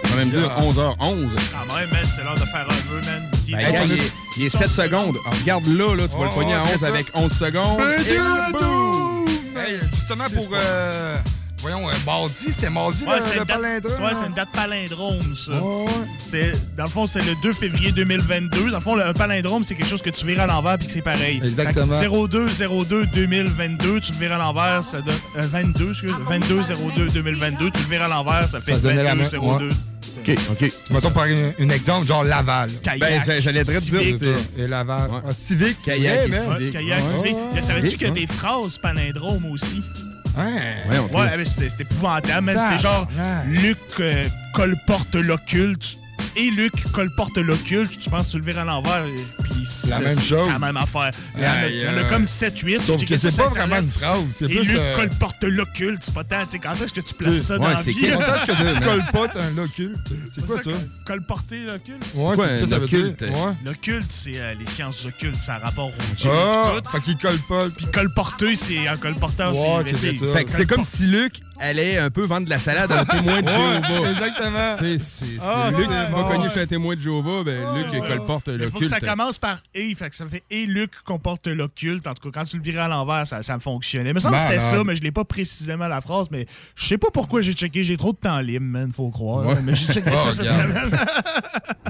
[0.04, 0.98] On va même dire 11h11.
[0.98, 3.35] Quand même, man, c'est l'heure de faire un vœu, man.
[3.52, 3.60] Ben,
[4.36, 5.16] il, est, 7 secondes.
[5.26, 7.80] Ah, regarde là, là, tu vas le pogner oh, à 11 avec 11 secondes.
[8.08, 8.18] Et,
[8.52, 9.26] boum!
[9.92, 10.48] Justement pour.
[10.52, 11.16] Euh,
[11.58, 14.04] voyons, euh, mardi, c'est mardi ouais, le, palindrome.
[14.04, 14.10] Hein?
[14.20, 15.52] C'est une date palindrome, ça.
[15.62, 15.86] Oh.
[16.76, 18.70] Dans le fond, c'était le 2 février 2022.
[18.70, 20.92] Dans le fond, un palindrome, c'est quelque chose que tu verras à l'envers puis que
[20.92, 21.40] c'est pareil.
[21.42, 22.00] Exactement.
[22.00, 25.14] 02-02-2022, tu le verras à l'envers, ça donne.
[25.36, 29.70] Euh, 22, excuse, 22-02-2022, tu le verras à l'envers, ça fait 22-02.
[30.18, 30.72] OK, OK.
[30.90, 32.70] Mettons par un, un exemple, genre Laval.
[32.82, 34.18] Kayak, Ben, j'a- j'allais te dire civique.
[34.22, 34.62] ça.
[34.62, 35.10] Et Laval.
[35.24, 36.48] Ah, civique, c'est Kayak man.
[36.60, 37.08] Ouais, kayak, Ouais.
[37.08, 37.36] civique.
[37.52, 37.60] Ouais.
[37.60, 38.20] Savais-tu Civique, qu'il y a ouais.
[38.20, 39.82] des phrases palindromes aussi?
[40.36, 40.98] Ouais.
[41.14, 42.58] Ouais, mais c'est c'est épouvantable.
[42.70, 43.08] C'est genre
[43.46, 44.24] Luc euh,
[44.54, 45.98] colporte l'occulte.
[46.36, 47.98] Et Luc colporte l'occulte.
[47.98, 49.04] Tu penses que tu le vires à l'envers.
[49.66, 50.42] C'est la même chose.
[50.44, 51.10] C'est la même affaire.
[51.36, 52.84] Il y en a, y en a comme euh, 7-8.
[52.84, 56.02] sauf J'ai que c'est pas vraiment une phrase, c'est Et plus, Luc euh, colporte l'occulte.
[56.02, 56.44] C'est pas tant.
[56.44, 58.06] tu sais, Quand est-ce que tu places ça dans la c'est vie?
[58.06, 59.96] tu colportes un occulte?
[60.34, 60.70] C'est quoi ça?
[61.04, 62.02] Colporter l'occulte?
[62.14, 62.98] Ouais, c'est ça, un ça veut dire.
[63.00, 63.22] occulte?
[63.22, 63.52] Ouais.
[63.64, 65.36] L'occulte, c'est euh, les sciences occultes.
[65.36, 66.30] Ça a rapport au Dieu.
[66.32, 67.70] Ah, fait qu'il colporte.
[67.76, 69.52] Puis colporter, c'est un colporteur.
[69.86, 73.04] C'est c'est c'est comme si Luc allait un peu vendre de la salade à un
[73.04, 74.10] témoin de Jéhovah.
[74.10, 74.74] exactement.
[74.78, 76.22] Tu sais, c'est- c'est Ah, Luc qui ouais.
[76.36, 78.90] cogner chez un témoin de Jéhovah, ben Luc il colporte Il faut que l'occulte.
[78.90, 82.06] ça commence par et, fait que ça fait et Luc comporte l'occulte.
[82.06, 84.12] En tout cas, quand tu le virais à l'envers, ça, ça me fonctionnait.
[84.12, 86.26] Mais ça me semble que c'était ça, mais je l'ai pas précisément la phrase.
[86.30, 87.84] Mais je sais pas pourquoi j'ai checké.
[87.84, 89.46] J'ai trop de temps libre, man, faut croire.
[89.46, 89.56] Ouais.
[89.62, 90.90] Mais j'ai checké Oh, ça cette semaine.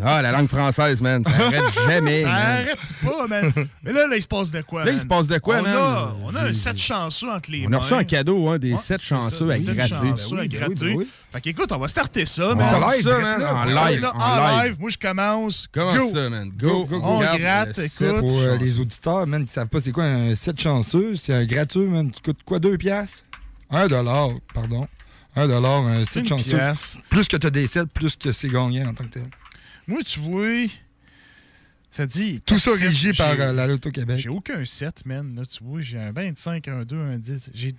[0.08, 2.20] Ah, la langue française, man, ça arrête jamais.
[2.22, 2.36] ça man.
[2.36, 3.52] arrête pas, man.
[3.82, 4.84] Mais là, là, il se passe de quoi?
[4.84, 5.74] Là, il se passe de quoi, on man?
[5.76, 7.78] A, on a un set chanceux entre les On mains.
[7.78, 9.88] a reçu un cadeau, hein, des Ouais, 7 c'est chanceux ça, à gratter.
[9.88, 10.74] chanceux Ben à oui, ben oui, gratter.
[10.74, 11.08] ben oui.
[11.36, 12.74] Fait qu'écoute, on va starter ça, On man.
[12.76, 13.54] On man, là.
[13.54, 14.68] en live, en En live.
[14.70, 14.80] live.
[14.80, 15.68] Moi, je commence.
[15.70, 16.10] Comment Go.
[16.10, 16.48] ça, man?
[16.56, 18.20] Go, go, On Regarde, gratte, écoute.
[18.20, 21.44] Pour euh, les auditeurs, man, qui savent pas c'est quoi un set chanceux, c'est un
[21.44, 22.10] gratuit, man.
[22.10, 23.22] Tu coûtes quoi, 2 piastres?
[23.68, 24.88] 1 dollar, pardon.
[25.34, 26.56] 1 dollar, un set une chanceux.
[26.56, 26.96] pièce.
[27.10, 29.28] Plus que tu as des sets, plus que c'est gagnant en tant que tel.
[29.86, 30.68] Moi, tu vois,
[31.90, 32.40] ça dit.
[32.46, 34.18] Tout ça régi par euh, la Loto Québec.
[34.20, 35.34] J'ai aucun set, man.
[35.36, 37.50] Là, tu vois, j'ai un 25, un 2, un 10.
[37.52, 37.74] J'ai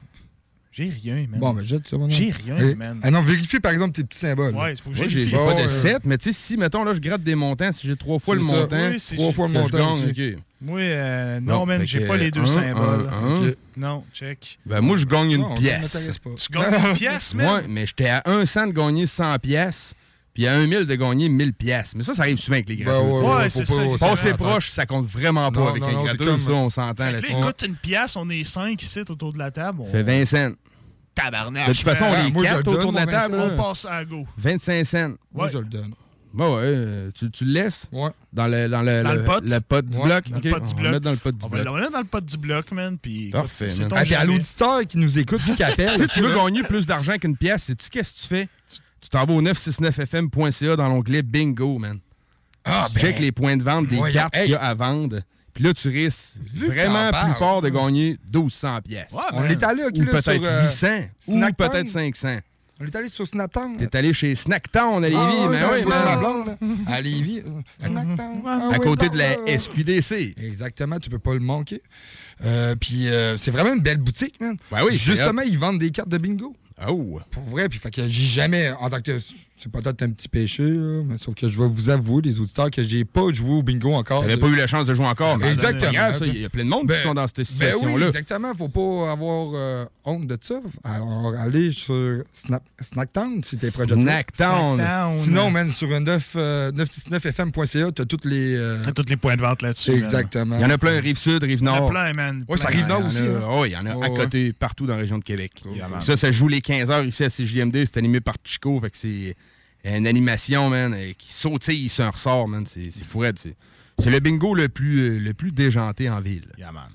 [0.72, 1.40] J'ai rien, man.
[1.40, 3.00] Bon, mais jette ça, mon J'ai rien, Eh, man.
[3.02, 4.54] Ah non, vérifie par exemple tes petits symboles.
[4.54, 5.68] Ouais, il faut que Moi, j'ai pas de ouais.
[5.68, 8.36] 7, mais tu sais, si, mettons, là, je gratte des montants, si j'ai trois fois
[8.36, 8.48] le ça.
[8.48, 9.98] montant, Oui, Trois fois le que je montant.
[9.98, 10.10] gagne.
[10.36, 10.40] OK.
[10.62, 13.10] Moi, euh, Non, non, man, j'ai pas les deux un, symboles.
[13.12, 13.52] un, un.
[13.78, 14.60] Non, check.
[14.66, 16.20] Ben, moi, je gagne une Non, pièce.
[16.24, 16.30] pas.
[16.38, 17.48] Tu gagnes une pièce, man?
[17.56, 19.94] Ouais, mais j'étais à 1 cent de gagner 100 pièces,
[20.38, 21.94] puis à 1 000 de gagner 1000 pièces.
[21.96, 23.08] Mais ça, ça arrive souvent avec les Ben gratteux.
[23.08, 23.20] ouais.
[23.22, 25.92] Ouais, ouais, c'est ça, c'est Passer proche, ça compte vraiment pas Non, avec non, un
[26.02, 27.34] c'est gratteux, comme- ça, on s'entend là-dessus.
[27.34, 29.80] là, écoute, une pièce, on est cinq ici autour de la table.
[29.82, 29.86] On...
[29.86, 30.52] Fait 20 cents.
[31.16, 31.70] Tabarnak.
[31.70, 34.28] De toute façon, je le 4 donne, autour de la table, on passe à go.
[34.38, 35.14] 25 cents.
[35.34, 35.52] Moi, Ouais.
[35.52, 35.94] je le donne.
[36.36, 37.88] Ouais, ouais, euh, tu, tu le laisses?
[37.92, 38.12] Ouais.
[38.32, 39.42] dans le, dans le, Dans le pot?
[39.44, 40.30] le pot du Ouais, bloc?
[40.30, 40.92] dans le OK, pot du on va bloc.
[40.92, 41.74] mettre dans le pot du On va bloc.
[41.76, 42.98] le mettre dans le pot du bloc, man.
[43.02, 43.90] Puis, Parfait, man.
[43.96, 45.90] Ah, puis à l'auditeur qui nous écoute puis qui appelle.
[46.00, 48.48] Si tu veux gagner plus d'argent qu'une pièce, sais-tu qu'est-ce que tu fais?
[48.70, 48.78] Tu
[49.10, 52.00] t'en vas au 969fm.ca dans l'onglet Bingo, man.
[52.66, 54.44] Ah, tu ben, checkes les points de vente des voyons, cartes hey.
[54.44, 55.22] qu'il y a à vendre.
[55.54, 59.14] Puis là, tu risques vraiment plus fort de gagner 1200 pièces.
[59.14, 60.88] Ouais, On est allé, Ou peut-être sur, euh, 800.
[61.30, 61.70] Ou Snacktown.
[61.70, 62.40] peut-être 500.
[62.80, 63.76] On est allé sur Snaptown.
[63.76, 65.62] T'es allé chez Snacktown à Lévis, Ah, mais
[66.62, 66.74] oui.
[66.86, 67.40] À Lévis.
[67.40, 68.42] euh, Snacktown.
[68.46, 70.36] Ah, À côté de la SQDC.
[70.38, 71.82] Exactement, tu peux pas le manquer.
[72.46, 74.58] Euh, puis euh, c'est vraiment une belle boutique, man.
[74.70, 76.56] Ben oui, Justement, ils vendent des cartes de bingo.
[76.86, 77.20] Oh!
[77.32, 79.20] Pour vrai, puis fait que jamais, en tant que.
[79.60, 82.70] C'est peut-être un petit péché, là, mais sauf que je vais vous avouer, les auditeurs,
[82.70, 84.22] que j'ai pas joué au bingo encore.
[84.22, 85.38] T'avais pas eu la chance de jouer encore.
[85.38, 85.92] mais Exactement.
[86.22, 87.96] Il y a plein de monde Ben, qui sont dans cette Ben situation-là.
[87.96, 88.54] oui, exactement.
[88.54, 90.60] Faut pas avoir euh, honte de ça.
[90.84, 94.04] Alors, allez sur Snap, Snacktown si t'es proche de toi.
[94.04, 94.76] Snacktown.
[94.78, 95.18] Snacktown.
[95.18, 98.56] Sinon, man, sur un 9, euh, 969fm.ca, t'as toutes les.
[98.56, 99.92] euh, T'as tous les points de vente là-dessus.
[99.92, 100.58] exactement.
[100.58, 101.90] Il y en a plein, rive sud, rive Il y en a nord.
[101.90, 102.46] plein, man.
[102.48, 102.76] Ouais, ça Plein.
[102.80, 103.22] arrive nord Il y en aussi.
[103.22, 103.50] a- hein.
[103.50, 104.16] oh, il y en a à ouais.
[104.18, 105.64] côté, partout dans la région de Québec.
[106.02, 107.78] Ça, ça joue les 15 h ici à CJMD.
[107.86, 108.80] C'est animé par Chico.
[108.80, 109.36] Fait que c'est
[109.96, 112.66] une animation, man, euh, qui sautille sur un ressort, man.
[112.66, 113.56] C'est c'est fou raide, C'est
[114.00, 116.48] c'est le bingo le plus, euh, le plus déjanté en ville.
[116.58, 116.90] Yeah, man.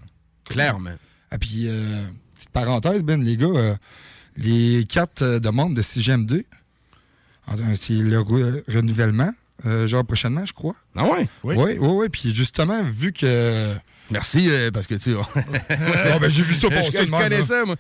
[0.45, 0.95] Clairement.
[1.31, 2.05] Ah, puis, euh,
[2.35, 3.75] petite parenthèse, Ben, les gars, euh,
[4.37, 6.45] les cartes de membres de CGM2,
[7.47, 9.33] en- euh, c'est le re- renouvellement,
[9.67, 10.75] euh, genre prochainement, je crois.
[10.95, 11.29] Ah ouais?
[11.45, 12.09] Oui, oui, oui.
[12.09, 13.75] Puis justement, vu que.
[14.11, 15.17] Merci, euh, parce que tu sais.
[15.71, 17.07] Ah, ben, j'ai vu ça Je- passer.
[17.07, 17.77] je connais ça, moi.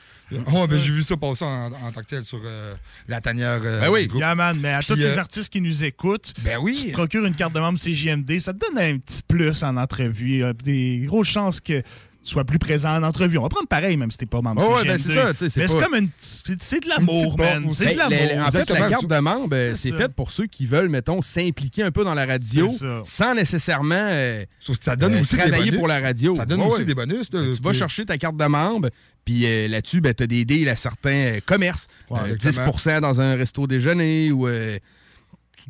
[0.47, 2.74] Ah, ben, j'ai vu ça passer en, en tant que tel sur euh,
[3.09, 3.61] la tanière.
[3.62, 4.03] euh, Ben oui.
[4.03, 4.20] du groupe.
[4.20, 4.59] Yeah, man.
[4.61, 6.86] Mais à Puis, tous les euh, artistes qui nous écoutent, Ben tu oui.
[6.89, 10.43] te procures une carte de membre CJMD, ça te donne un petit plus en entrevue.
[10.65, 11.86] Des grosses chances que tu
[12.24, 13.36] sois plus présent en entrevue.
[13.39, 15.39] On va prendre pareil, même si t'es pas membre Oh, ouais, ben, c'est ça, tu
[15.40, 16.09] sais, c'est Mais c'est pas- comme une...
[16.20, 17.69] C'est de l'amour, man.
[17.70, 18.47] C'est de Hey, l'amour.
[18.47, 21.82] en fait, la carte de membre, euh, C'est faite pour ceux qui veulent, mettons, s'impliquer
[21.82, 22.70] un peu dans la radio
[23.05, 24.44] sans nécessairement euh,
[24.81, 25.78] ça donne euh, aussi des travailler bonus.
[25.78, 26.35] pour la radio.
[26.35, 26.85] Ça donne Ouais, aussi ouais.
[26.85, 27.28] des bonus.
[27.31, 28.89] Tu vas chercher ta carte de membre,
[29.24, 31.89] puis euh, là-dessus, ben, tu as des deals à certains euh, commerces.
[32.11, 32.70] Ouais, Euh, exactement.
[32.73, 34.78] 10% dans un resto déjeuner ou euh,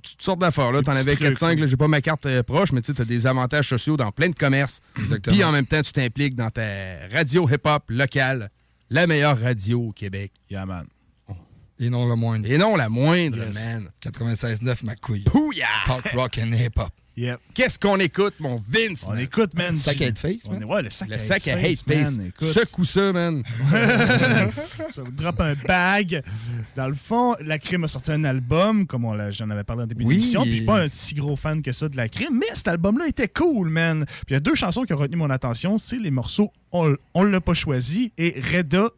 [0.02, 0.72] toutes- sortes d'affaires.
[0.72, 3.04] Là, t'en avais trucs, 4-5, là, j'ai pas ma carte euh, proche, mais tu as
[3.04, 4.80] des avantages sociaux dans plein de commerces.
[4.98, 5.34] Exactement.
[5.34, 6.62] Puis en même temps, tu t'impliques dans ta
[7.12, 8.50] radio hip-hop locale,
[8.90, 10.32] la meilleure radio au Québec.
[10.50, 10.86] Yeah, man.
[11.78, 12.48] Et non le moindre.
[12.48, 13.54] Et non la moindre, Yes.
[13.54, 13.88] man.
[14.00, 15.24] 96.9, ma couille.
[15.24, 15.66] Pouya!
[15.84, 16.90] Talk rock and hip-hop.
[17.14, 17.40] Yep.
[17.52, 19.04] Qu'est-ce qu'on écoute, mon Vince?
[19.06, 19.18] On man?
[19.20, 19.72] écoute, man.
[19.72, 20.62] Le sac à Hate-Face, on man.
[20.62, 22.16] est- Ouais, le sac Le à sac à Hate-Face, hate face.
[22.16, 22.26] man.
[22.28, 22.48] Écoute.
[22.48, 23.42] Secoue ça, man.
[24.94, 26.22] Ça vous drop un bag.
[26.74, 29.82] Dans le fond, la crime a sorti un album, comme on l'a- j'en avais parlé
[29.82, 30.14] en début Oui.
[30.16, 30.42] d'émission.
[30.42, 32.68] Puis je suis pas un si gros fan que ça de la crime, mais cet
[32.68, 34.04] album-là était cool, man.
[34.06, 35.76] Puis il y a deux chansons qui ont retenu mon attention.
[35.78, 38.88] C'est les morceaux On, on l'a pas choisi et Reda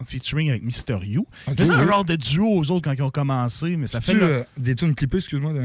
[0.00, 1.26] en featuring avec Mister You.
[1.56, 4.12] Faisaient un genre de duo aux autres quand ils ont commencé, mais ça fait.
[4.12, 5.58] Tu le- euh, des tunes clippées, excuse-moi, de?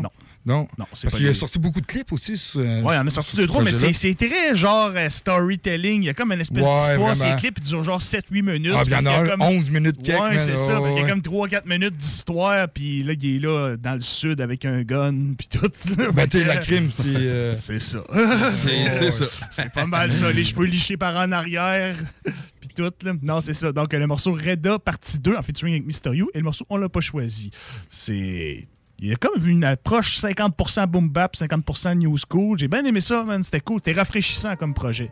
[0.00, 0.08] Non.
[0.46, 0.68] Non?
[0.78, 2.36] Non, c'est Parce qu'il a sorti beaucoup de clips aussi.
[2.36, 5.08] Sur, euh, Ouais, il en a sorti deux, trois, mais c'est c'est très genre euh,
[5.08, 6.02] storytelling.
[6.02, 7.16] Il y a comme une espèce Ouais, d'histoire.
[7.16, 8.72] Ces clips ils durent genre 7-8 minutes.
[8.76, 10.80] Ah, puis il y en a qu'il un, comme- 11 minutes quelques, Ouais, c'est ça.
[10.80, 14.00] Parce qu'il y a comme 3-4 minutes d'histoire, puis là, il est là dans le
[14.00, 15.70] sud avec un gun, puis tout.
[16.12, 17.04] Ben, tu sais, la crime, c'est.
[17.06, 18.00] euh, C'est ça.
[18.50, 19.24] C'est ça.
[19.50, 20.30] C'est pas mal ça.
[20.30, 21.96] Les cheveux lichés par en arrière,
[22.60, 22.82] puis tout.
[23.02, 23.12] Là.
[23.22, 23.72] Non, c'est ça.
[23.72, 26.76] Donc, le morceau Reda, partie 2, en featuring avec Mister You, et le morceau On
[26.76, 27.50] l'a pas choisi.
[27.88, 28.66] C'est.
[29.04, 32.58] Il y a comme une approche 50% boom bap, 50% new school.
[32.58, 33.44] J'ai bien aimé ça, man.
[33.44, 33.82] C'était cool.
[33.84, 35.10] C'était rafraîchissant comme projet.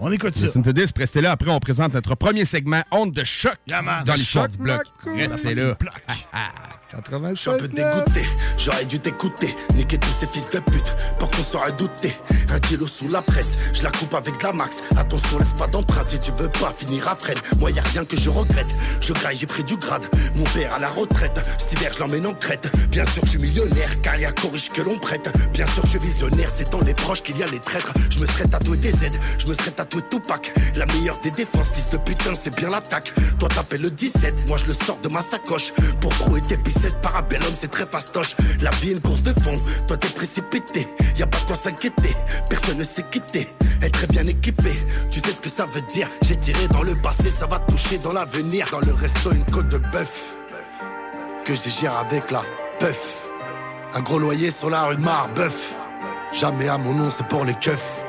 [0.00, 0.46] On écoute ça.
[0.46, 1.30] Listen to this, restez là.
[1.30, 4.02] Après, on présente notre premier segment Honte de choc Yeah, man.
[4.02, 4.16] dans
[4.58, 4.82] bloc.
[5.06, 5.76] Restez là.
[6.90, 11.30] Je suis un peu dégoûté, j'aurais dû t'écouter, niquer tous ces fils de pute pour
[11.30, 12.14] qu'on s'aurait douté.
[12.48, 14.78] Un kilo sous la presse, je la coupe avec de la max.
[14.96, 17.36] Attention, laisse pas d'empreinte si tu veux pas finir à freine.
[17.58, 18.66] Moi, y a rien que je regrette.
[19.02, 20.06] Je graille, j'ai pris du grade.
[20.34, 22.70] Mon père à la retraite, cet hiver je l'emmène en crête.
[22.90, 25.30] Bien sûr, je suis millionnaire, car y a riches que l'on prête.
[25.52, 27.92] Bien sûr, je suis visionnaire, c'est dans les proches qu'il y a les traîtres.
[28.10, 30.54] Je me serais tatoué des aides, je me serais tatoué Tupac.
[30.74, 33.12] La meilleure des défenses, fils de putain, c'est bien l'attaque.
[33.38, 36.77] Toi, t'appelles le 17, moi je le sors de ma sacoche pour trouver tes pistes
[36.80, 38.36] 17 parabellum, c'est très fastoche.
[38.60, 40.86] La vie une course de fond, toi t'es précipité.
[41.16, 42.14] Y a pas de quoi s'inquiéter,
[42.48, 43.48] personne ne s'est quitté.
[43.82, 44.70] Être très bien équipé,
[45.10, 46.08] tu sais ce que ça veut dire.
[46.22, 48.66] J'ai tiré dans le passé, ça va toucher dans l'avenir.
[48.70, 50.34] Dans le resto, une côte de bœuf
[51.44, 52.42] que je gère avec la
[52.78, 53.22] puff.
[53.94, 55.74] Un gros loyer sur la rue Marbeuf.
[56.32, 58.00] Jamais à mon nom, c'est pour les keufs.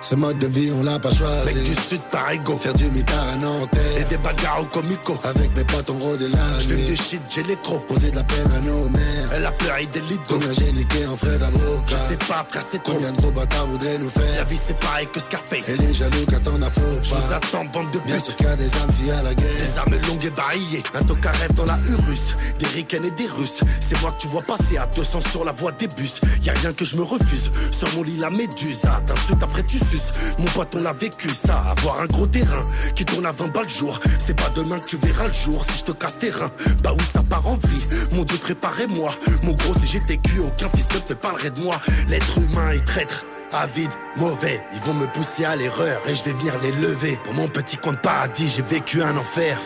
[0.00, 1.54] Ce mode de vie, on l'a pas choisi.
[1.56, 2.58] Mec du sud, Parigo.
[2.60, 3.82] Faire du mitard à Nanterre.
[3.98, 5.16] Et des bagarres au comico.
[5.24, 6.76] Avec mes potes, on rôde la Je nuit.
[6.76, 7.84] fume des shit, j'ai les crocs.
[7.88, 9.32] Poser de la peine à nos mères.
[9.34, 10.22] Elle a pleuré des litres.
[10.28, 11.60] Combien j'ai niqué en frais d'avocat.
[11.88, 12.92] Je sais pas, frère, c'est trop.
[12.92, 14.46] Combien de gros bâtards voudraient nous La faire.
[14.46, 15.68] vie, c'est pareil que Scarface.
[15.70, 18.50] Et les jaloux qu'attendent à faux Je vous attends, bande de Bien sûr qu'il y
[18.50, 19.48] a des armes y a la guerre.
[19.58, 23.60] Des armes longues et barillées, un tokarev dans la Urus, des ricains et des Russes.
[23.80, 26.20] C'est moi que tu vois passer à 200 sur la voie des bus.
[26.42, 27.50] Y a rien que je me refuse.
[27.72, 28.82] Sur mon lit, la méduse.
[28.86, 29.78] Ah, T'insultes après tu
[30.38, 31.62] Mon pote, on l'a vécu ça.
[31.76, 32.64] Avoir un gros terrain
[32.94, 34.00] qui tourne à 20 balles le jour.
[34.24, 36.50] C'est pas demain que tu verras le jour si je te casse tes reins.
[36.82, 37.86] Bah oui, ça part en vrille.
[38.12, 39.14] Mon Dieu, préparez-moi.
[39.42, 41.80] Mon gros, si j'étais cul, aucun fils ne te parlerait de moi.
[42.08, 43.24] L'être humain est traître.
[43.52, 47.18] Avide, mauvais, ils vont me pousser à l'erreur et je vais venir les lever.
[47.24, 49.58] Pour mon petit coin de paradis, j'ai vécu un enfer.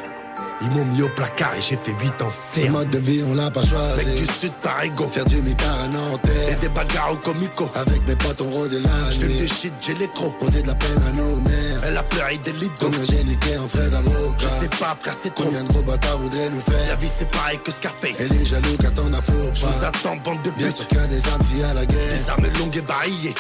[0.62, 2.73] Ils m'ont mis au placard et j'ai fait 8 ans Ce ferme.
[2.73, 4.07] mode de vie, on l'a pas choisi.
[4.07, 5.09] Mec du sud, Parigo.
[5.11, 6.61] Faire du mitard à Et Nanterre.
[6.61, 7.69] des bagarres au comico.
[7.74, 9.39] Avec mes potes, on rôde la Je fume nuit.
[9.39, 10.39] des shit, j'ai les crocs.
[10.39, 11.81] Poser de la peine à nos mères.
[11.87, 12.66] Elle a pleuré des d'eau.
[12.78, 14.12] Combien j'ai niqué en frais d'avocat.
[14.39, 15.45] Je sais pas, frère, c'est trop.
[15.45, 16.97] Combien de gros bâtards voudraient nous La faire.
[16.99, 18.20] vie, c'est pareil que Scarface.
[18.20, 20.77] Et les jaloux qu'attendent à faux Je vous attends, bande de Bien putes.
[20.77, 21.99] sûr qu'il y a des armes y a la guerre.
[22.19, 23.35] Des armes longues et barillées.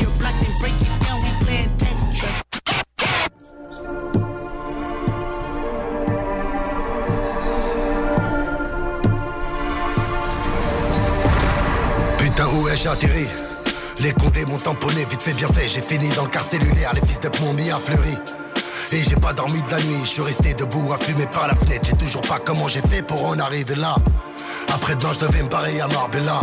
[0.00, 1.24] Your and break it down.
[12.18, 13.26] Putain, où ai-je atterri
[14.00, 15.68] Les condés m'ont tamponné, vite fait, bien fait.
[15.68, 18.18] J'ai fini dans le quart cellulaire, les fils de m'ont mis à fleurir.
[18.92, 21.54] Et j'ai pas dormi de la nuit, je suis resté debout à fumer par la
[21.54, 21.84] fenêtre.
[21.84, 23.96] J'ai toujours pas comment j'ai fait pour en arriver là.
[24.74, 26.40] Après demain, je devais me barrer à Marbella.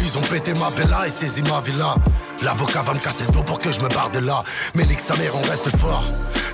[0.00, 1.96] Ils ont pété ma bella et saisi ma villa.
[2.42, 4.42] L'avocat va me casser le dos pour que je me barre de là.
[4.74, 6.04] Mais nique sa mère, on reste fort.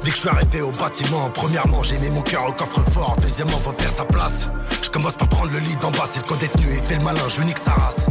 [0.03, 3.17] Dès que je suis arrivé au bâtiment, premièrement, j'ai mis mon cœur au coffre-fort.
[3.23, 4.51] Deuxièmement, faut faire sa place.
[4.83, 6.67] Je commence par prendre le lit d'en bas, c'est le co-détenu.
[6.69, 8.07] Il fait le malin, je nique sa race.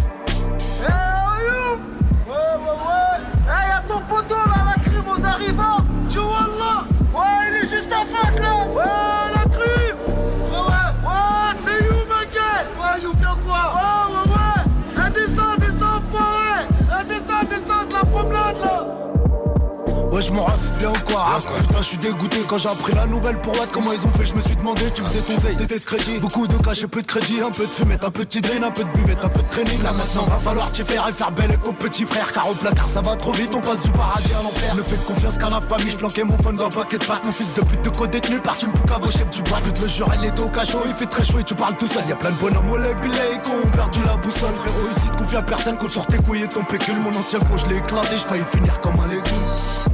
[20.19, 20.47] Ouais, je m'en
[20.77, 23.93] bien ou quoi Putain, je suis dégoûté quand j'ai appris la nouvelle pour être comment
[23.93, 24.25] ils ont fait.
[24.25, 26.17] Je me suis demandé, tu faisais ton veille, t'étais crédit.
[26.19, 28.71] Beaucoup de cachets, peu de crédit, un peu de fumette, un peu de drain, un
[28.71, 29.81] peu de buvette, un peu de training.
[29.81, 32.33] Là maintenant, va falloir t'y faire et faire belle écho, petit frère.
[32.33, 34.75] Car au placard, ça va trop vite, on passe du paradis à l'enfer.
[34.75, 37.05] Ne fais de confiance qu'à la famille, je planquais mon phone dans le paquet de
[37.05, 37.23] pâtes.
[37.23, 39.59] Mon fils de pute de co-détenu, parti poucave au chef du bois.
[39.65, 41.77] Je te le jurer, il est au cachot, il fait très chaud et tu parles
[41.77, 42.03] tout seul.
[42.09, 44.53] Y'a plein de bonhommes au lait, et qu'on ont perdu la boussole.
[44.53, 46.99] Frérot, ici, te confie à personne, compte sur tes couilles et ton pécule.
[46.99, 49.88] Mon ancien con, je l'ai éclaté, je failli finir comme un légume.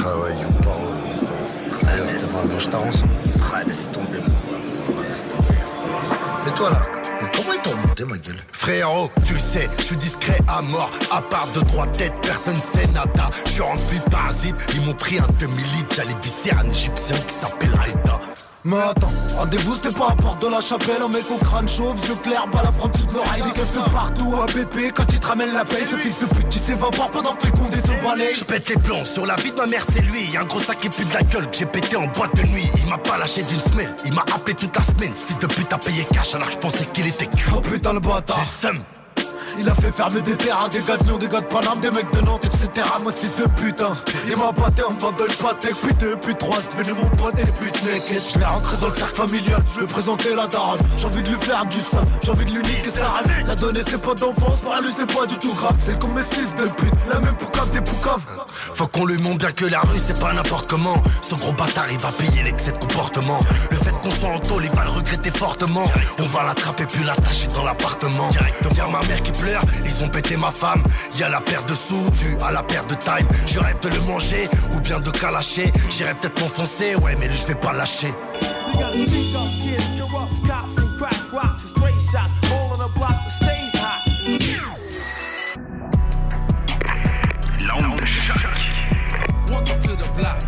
[0.00, 0.78] Travaille ou pas
[1.82, 3.02] D'ailleurs, demain, je t'avance.
[3.54, 5.58] Ah, laisse tomber, mon laisse tomber.
[6.44, 6.80] Mais toi là,
[7.20, 8.38] mais comment ils t'ont monté ma gueule?
[8.50, 10.90] Frérot, tu sais, je suis discret à mort.
[11.12, 13.30] À part de trois têtes, personne sait nada.
[13.44, 15.94] Je suis rempli de parasites, ils m'ont pris un demi-litre.
[15.94, 18.19] J'allais visser un égyptien qui s'appelle Aïda.
[18.62, 21.96] Mais attends, rendez-vous c'était pas à porte de la chapelle Un mec au crâne chauve,
[22.06, 25.52] yeux clairs, balle à front sous l'oreille Des de partout, BP quand il te ramène
[25.54, 28.44] la paye Ce fils de pute qui s'évapore pendant que les condés te balayent Je
[28.44, 30.78] pète les plombs, sur la vie de ma mère c'est lui Y'a un gros sac
[30.78, 32.68] qui pue de la gueule que j'ai pété en boîte de nuit.
[32.76, 35.16] Il m'a pas lâché d'une semelle, il m'a appelé toute la semaine.
[35.16, 37.50] Ce fils de pute a payé cash alors que je pensais qu'il était cuit.
[37.56, 38.38] Oh putain le bâtard.
[38.62, 38.99] J'ai
[39.58, 41.90] il a fait fermer des terrains, des gars de Lyon, des gars de Paname, des
[41.90, 42.86] mecs de Nantes, etc.
[43.02, 43.96] Moi, ce fils de putain,
[44.26, 45.68] il m'a battu en me vendant le pâté.
[45.68, 48.22] Putain, puis trois, c'est devenu mon pote et pute naked.
[48.32, 50.80] Je l'ai rentré dans le cercle familial, je vais présenter la daronne.
[50.98, 53.24] J'ai envie de lui faire du sang, j'ai envie de lui niquer sa rame.
[53.46, 55.76] La donner ses potes d'enfance, pour lui, c'est pas du tout grave.
[55.84, 58.24] C'est comme mes fils de pute, la même poucave des poucaves.
[58.74, 61.02] Faut qu'on lui montre bien que la rue, c'est pas n'importe comment.
[61.22, 63.40] Ce gros bâtard, il va payer l'excès de comportement.
[63.70, 65.84] Le fait qu'on soit en tôle, il va le regretter fortement.
[66.18, 68.30] On va l'attraper puis l'attacher dans l'appartement.
[68.76, 70.82] Y'a ma mère qui pleure, ils ont pété ma femme.
[71.16, 73.26] Y'a la paire de sous, dû à la paire de time.
[73.46, 75.72] Je rêve de le manger ou bien de calacher.
[75.88, 78.12] J'irai peut-être m'enfoncer, ouais, mais je vais pas lâcher.
[87.62, 87.98] L'onde
[89.80, 90.38] to the block.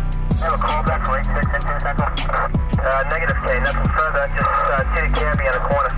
[0.59, 2.11] call back for 86 Central.
[2.79, 4.23] Uh, negative K, nothing further.
[4.35, 5.93] Just uh, see the cabbie on the corner.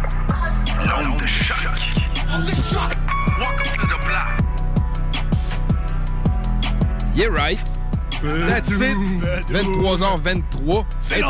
[0.86, 2.05] L'onde de choc.
[2.36, 4.42] Welcome to the block.
[7.16, 7.75] Yeah, right.
[8.48, 8.98] That's it.
[9.50, 10.86] 23h23.
[11.00, 11.24] C'est Hey,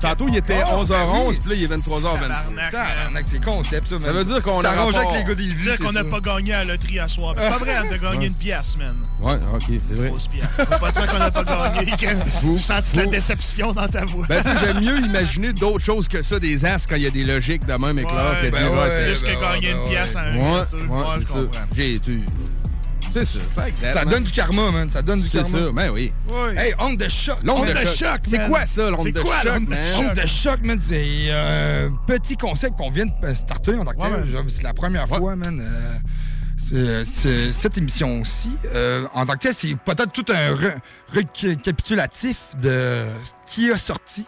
[0.00, 1.38] tantôt, il était Oh, 11h11, oui.
[1.40, 2.70] puis là, il est 23h23.
[2.70, 4.02] Tabarnak, c'est concept, ça, man.
[4.02, 6.20] Ça veut dire qu'on a arrangé avec les gars des vues, Dire qu'on n'a pas
[6.20, 7.34] gagné à la loterie à soir.
[7.36, 8.26] C'est pas vrai, t'as gagné Ouais.
[8.26, 8.94] une pièce, man.
[9.22, 10.08] Ouais, ok, c'est vrai.
[10.08, 10.44] Grosse pièce.
[10.56, 11.92] Faut pas dire qu'on n'a pas gagné.
[12.56, 14.26] Je sens la déception dans ta voix.
[14.28, 17.10] Ben, tu j'aime mieux imaginer d'autres choses que ça, des as, quand il y a
[17.10, 18.14] des logiques de même éclair.
[18.42, 21.32] Ouais, ben dire, ouais, c'est- plus que gagner une pièce à un Ouais, ouais, c'est
[21.34, 21.40] ça.
[21.76, 22.22] J'ai tu.
[23.12, 23.38] C'est ça.
[23.92, 24.88] Ça donne du karma, man.
[24.88, 25.58] Ça donne du C'est karma.
[25.66, 26.12] ça, ben oui.
[26.56, 27.36] Hey, onde de choc.
[27.44, 28.20] L'onde de choc.
[28.24, 29.78] C'est quoi ça, l'onde C'est de quoi, choc, man?
[29.98, 33.92] Onde de choc, man, c'est euh, un petit concept qu'on vient de starter en tant
[33.92, 35.60] que C'est la première fois, man.
[35.60, 35.98] euh,
[36.56, 40.56] c'est- c'est- cette émission-ci, euh, en tant que tel, c'est peut-être tout un
[41.12, 43.04] récapitulatif de
[43.46, 44.26] ce qui a sorti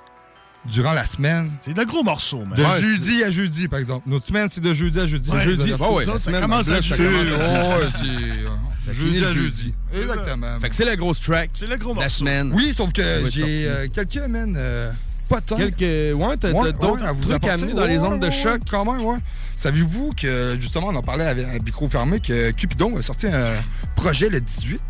[0.66, 1.50] durant la semaine.
[1.64, 2.54] C'est de gros morceaux, man.
[2.56, 4.08] De Ouais, jeudi à jeudi, par exemple.
[4.08, 5.30] Notre semaine, c'est de jeudi à jeudi.
[5.30, 5.72] Ouais, jeudi.
[5.72, 7.02] vous autres, ça semaine, commence à ça jeudi.
[7.02, 9.20] commence à Ouais, jeudi.
[9.20, 9.74] ouais, à jeudi.
[9.94, 10.60] Exactement.
[10.60, 11.50] Fait que c'est la grosse track.
[11.54, 12.10] C'est le gros La morceau.
[12.10, 12.50] semaine.
[12.54, 14.90] Oui, sauf que j'ai euh, quelques, man, euh,
[15.28, 15.56] pas tant.
[15.56, 15.80] Quelques.
[16.16, 18.26] Ouais, t'as Ouais, d'autres ouais, à vous trucs à amener dans les Ouais, ondes de
[18.26, 18.60] ouais, choc.
[18.70, 19.16] Quand même, ouais.
[19.56, 23.62] Savez-vous que, justement, on en parlait avec un micro fermé, que Cupidon a sorti un
[23.96, 24.82] projet le 18.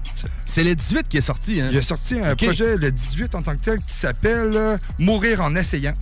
[0.47, 1.69] C'est le 18 qui est sorti, hein?
[1.73, 5.41] Il a sorti un projet le 18 en tant que tel qui s'appelle euh, Mourir
[5.41, 5.93] en essayant.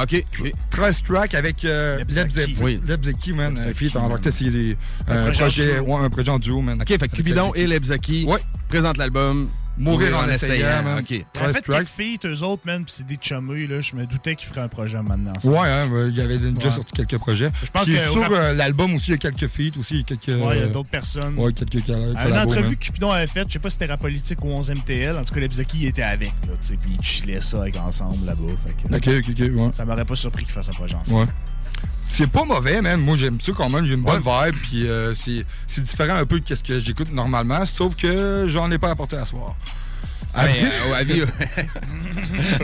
[0.00, 0.24] OK.
[0.70, 2.56] 13 tracks avec euh, Lebzeki.
[2.60, 2.80] Oui.
[2.86, 3.56] Lebzeki, man.
[3.56, 4.76] Un feat en tant que c'est des-
[5.06, 5.84] Un un projet en projet, duo.
[5.84, 6.80] ouais, un projet en duo, man.
[6.82, 8.26] OK, fait que Cupidon et Lebzaki
[8.68, 10.98] présentent l'album Mourir en essayant, man.
[11.00, 11.10] OK.
[11.10, 13.80] Il a fait quelques filles, eux autres, man, pis c'est des chummeux, là.
[13.80, 15.32] Je me doutais qu'ils feraient un projet maintenant.
[15.44, 16.74] Ouais, hein, ouais, il y avait déjà Ouais.
[16.74, 17.48] sorti quelques projets.
[17.64, 20.00] Je pense Puis que- sur euh, l'album aussi, il y a quelques feats aussi, il
[20.00, 20.40] y a quelques.
[20.40, 21.34] Ouais, il y a euh, d'autres personnes.
[21.36, 23.74] Ouais, quelques colla- À une collabos, entrevue que Cupidon avait faite, je sais pas si
[23.74, 26.68] c'était rap politique ou 11 MTL, en tout cas, Lebzaki il était avec, là, tu
[26.68, 28.52] sais, puis ils chillaient ça avec ensemble là-bas.
[28.88, 29.70] que- Ok, ok, ok, ouais.
[29.72, 31.20] Ça m'aurait pas surpris qu'ils fassent un projet ensemble.
[31.22, 31.26] Ouais.
[32.06, 33.00] C'est pas mauvais, man.
[33.00, 33.86] Moi, j'aime ça quand même.
[33.86, 34.54] J'ai une bonne vibe.
[34.62, 37.64] Puis euh, c'est c'est différent un peu de ce que j'écoute normalement.
[37.66, 39.54] Sauf que j'en ai pas apporté à soir.
[40.36, 41.22] Ah, mais, euh, avis,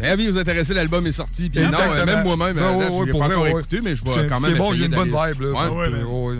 [0.00, 1.48] avis, vous intéressez, l'album est sorti.
[1.50, 3.94] Puis non, euh, même moi-même, Ouais, à ouais, je ouais, pour pas vrai, écouté, mais
[3.94, 5.40] je vais quand même C'est bon, j'ai une bonne vibe.
[5.40, 6.36] Là, Ouais.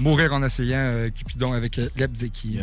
[0.00, 2.60] Mourir en essayant euh, Cupidon avec euh, Lebzeki.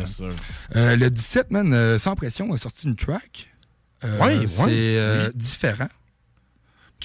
[0.75, 3.47] Euh, le 17, man, euh, sans pression, a sorti une track.
[4.03, 4.47] Euh, ouais.
[4.47, 5.31] C'est euh, Oui.
[5.35, 5.87] différent.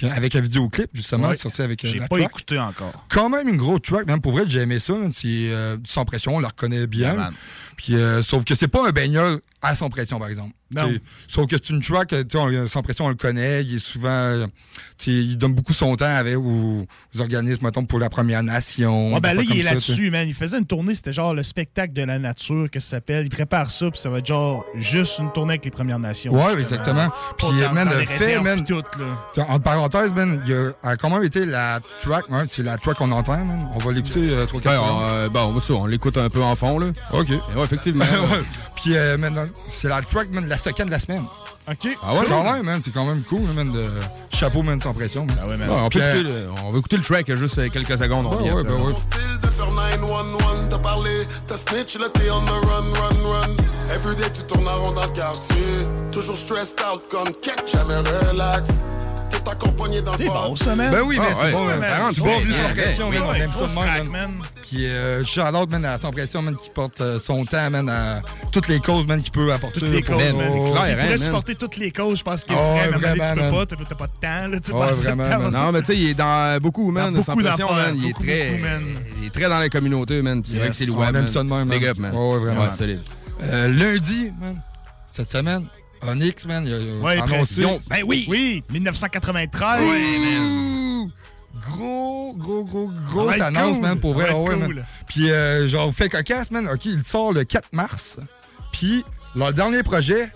[0.01, 1.37] Avec un vidéoclip, justement, Ouais.
[1.37, 2.21] sorti avec euh, J'ai pas track.
[2.23, 3.05] écouté encore.
[3.09, 4.93] Quand même une grosse track, même pour vrai, j'ai aimé ça.
[5.13, 7.13] C'est euh, sans pression, on la reconnaît bien.
[7.13, 7.29] Yeah.
[7.77, 10.51] Puis, euh, sauf que c'est pas un baigneur à sans pression, par exemple.
[10.75, 10.87] Non.
[10.89, 13.63] T'sais, Sauf que c'est une track, euh, on- sans pression, on le connaît.
[13.63, 14.09] Il est souvent.
[14.09, 14.47] euh,
[15.05, 16.85] il donne beaucoup son temps avec aux,
[17.15, 19.13] aux organismes, mettons, pour la Première Nation.
[19.13, 20.27] Ouais, ben là, il est là-dessus, man.
[20.27, 23.25] Il faisait une tournée, c'était genre le spectacle de la nature, que ça s'appelle.
[23.25, 26.31] Il prépare ça, puis ça va être genre juste une tournée avec les Premières Nations.
[26.33, 26.79] Ouais, justement.
[26.79, 27.09] exactement.
[27.37, 28.65] Puis, man, le fait, man.
[28.65, 29.27] tout, là.
[29.33, 32.77] T'sais, Entre parenthèses, man, il a, a quand même été la track, ouais, c'est la
[32.77, 33.67] track qu'on entend, man.
[33.75, 36.41] On va l'écouter euh, trois, Ouais, quatre on, euh, bon, ça, on l'écoute un peu
[36.41, 36.87] en fond, là.
[37.11, 37.29] OK.
[37.29, 38.05] Ouais, effectivement.
[38.23, 38.43] Ouais.
[38.75, 39.17] Puis, euh,
[39.71, 41.23] c'est la track, man, la second de la semaine.
[41.69, 41.97] OK.
[42.03, 42.25] Ah ouais?
[42.27, 43.85] Quand même, man, c'est quand même cool, man, de
[44.33, 45.25] chapeau, man, sans pression.
[45.25, 45.37] man.
[45.41, 47.69] Ah ouais, Ouais, on, peut euh, écouter le- on va écouter le track juste euh,
[47.69, 48.25] quelques secondes.
[48.25, 48.93] On Ouais, ouais, ben ouais.
[49.41, 51.09] de faire 911, t'as parlé,
[51.47, 53.93] t'as snitch, là t'es on the run, run, run.
[53.93, 55.55] Everyday tu tournes en rond dans le quartier,
[56.11, 57.97] toujours stressed out comme kek, jamais
[58.29, 58.69] relax.
[59.43, 60.91] T'es accompagné dans le C'est bon, ça, man.
[60.91, 61.51] Ben oui, Ah, c'est ouais.
[61.51, 61.79] bon, man.
[61.79, 63.21] Ouais, Ça rentre, bon vu sans ouais, pression, man.
[63.27, 64.07] On aime ça man.
[64.11, 64.31] man.
[64.67, 68.21] Puis, euh, shout-out, man, à sans pression, man, qui porte euh, son temps, man, à
[68.51, 69.79] toutes les causes, man, qu'il peut apporter.
[69.79, 70.51] Toutes les causes, man.
[70.51, 72.83] S'il clair, hein, supporter toutes les causes, je pense qu'il Ah le ferait, ouais, mais
[72.83, 74.97] à un moment donné, tu peux pas, t'as pas de temps, là, tu Ouais, passes
[75.03, 75.39] le vraiment, temps.
[75.39, 75.51] man.
[75.65, 77.97] Non, mais tu sais, il est dans beaucoup, man, Dans sans beaucoup pression, d'affaires, man.
[78.01, 78.81] Il est très, beaucoup, man.
[79.21, 80.41] il est très dans la communauté, man.
[80.41, 81.31] Puis C'est vrai que c'est On louable, aime man.
[81.33, 81.69] ça de même, man.
[81.69, 82.13] Big up, man.
[82.15, 82.61] Ouais, vraiment.
[82.65, 82.99] Ouais, solide.
[83.43, 84.61] Euh, lundi, man,
[85.07, 85.63] cette semaine,
[86.07, 87.63] Onyx, man, il a Ouais, annoncé.
[87.89, 88.25] Ben oui.
[88.29, 89.81] Oui, 1993.
[89.83, 91.11] Ouh!
[91.69, 93.81] Gros, gros, gros, va être annonce, cool.
[93.81, 94.23] man, pour Ça vrai.
[94.25, 94.75] va être ouais, cool.
[94.75, 94.85] man.
[95.07, 96.67] Puis, euh, genre, fait cocasse, man.
[96.67, 98.17] OK, il sort le 4 mars.
[98.71, 99.03] Puis,
[99.35, 100.29] leur dernier projet,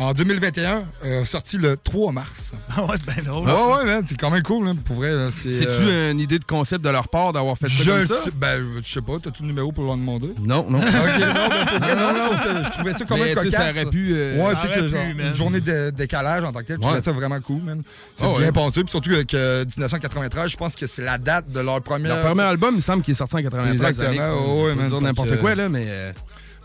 [0.00, 2.52] en 2021, euh, sorti le 3 mars.
[2.76, 3.48] Ah ouais, c'est bien drôle.
[3.48, 3.68] Ouais, ça.
[3.76, 5.12] ouais, man, c'est quand même cool, man, pour vrai.
[5.42, 8.64] C'est C'est-tu euh, une idée de concept de leur part d'avoir fait ça comme Ben,
[8.84, 10.28] je sais pas, t'as-tu le numéro pour leur demander?
[10.40, 10.78] Non, non.
[10.78, 13.74] OK, non, ben, pour vrai, non, je trouvais ça quand Mais, même tu sais, cocasse.
[13.74, 15.26] ça aurait pu, euh, ouais, ça tu sais, aurait que pu, genre, man.
[15.26, 17.02] une journée de décalage en tant que tel, je trouvais Ouais.
[17.04, 17.82] ça vraiment cool, man.
[18.16, 18.52] C'est Ah bien ouais.
[18.52, 22.14] pensé, puis surtout avec euh, 1993, je pense que c'est la date de leur première...
[22.16, 23.74] Leur premier album, il me semble qu'il est sorti en 93.
[23.74, 25.84] Exactement, ouais, on ouais, peut man, dire fait n'importe que- quoi, là, mais...
[25.88, 26.12] euh,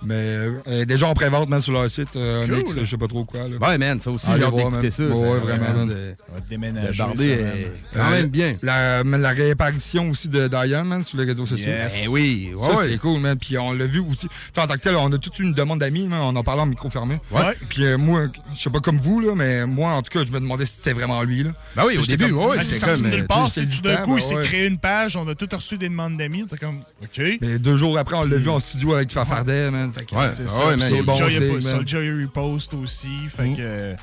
[0.05, 0.37] Mais
[0.67, 2.55] euh, déjà en pré-vente, man, sur leur site, euh, Cool.
[2.55, 3.41] Onyx, je sais pas trop quoi.
[3.41, 3.67] Là.
[3.69, 5.03] Ouais, man, ça aussi, j'ai hâte d'écouter ça.
[5.03, 5.87] Ouais, vraiment, l'air man.
[5.89, 6.97] de- On va te déménager.
[6.97, 7.51] Bardé est man.
[7.93, 8.55] quand Euh, même bien.
[8.61, 11.67] La, réapparition aussi de Diane, man, sur les réseaux sociaux.
[11.67, 11.93] Yes.
[11.93, 13.37] Ben oui, ouais, ça, c'est cool, man.
[13.37, 14.27] Puis on l'a vu aussi.
[14.27, 16.19] Tu sais, en tant que tel, on a toute une demande d'amis, man.
[16.21, 17.17] On en parlait en micro fermé.
[17.31, 17.55] Ouais.
[17.69, 18.25] Puis euh, moi,
[18.55, 20.77] je sais pas comme vous, là, mais moi, en tout cas, je me demandais si
[20.77, 21.51] c'était vraiment lui, là.
[21.75, 23.49] Ben oui, au J'étais début, comme- ouais, c'est sorti de euh, nulle part.
[23.51, 25.77] C'est c'est tout du d'un coup, il s'est créé une page, on a tous reçu
[25.77, 26.43] des demandes d'amis.
[26.43, 27.21] On était comme, OK.
[27.41, 29.91] Mais deux jours après, on l'a vu en studio avec Fafardet, man.
[29.95, 33.07] Fait que, Ouais, C'est ah ouais, bon, repost aussi.
[33.35, 33.55] Fait que.
[33.59, 33.95] euh,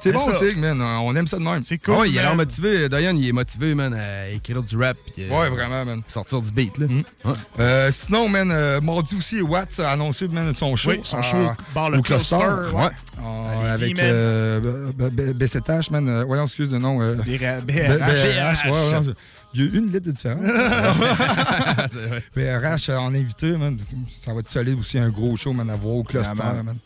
[0.00, 0.38] c'est bon.
[0.38, 0.80] Sig, man.
[0.80, 1.62] On aime ça de même.
[1.64, 2.88] C'est Ah ouais, il a l'air motivé.
[2.88, 4.96] Diane, il est motivé, man, à écrire du rap.
[5.14, 6.02] puis, euh, Ouais, vraiment, man.
[6.06, 6.86] Sortir du beat, là.
[7.24, 7.32] Ouais.
[7.58, 10.90] Euh, sinon, man, euh, mardi aussi, Watts a annoncé man, son show.
[10.90, 11.36] Oui, son show,
[11.74, 12.36] Bar le au Cluster.
[12.36, 12.82] Cluster, ouais.
[12.82, 13.68] Ouais.
[13.68, 15.32] À Lévis, avec man.
[15.34, 15.90] BCTH,
[16.26, 16.98] voyons, excuse le nom.
[16.98, 18.64] BRH.
[18.70, 19.12] Ouais,
[19.54, 20.40] Il y a une lettre de différence.
[21.92, 22.24] Vrai.
[22.36, 23.76] BRH euh, en invité, man.
[24.22, 26.76] Ça va être solide aussi, un gros show, man, à voir au Cluster, man.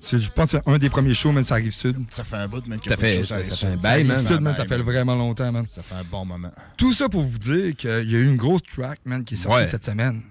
[0.00, 1.96] C'est- Je pense que c'est un des premiers shows, man, ça arrive sud.
[2.12, 2.78] Ça fait un bout, man.
[2.86, 4.24] Ça fait- ça- ça fait un bail, man.
[4.24, 4.86] sud, man, ça fait man.
[4.86, 5.66] vraiment longtemps, man.
[5.72, 6.52] Ça fait un bon moment.
[6.76, 9.38] Tout ça pour vous dire qu'il y a eu une grosse track, man, qui est
[9.38, 9.68] sortie Ouais.
[9.68, 10.22] cette semaine.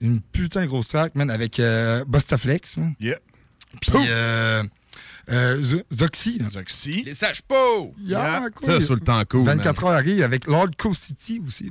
[0.00, 2.94] Une putain de grosse track, man, avec euh, Bustaflex, man.
[3.00, 3.18] Yeah.
[3.80, 4.62] Puis euh,
[5.30, 6.40] euh, Zoxy.
[6.50, 7.02] Zoxy.
[7.04, 7.82] Les sages pas!
[8.00, 8.66] Yeah, cool.
[8.66, 9.44] Ça, sur le temps cool.
[9.44, 11.70] 24 heures arrive avec Lord Co City aussi.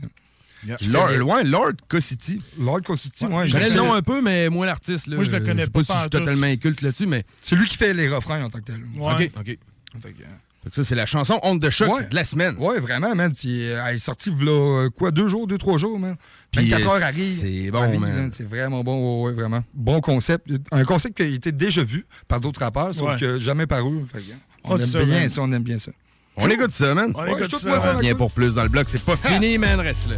[0.66, 0.78] Yeah.
[0.90, 2.42] Lord, ouais, Lord City.
[2.60, 3.48] Lord Co City, Ouais, ouais.
[3.48, 5.08] Je connais le nom un peu, mais moins l'artiste.
[5.08, 5.16] là.
[5.16, 7.24] Moi, je le connais sais pas pas si je suis totalement inculte là-dessus, mais.
[7.42, 8.82] C'est lui qui fait les refrains en tant que tel.
[8.96, 9.32] Ouais.
[9.36, 9.58] OK, OK.
[10.02, 10.24] Fait que,
[10.64, 12.08] Fait que ça, c'est la chanson Honte de choc Ouais.
[12.10, 12.56] de la semaine.
[12.58, 13.32] Ouais, vraiment, man.
[13.34, 16.16] Puis, euh, elle est sortie, v'là, euh, quoi, deux jours, deux, trois jours, man.
[16.52, 17.38] Puis, 24 euh, heures arrive.
[17.40, 18.30] c'est bon, arrive, man.
[18.34, 19.64] C'est vraiment bon, ouais, ouais, vraiment.
[19.74, 20.48] Bon concept.
[20.72, 23.20] Un concept qui a été déjà vu par d'autres rappeurs, sauf Ouais.
[23.20, 24.06] que jamais paru.
[24.12, 24.34] Fait que,
[24.66, 25.30] on Oh, aime ça, bien man.
[25.30, 25.92] ça, on aime bien ça.
[26.36, 27.14] On écoute ça, man.
[27.16, 27.70] On écoute ça.
[27.94, 27.98] man.
[28.02, 30.16] Viens pour plus dans le bloc, c'est pas fini, man, reste là.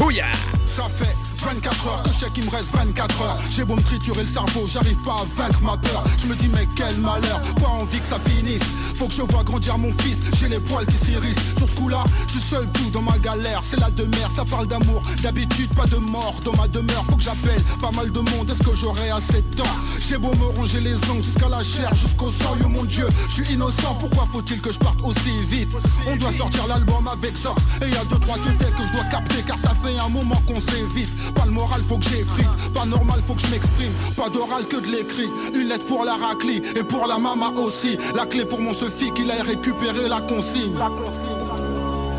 [0.00, 0.26] Oh yeah!
[0.64, 3.38] Ça fait 24 heures que je sais qu'il me reste 24 heures.
[3.50, 6.04] J'ai beau me triturer le cerveau, j'arrive pas à vaincre ma peur.
[6.18, 8.62] Je me dis, mais quel malheur, pas envie que ça finisse.
[8.96, 11.38] Faut que je vois grandir mon fils, j'ai les poils qui s'irissent.
[11.56, 13.62] Sur ce coup-là, je suis seul tout dans ma galère.
[13.62, 15.02] C'est la demeure, ça parle d'amour.
[15.22, 17.04] D'habitude, pas de mort dans ma demeure.
[17.08, 19.76] Faut que j'appelle pas mal de monde, est-ce que j'aurai assez de temps?
[20.06, 22.56] J'ai beau me ronger les ongles jusqu'à la chair, jusqu'au sang.
[22.60, 25.70] Yo mon Dieu, je suis innocent, pourquoi faut-il que je parte aussi vite?
[26.06, 27.54] On doit sortir l'album avec ça.
[27.82, 30.40] Et y a deux, trois têtes que je dois capter, car ça fait un moment
[30.46, 31.10] qu'on s'évite.
[31.40, 32.72] Pas le moral, faut que j'effrite.
[32.74, 33.92] Pas normal, faut que je m'exprime.
[34.14, 35.30] Pas d'oral que de l'écrit.
[35.54, 37.96] Une lettre pour la raclie et pour la mama aussi.
[38.14, 40.76] La clé pour mon Sophie qu'il aille récupérer la consigne.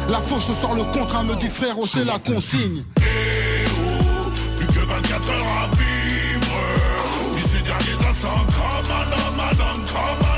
[0.09, 2.83] La fauche sort le contrat, me dit frérot, c'est la consigne.
[4.57, 6.57] Plus que 24 heures à vivre.
[7.43, 8.29] Ces derniers instants,
[9.37, 10.30] madame, come on,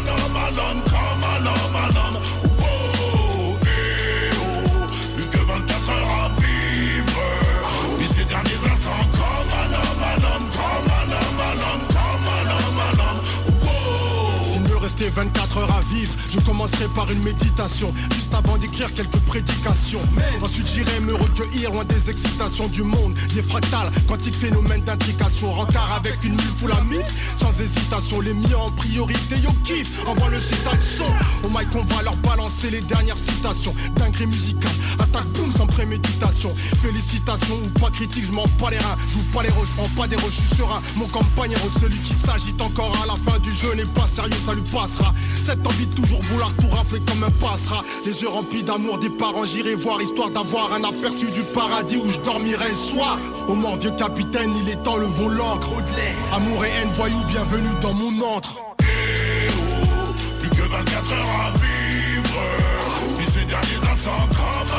[15.04, 18.94] S'il me restait 24 heures à vivre, je commencerai par une méditation, juste avant d'écrire
[18.94, 20.02] quelques prédications.
[20.42, 25.52] Ensuite j'irai me recueillir loin des excitations du monde, des fractales, quantiques phénomènes d'intrication.
[25.52, 27.04] Rencard avec une mille foule amie,
[27.38, 31.06] sans hésitation, les miens en priorité, yo kiff, envoie le citac son.
[31.46, 36.54] Au mic on va leur balancer les dernières citations, dinguerie musicale, attaque boum sans préméditation.
[36.82, 40.02] Félicitations ou pas critique, je m'en pas les reins, joue pas les rôles, je prends
[40.02, 40.82] pas des rôles, je suis serein.
[40.96, 44.54] Mon compagnero, celui qui s'agite encore à la fin du jeu n'est pas sérieux, ça
[44.54, 44.62] lui
[45.44, 47.84] Cette envie de toujours vouloir tout rafler comme un passera.
[48.06, 52.10] Les yeux remplis d'amour des parents, j'irai voir histoire d'avoir un aperçu du paradis où
[52.10, 53.18] je dormirai le soir.
[53.48, 55.70] Au mort vieux capitaine, il est temps le vol l'encre.
[56.32, 58.64] Amour et haine, voyou, bienvenue dans mon antre.
[60.40, 62.40] Plus que 24 heures à vivre.
[63.18, 64.74] Puis ces derniers instants, come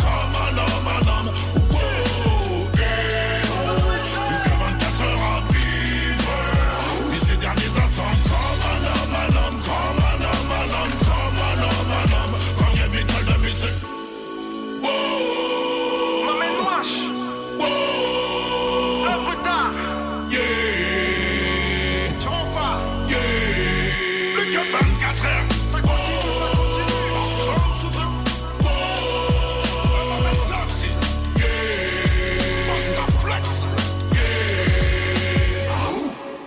[0.00, 0.03] on,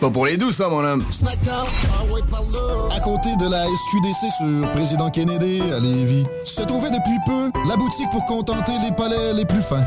[0.07, 1.05] Pas pour les doux, ça, mon homme.
[2.95, 7.75] À côté de la SQDC sur Président Kennedy à Lévis, se trouvait depuis peu la
[7.75, 9.85] boutique pour contenter les palais les plus fins.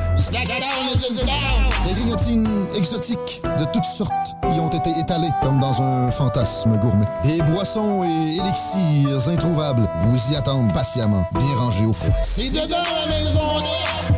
[2.11, 4.11] Grignotines exotiques de toutes sortes
[4.43, 7.07] y ont été étalées comme dans un fantasme gourmet.
[7.23, 12.15] Des boissons et élixirs introuvables vous y attendent patiemment, bien rangés au froid.
[12.23, 13.41] C'est dedans la maison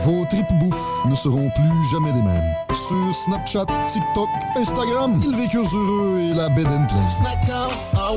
[0.05, 2.55] Vos tripes bouffe ne seront plus jamais les mêmes.
[2.71, 7.69] Sur Snapchat, TikTok, Instagram, ils vécurent heureux et la bed and pleine.
[7.95, 8.11] Ah.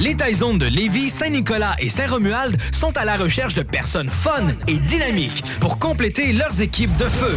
[0.00, 4.78] Les Taizones de Lévis, Saint-Nicolas et Saint-Romuald sont à la recherche de personnes fun et
[4.78, 7.36] dynamiques pour compléter leurs équipes de feu.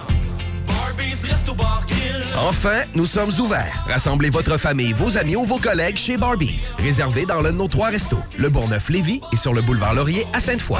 [2.48, 3.86] Enfin, nous sommes ouverts.
[3.88, 6.70] Rassemblez votre famille, vos amis ou vos collègues chez Barbies.
[6.80, 10.40] Réservé dans l'un de nos trois restos, le Bourgneuf-Lévis et sur le boulevard Laurier à
[10.40, 10.80] Sainte-Foy.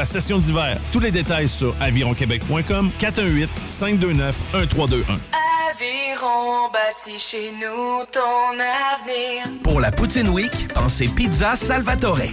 [0.00, 0.80] la session d'hiver.
[0.92, 5.18] Tous les détails sur avironquebec.com 418 529 1321.
[5.70, 9.60] Aviron bâti chez nous ton avenir.
[9.62, 12.32] Pour la Poutine Week, pensez Pizza Salvatore.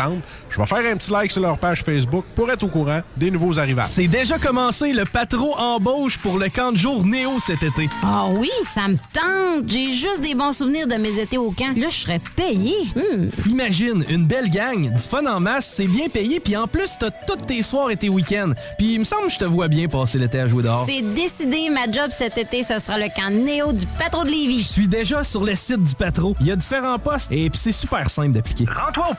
[0.49, 3.31] Je vais faire un petit like sur leur page Facebook pour être au courant des
[3.31, 3.85] nouveaux arrivages.
[3.89, 7.89] C'est déjà commencé le patro embauche pour le camp de jour Néo cet été.
[8.03, 9.67] Ah oui, ça me tente.
[9.67, 11.75] J'ai juste des bons souvenirs de mes étés au camp.
[11.77, 12.75] Là, je serais payé.
[12.95, 13.29] Hmm.
[13.49, 17.11] Imagine, une belle gang, du fun en masse, c'est bien payé, puis en plus, t'as
[17.27, 18.53] tous tes soirs et tes week-ends.
[18.77, 20.85] Puis il me semble que je te vois bien passer l'été à jouer dehors.
[20.85, 24.61] C'est décidé, ma job cet été, ce sera le camp Néo du patro de Lévis.
[24.61, 26.35] Je suis déjà sur le site du patro.
[26.39, 28.65] Il y a différents postes et puis c'est super simple d'appliquer.
[28.65, 29.13] Rends-toi au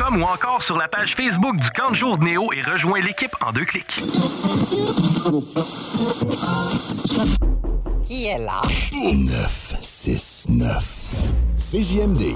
[0.00, 3.34] ou encore sur la page Facebook du camp de jour de Néo et rejoins l'équipe
[3.40, 3.96] en deux clics.
[8.04, 8.60] Qui est là?
[8.92, 10.98] 969.
[11.58, 12.34] CJMD.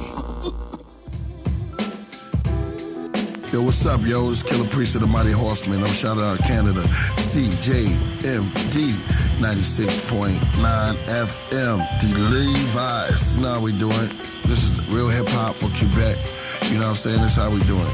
[3.53, 4.31] Yo, what's up, yo?
[4.31, 5.78] It's Killer Priest of the Mighty Horseman.
[5.81, 6.83] I'm shouting out Canada.
[7.16, 8.93] CJMD
[9.39, 11.78] 96.9 FM.
[12.01, 13.37] The Levi's.
[13.37, 14.11] You know how we doing.
[14.47, 16.19] This is real hip hop for Quebec.
[16.68, 17.22] You know what I'm saying?
[17.22, 17.93] This is how we doing.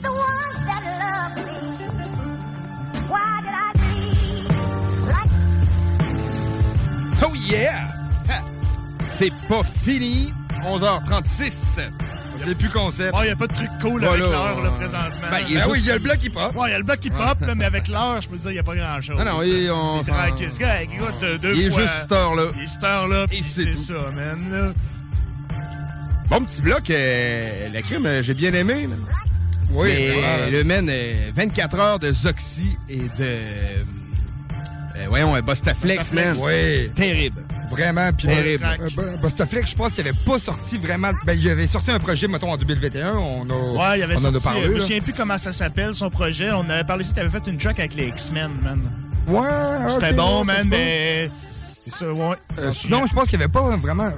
[0.00, 1.58] The ones that love me.
[3.08, 4.46] Why did I dream
[5.08, 5.32] like
[7.22, 7.90] Oh yeah!
[9.06, 10.32] C'est pas fini.
[10.62, 12.09] 11h36.
[12.44, 13.14] C'est plus concept.
[13.20, 14.12] Il n'y a pas de truc cool Voilà.
[14.24, 15.28] avec l'heure, là, présentement.
[15.30, 16.56] Ben, il y a Ben juste- oui, il y a le bloc qui pop.
[16.56, 18.42] Ouais, il y a le bloc qui pop, là, mais avec l'heure, je peux te
[18.42, 19.16] dire, il n'y a pas grand-chose.
[19.24, 20.48] Non, et on C'est tranquille.
[20.82, 22.44] Écoute, deux- deux Il est fois- juste cette heure-là.
[22.56, 24.40] Il est cette heure-là, puis c'est ça, man.
[24.50, 24.72] là.
[26.28, 28.86] Bon petit bloc, euh, la crime, euh, j'ai bien aimé.
[28.86, 28.98] man.
[29.72, 33.10] Oui, Mais, euh, le man, euh, 24 heures de Zoxy et de.
[33.20, 36.36] euh, voyons, un Bostaflex, man.
[36.40, 36.88] Oui.
[36.94, 37.42] Terrible.
[37.70, 38.58] Vraiment, puis euh,
[38.96, 41.12] Bo- Bostaflex, je pense qu'il avait pas sorti vraiment.
[41.24, 43.14] Ben, il avait sorti un projet, mettons, en 2021.
[43.14, 43.54] On a,
[43.92, 44.62] Ouais, il avait on en a sorti, parlé.
[44.64, 44.80] je me là.
[44.80, 46.50] souviens plus comment ça s'appelle, son projet.
[46.52, 48.80] On avait parlé ici, t'avais fait une track avec les X-Men, man.
[49.28, 49.48] Ouais,
[49.92, 51.30] C'était bon, ouais, man, mais...
[51.84, 52.36] C'est ça, ouais.
[52.58, 54.10] Euh, sinon, je pense qu'il n'y avait pas vraiment euh,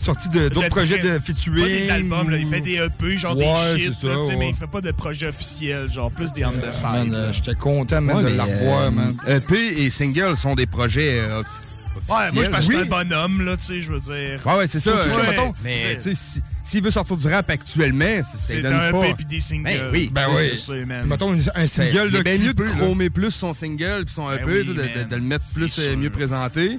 [0.00, 1.66] sorti d'autres projets de Pas featuring.
[1.66, 2.36] des albums, là.
[2.38, 3.44] Il fait des EP, genre Ouais,
[3.76, 4.36] des shit, là, ça, tu sais, ouais.
[4.38, 7.12] mais il fait pas de projet officiel, genre plus des on the side.
[7.12, 7.16] Là.
[7.18, 9.16] euh, J'étais content même Ouais, de la revoir, euh, man.
[9.28, 11.42] EP et single sont des projets euh,
[12.08, 12.80] Ouais, moi, je pense que Oui.
[12.80, 14.40] un bonhomme, là, tu sais, je veux dire.
[14.46, 15.04] Ouais, ouais, c'est ça.
[15.04, 18.04] Surtout mettons, mais, tu sais, si, s'il veut sortir du rap actuellement,
[18.38, 19.06] C'est donne un pas.
[19.06, 19.64] EP puis des singles.
[19.64, 20.10] Ben oui.
[20.12, 20.48] Ben oui.
[20.52, 21.06] je sais, man.
[21.06, 24.44] Mettons un single de bien mieux de chromer plus son single puis son Ben EP,
[24.44, 26.78] oui, tu sais, de, de- de le mettre plus euh, mieux présenté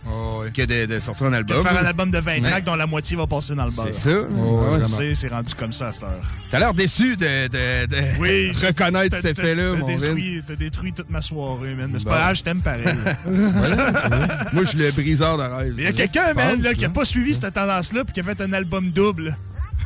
[0.53, 1.63] que de, de sortir un De album.
[1.63, 2.41] faire un album de 20 Ouais.
[2.41, 3.87] tracks dont la moitié va passer dans le bar.
[3.91, 5.15] C'est ça.
[5.15, 6.21] C'est rendu comme ça à cette heure.
[6.51, 11.09] T'as l'air déçu de, de, de Oui, reconnaître faits-là, t'as mon détruit, T'as détruit toute
[11.09, 11.89] ma soirée, man.
[11.93, 12.83] Mais c'est pas grave, je t'aime pareil.
[14.53, 15.73] Moi, je suis le briseur de rêve.
[15.77, 18.23] Il y a quelqu'un, man, là, qui a pas suivi cette tendance-là puis qui a
[18.23, 19.37] fait un album double.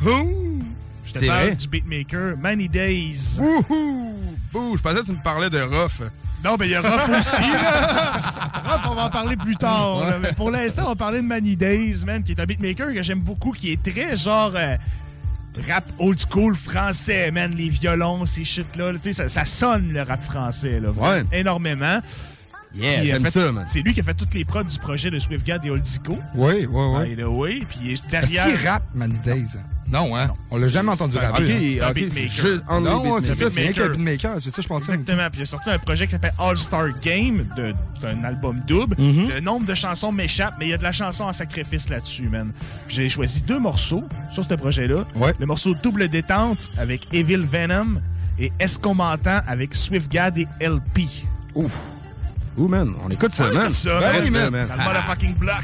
[0.01, 1.55] Je te parle vrai?
[1.55, 3.37] du beatmaker Many Days.
[3.39, 4.15] Wouhou!
[4.51, 6.01] Bouh, je pensais que tu me parlais de Ruff.
[6.43, 8.13] Non, mais il y a Ruff aussi, là.
[8.65, 9.99] Ruff, on va en parler plus tard.
[10.07, 10.17] là.
[10.19, 13.03] Mais pour l'instant, on va parler de Many Days, man, qui est un beatmaker que
[13.03, 14.53] j'aime beaucoup, qui est très genre.
[14.55, 14.75] euh,
[15.67, 19.91] rap old school français, man, les violons, ces shit-là, là, tu sais, ça, ça sonne
[19.91, 21.99] le rap français, là, vraiment, énormément.
[22.73, 23.65] Yeah, j'aime ça, man.
[23.67, 26.17] C'est lui qui a fait toutes les prods du projet de Swiftgad et Oldico.
[26.35, 27.15] Oui, oui, oui.
[27.15, 28.45] By the way, puis Est-ce derrière...
[28.47, 29.49] qu'il rappe, Manny Days?
[29.55, 29.59] Non,
[29.93, 30.29] hein?
[30.49, 31.43] On l'a jamais entendu un- rapper.
[31.43, 31.59] ok, hein.
[31.73, 33.89] c'est un Ok, c'est juste Non, c'est ça, c'est qu'un Beatmaker.
[33.89, 34.93] beatmaker, c'est ça, je pensais.
[34.93, 35.29] Exactement.
[35.29, 38.95] Puis il a sorti un projet qui s'appelle All Star Game, de- d'un album double.
[38.97, 39.29] Mhm.
[39.29, 42.29] Le nombre de chansons m'échappe, mais il y a de la chanson en sacrifice là-dessus,
[42.29, 42.51] man.
[42.87, 45.03] Puis J'ai choisi deux morceaux sur ce projet-là.
[45.39, 48.01] Le morceau Double Détente avec Evil Venom
[48.39, 51.07] et Est-ce qu'on m'entend avec Swiftgad et LP.
[51.53, 51.73] Ouf.
[52.57, 53.63] Ouh, man, on écoute ça, On man.
[53.63, 54.21] écoute ça, Ben man.
[54.23, 54.67] oui, man.
[54.67, 55.63] Dans le motherfucking block.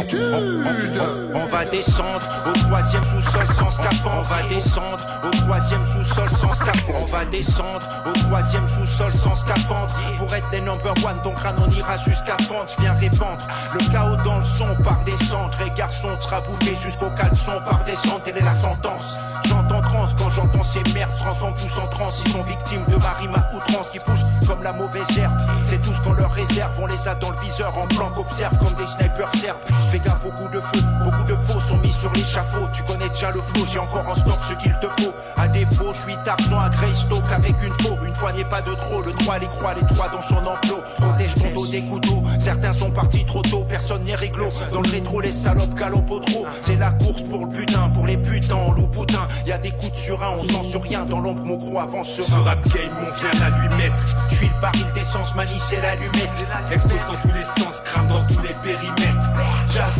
[0.00, 4.18] On va descendre au troisième sous-sol sans scaphandre.
[4.18, 7.00] On va descendre au troisième sous-sol sans scaphandre.
[7.00, 9.92] On va descendre au troisième sous-sol sans scaphandre.
[10.18, 12.66] Pour être les number one, ton crâne on ira jusqu'à fendre.
[12.76, 13.44] Je viens répandre
[13.74, 15.58] le chaos dans le son par des centres.
[15.66, 18.22] Et garçon tu seras bouffé jusqu'au caleçon par des centres.
[18.22, 19.18] Telle est la sentence.
[19.48, 22.22] J'entends trans quand j'entends ces merdes transforment tous en transe.
[22.24, 25.34] Ils sont victimes de ma rime à outrance qui pousse comme la mauvaise herbe.
[25.66, 26.70] C'est tout ce qu'on leur réserve.
[26.80, 29.58] On les a dans le viseur en blanc qu'observe comme des snipers serbes.
[29.90, 30.82] Fais gaffe au coup de feu.
[31.02, 32.68] Beaucoup de faux sont mis sur l'échafaud.
[32.72, 33.64] Tu connais déjà le flow.
[33.72, 35.12] J'ai encore en stock ce qu'il te faut.
[35.36, 37.96] À défaut, je suis d'argent à Greystoke avec une faux.
[38.06, 39.00] Une fois n'est pas de trop.
[39.00, 40.82] Le droit les croit, les trois dans son enclos.
[40.98, 42.22] Protège ton dos des couteaux.
[42.38, 43.64] Certains sont partis trop tôt.
[43.68, 44.48] Personne n'est réglo.
[44.72, 46.46] Dans le rétro, les salopes galopent au trot.
[46.60, 47.88] C'est la course pour le butin.
[47.94, 49.26] Pour les putains, on loup boutin.
[49.46, 50.34] Y a des coups de surin.
[50.38, 51.06] On sent sur rien.
[51.06, 54.16] Dans l'ombre, mon gros avance sur Ce rap game, on vient la lui mettre.
[54.30, 56.46] Je suis le baril d'essence, manie, c'est l'allumette.
[56.70, 59.30] Explose dans tous les sens, crame dans tous les périmètres.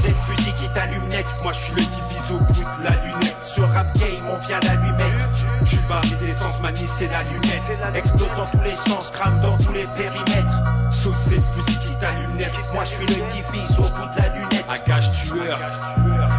[0.00, 1.26] C'est le fusil qui t'allume net.
[1.42, 3.36] Moi, je suis le qui vise au bout de la lunette.
[3.44, 5.46] Ce rap game, on vient la lui mettre.
[5.60, 7.62] Le baril d'essence, manie, c'est l'allumette.
[7.94, 10.62] Explose dans tous les sens, crame dans tous les périmètres.
[10.90, 12.52] Sauce, c'est le fusil qui t'allume net.
[12.72, 14.57] Moi, je suis le qui vise au bout de la lunette.
[14.70, 15.59] Un gage tueur,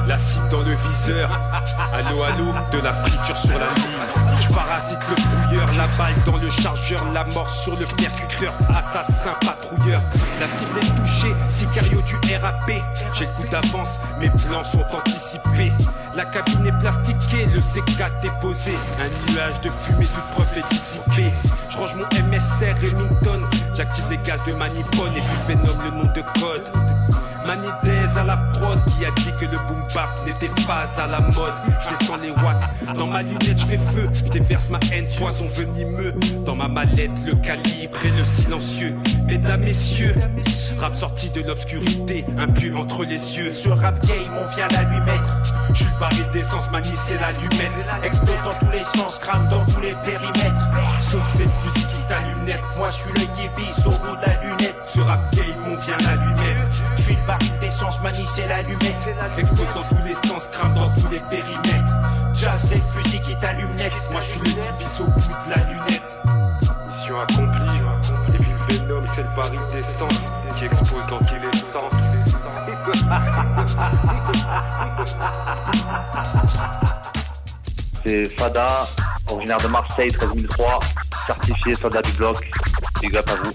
[0.06, 1.32] la cible dans le viseur.
[1.92, 4.40] Allô, allô, de la friture sur la ligne.
[4.40, 8.54] Je parasite le brouilleur, la balle dans le chargeur, la mort sur le percuteur.
[8.70, 10.02] Assassin patrouilleur,
[10.40, 12.72] la cible est touchée, sicario du RAP.
[13.14, 15.74] J'ai le coup d'avance, mes plans sont anticipés.
[16.16, 18.74] La cabine est plastiquée, le C4 déposé.
[19.00, 21.34] Un nuage de fumée, toute preuve est dissipée.
[21.70, 23.42] Je range mon MSR Remington,
[23.76, 26.70] j'active les gaz de Manipone et puis Venom le nom de code.
[27.46, 31.20] Manidez à la prod qui a dit que le boom bap n'était pas à la
[31.20, 31.54] mode.
[31.82, 35.48] Je descends les watts, dans ma lunette je fais feu, je déverse ma haine, poison
[35.48, 36.14] venimeux.
[36.46, 38.96] Dans ma mallette, le calibre et le silencieux.
[39.26, 40.16] Mesdames, messieurs,
[40.80, 43.52] rap sorti de l'obscurité, un pieu entre les yeux.
[43.54, 45.38] Ce rap game, on vient la lui mettre.
[45.74, 47.72] Je le d'essence, manie, c'est l'allumette.
[48.04, 50.70] Explose dans tous les sens, crame dans tous les périmètres.
[51.00, 52.40] Sauf c'est le fusil qui t'allume.
[52.78, 54.76] Moi, je suis le qui vise au bout de la lunette.
[54.86, 56.58] Ce rap game, on vient l'allumette.
[56.58, 56.59] Je
[57.30, 59.16] suis le baril d'essence, manie, c'est l'allumette.
[59.38, 61.94] Explose dans tous les sens, crame dans tous les périmètres.
[62.34, 63.94] Jazz, c'est le fusil qui t'allume net.
[64.12, 64.46] Moi, je suis le
[64.80, 66.02] vise au bout de la lunette.
[66.88, 67.82] Mission accomplie.
[68.34, 70.20] Et puis le Venom, c'est le baril d'essence
[70.58, 71.92] qui explose dans tous les sens.
[78.04, 78.88] C'est Fada,
[79.28, 80.80] originaire de Marseille, 13003,
[81.28, 82.50] certifié soldat du bloc.
[83.02, 83.54] Big up à vous.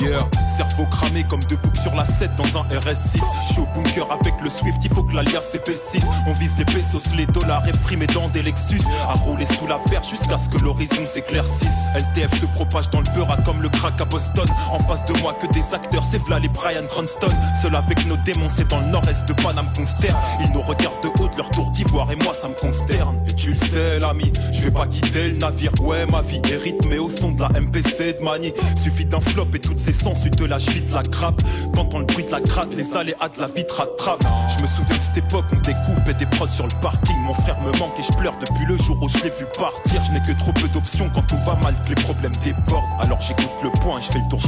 [0.00, 3.18] Yeah, Cerveau cramé comme deux boucles sur la 7 dans un RS6.
[3.48, 6.04] Je suis au bunker avec le Swift, il faut que l'alias s'épaississe.
[6.26, 8.82] On vise les pesos, les dollars et frimés dans des Lexus.
[9.08, 11.66] À rouler sous la verre jusqu'à ce que l'horizon s'éclaircisse.
[11.94, 14.44] LTF se propage dans le beurre comme le crack à Boston.
[14.70, 17.30] En face de moi que des acteurs, c'est v'là les Brian Cranston.
[17.62, 20.18] Seul avec nos démons, c'est dans le nord-est de Paname consterne.
[20.44, 23.16] Ils nous regardent de haut de leur tour d'ivoire et moi ça me consterne.
[23.26, 25.72] Et tu le sais, l'ami, je vais pas quitter le navire.
[25.80, 28.52] Ouais, ma vie est rythmée au son de la MPC de Mani.
[28.82, 31.42] Suffit d'un flop et toutes ces sens, tu te lâches vite la grappe.
[31.74, 34.24] T'entends le bruit de la gratte, les aléas de la vitre rattrape.
[34.48, 37.16] Je me souviens de cette époque, on découpait des prods sur le parking.
[37.18, 40.02] Mon frère me manque et je pleure depuis le jour où je l'ai vu partir.
[40.02, 42.84] Je n'ai que trop peu d'options quand tout va mal, que les problèmes débordent.
[42.98, 44.40] Alors j'écoute le point et je fais le tour.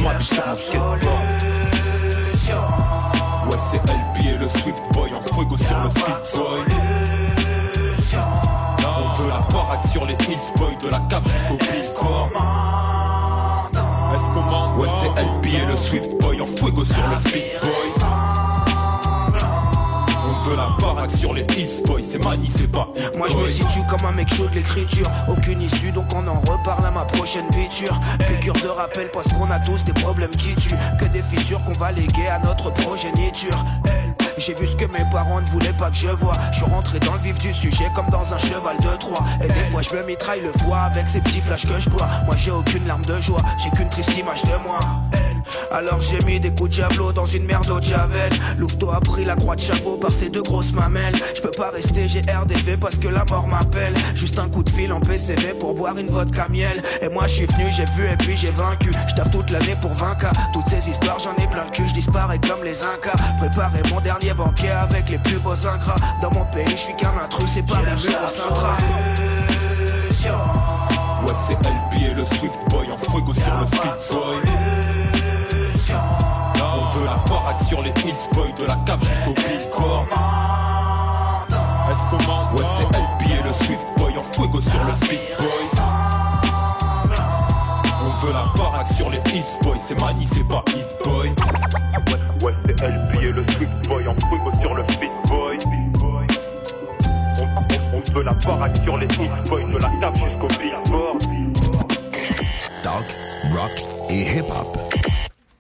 [3.51, 6.65] Ouais, c'est LP et le Swift Boy en fuego sur le Fit Boy.
[8.85, 12.31] On veut la baraque sur les Hills Boy, de la cave jusqu'au Biscore.
[14.79, 17.71] Ouais, c'est LP et le Swift Boy en fuego sur le Fit Boy.
[20.25, 23.47] On veut la baraque sur les Hills Boy, c'est Mani, c'est pas Moi je me
[23.47, 25.09] situe comme un mec chaud de l'écriture.
[25.29, 29.51] Aucune issue donc on en reparle à ma prochaine picture Piqûre de rappel parce qu'on
[29.51, 30.75] a tous des problèmes qui tuent.
[30.99, 33.65] Que des fissures qu'on va léguer à notre progéniture
[34.45, 36.35] J'ai vu ce que mes parents ne voulaient pas que je vois.
[36.51, 39.25] Je suis rentré dans le vif du sujet comme dans un cheval de Troie.
[39.41, 42.09] Et des fois je me mitraille le foie avec ces petits flashs que je bois.
[42.27, 44.81] Moi j'ai aucune larme de joie, j'ai qu'une triste image de moi
[45.71, 48.33] alors j'ai mis des coups de javelot dans une merde de javel.
[48.59, 51.17] Louveteau a pris la croix de chapeau par ses deux grosses mamelles.
[51.35, 53.95] Je peux pas rester, j'ai RDV parce que la mort m'appelle.
[54.15, 56.83] Juste un coup de fil en PCV pour boire une vodka miel.
[57.01, 58.91] Et moi je suis venu, j'ai vu et puis j'ai vaincu.
[59.09, 62.39] Je toute l'année pour 20k Toutes ces histoires j'en ai plein le cul, je disparais
[62.39, 63.17] comme les incas.
[63.39, 67.13] Préparer mon dernier banquet avec les plus beaux incras Dans mon pays je suis qu'un
[67.23, 68.77] intrus, c'est pas au Sintra.
[71.25, 74.62] Ouais, c'est LP et le Swift Boy en fuego sur le Fit Boy.
[77.73, 80.07] Sur les Hills Boy, de la cave jusqu'au Biscore.
[81.91, 85.19] Est-ce qu'on m'entend Ouais, c'est LP et le Swift Boy en fuego sur le Fit
[85.39, 85.49] Boy.
[88.05, 91.31] On veut la baraque sur les Hills Boy, c'est Mani, c'est pas Hit Boy.
[91.31, 95.57] Ouais, ouais, c'est LP et le Swift Boy en fuego sur le Fit Boy.
[97.39, 101.23] On, on- on veut la baraque sur les Hills Boy, de la cave jusqu'au Billboard.
[102.83, 103.05] Talk,
[103.55, 103.71] rock
[104.11, 104.77] et hip-hop.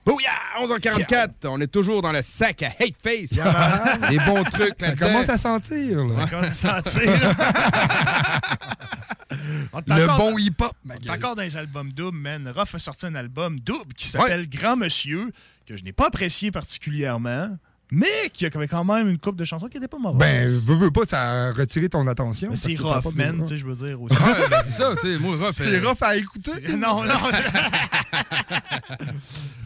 [0.05, 0.31] Bouya!
[0.61, 3.31] 11h44, on est toujours dans le sac à Hate Face.
[3.33, 3.97] Yeah.
[4.11, 6.05] Des bons trucs Ça commence à sentir.
[6.05, 6.15] là.
[6.15, 7.03] Ça commence à sentir.
[9.73, 11.15] On Le encore bon hip-hop, On ma est gueule.
[11.17, 12.47] encore dans les albums doubles, man.
[12.55, 15.33] Ruff a sorti un album double qui s'appelle Grand Monsieur,
[15.67, 17.57] que je n'ai pas apprécié particulièrement,
[17.95, 20.19] mais qui avait quand même une coupe de chansons qui n'était pas mauvaise.
[20.19, 22.49] Ben, veux, veux pas, ça a retiré ton attention.
[22.51, 24.01] Mais c'est rough, man, tu sais, je veux dire.
[24.03, 24.17] Aussi.
[24.17, 25.53] Ben, c'est ça, tu sais, moi, rough.
[25.53, 26.53] C'est euh, rough à écouter.
[26.79, 27.13] Non, non.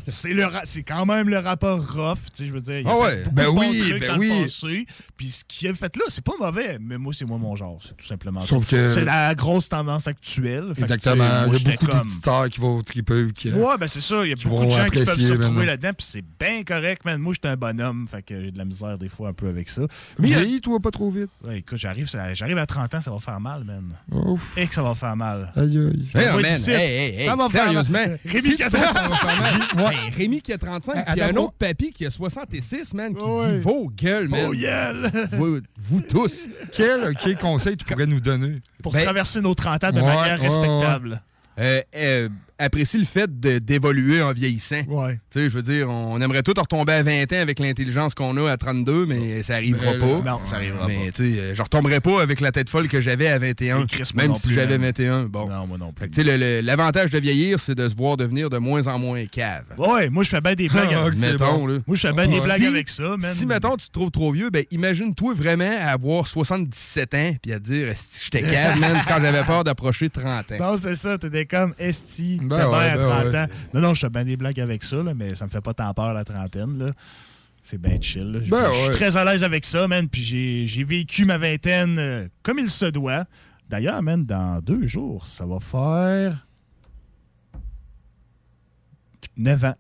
[0.09, 2.81] c'est le ra- c'est quand même le rapport rough, tu sais, je veux dire.
[2.81, 4.43] Il a Ah ouais, ben oui, ben dans oui.
[4.44, 4.86] passé,
[5.16, 7.78] Puis ce qu'il a fait là, c'est pas mauvais, mais moi, c'est moi mon genre,
[7.82, 8.48] c'est tout simplement ça.
[8.48, 10.69] Sauf que- C'est la grosse tendance actuelle.
[10.74, 11.24] Fait que, Exactement.
[11.53, 13.28] Il y a beaucoup comme- de stars qui vont triper.
[13.35, 14.24] Qui, Ouais, ben c'est ça.
[14.24, 17.05] Il y a beaucoup de gens qui peuvent se retrouver là-dedans, puis c'est bien correct,
[17.05, 17.20] man.
[17.20, 19.68] Moi, j'étais un bonhomme, fait que j'ai de la misère des fois un peu avec
[19.68, 19.82] ça.
[20.18, 21.28] Mais euh, Vieillis, toi, pas trop vite.
[21.44, 23.93] ouais, écoute, j'arrive, ça- j'arrive à 30 ans, ça va faire mal, man.
[24.10, 24.56] Ouf.
[24.56, 25.52] Et que ça va faire mal.
[25.56, 26.09] Aïe, aïe.
[26.14, 27.84] Hey, man, hey, hey, hey, Ça va faire mal.
[27.84, 28.16] sérieusement.
[28.24, 29.09] Rémi Si 4 trouves que ça ans.
[29.09, 31.90] va faire mal, hey, Rémi qui a 35, puis il y a un autre papy
[31.93, 33.51] qui a 66, man, qui Ouais.
[33.52, 34.47] dit vos gueules, man.
[34.47, 35.10] Vos gueules.
[35.32, 36.48] Vous, vous tous.
[36.72, 38.60] Quel, quel conseil tu pourrais nous donner?
[38.82, 41.20] Pour Ben- traverser nos 30 ans de Ouais, manière ouais, respectable.
[41.59, 42.28] Euh, euh,
[42.59, 44.83] apprécie le fait d'évoluer en vieillissant.
[44.89, 45.15] Ouais.
[45.31, 48.37] Tu sais, je veux dire, on aimerait tout retomber à 20 ans avec l'intelligence qu'on
[48.37, 50.31] a à 32, mais ça arrivera Ben, pas.
[50.31, 53.01] Non, ça arrivera mais tu sais, euh, je retomberai pas avec la tête folle que
[53.01, 54.89] j'avais à 21, Et Chris, moi même si j'avais man.
[54.89, 55.24] 21.
[55.24, 55.49] Bon.
[55.49, 56.11] Non, moi non plus.
[56.11, 59.65] Tu sais, l'avantage de vieillir, c'est de se voir devenir de moins en moins cave.
[59.78, 60.89] Ouais, moi, je fais bien des blagues.
[60.93, 61.78] Ah, avec- mettons, là.
[61.87, 63.35] Moi, je fais bien des Si- blagues avec ça, man.
[63.35, 67.59] Si, mettons, tu te trouves trop vieux, ben imagine-toi vraiment avoir 77 ans puis à
[67.59, 67.89] dire,
[68.24, 70.57] j'étais cave, man, quand j'avais peur d'approcher 30 ans.
[70.59, 73.39] Non, c'est ça, t'es comme esti, Ben ouais, ben 30 ouais.
[73.39, 73.47] ans.
[73.74, 75.74] Non, non, je fais bien des blagues avec ça, là, mais ça me fait pas
[75.74, 76.78] tant peur la trentaine.
[76.78, 76.93] Là.
[77.62, 78.32] C'est bien chill.
[78.32, 78.39] là.
[78.48, 78.94] Ben je suis ouais.
[78.94, 80.09] très à l'aise avec ça, man.
[80.09, 83.24] Puis j'ai, j'ai vécu ma vingtaine euh, comme il se doit.
[83.68, 86.47] D'ailleurs, man, dans deux jours, ça va faire
[89.36, 89.74] 9 ans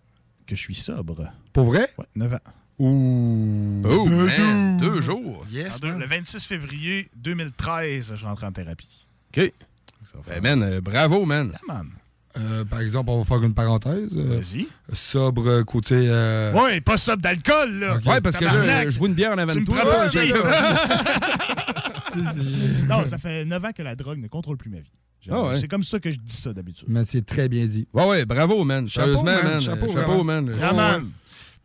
[0.46, 1.30] que je suis sobre.
[1.52, 1.88] Pour vrai?
[1.98, 2.38] Ouais, 9 ans.
[2.78, 3.82] Ouh.
[3.88, 5.46] Oh, man, deux jours.
[5.50, 9.06] Yes, deux- le 26 février 2013, je rentre en thérapie.
[9.34, 9.50] OK.
[10.12, 11.48] Ça va faire- Ben, man, euh, bravo, man.
[11.48, 11.88] Yeah, man.
[12.38, 14.10] Euh, par exemple, on va faire une parenthèse.
[14.16, 14.66] euh, Vas-y.
[14.92, 15.94] sobre côté.
[16.08, 17.98] euh, Ouais, pas sobre d'alcool, là.
[18.04, 19.76] Ouais, parce que je vois une bière en avant de toi.
[22.88, 24.92] Non, ça fait 9 ans que la drogue ne contrôle plus ma vie.
[25.30, 25.60] Ah ouais.
[25.60, 26.86] C'est comme ça que je dis ça d'habitude.
[26.88, 27.88] Mais c'est très bien dit.
[27.92, 28.88] Ouais, ouais, bravo, man.
[28.88, 29.44] Chapeau, Sérieusement, man.
[29.54, 29.60] man.
[29.60, 30.24] Chapeau, Chapeau, vraiment.
[30.24, 30.52] man.
[30.62, 31.10] Ah, man.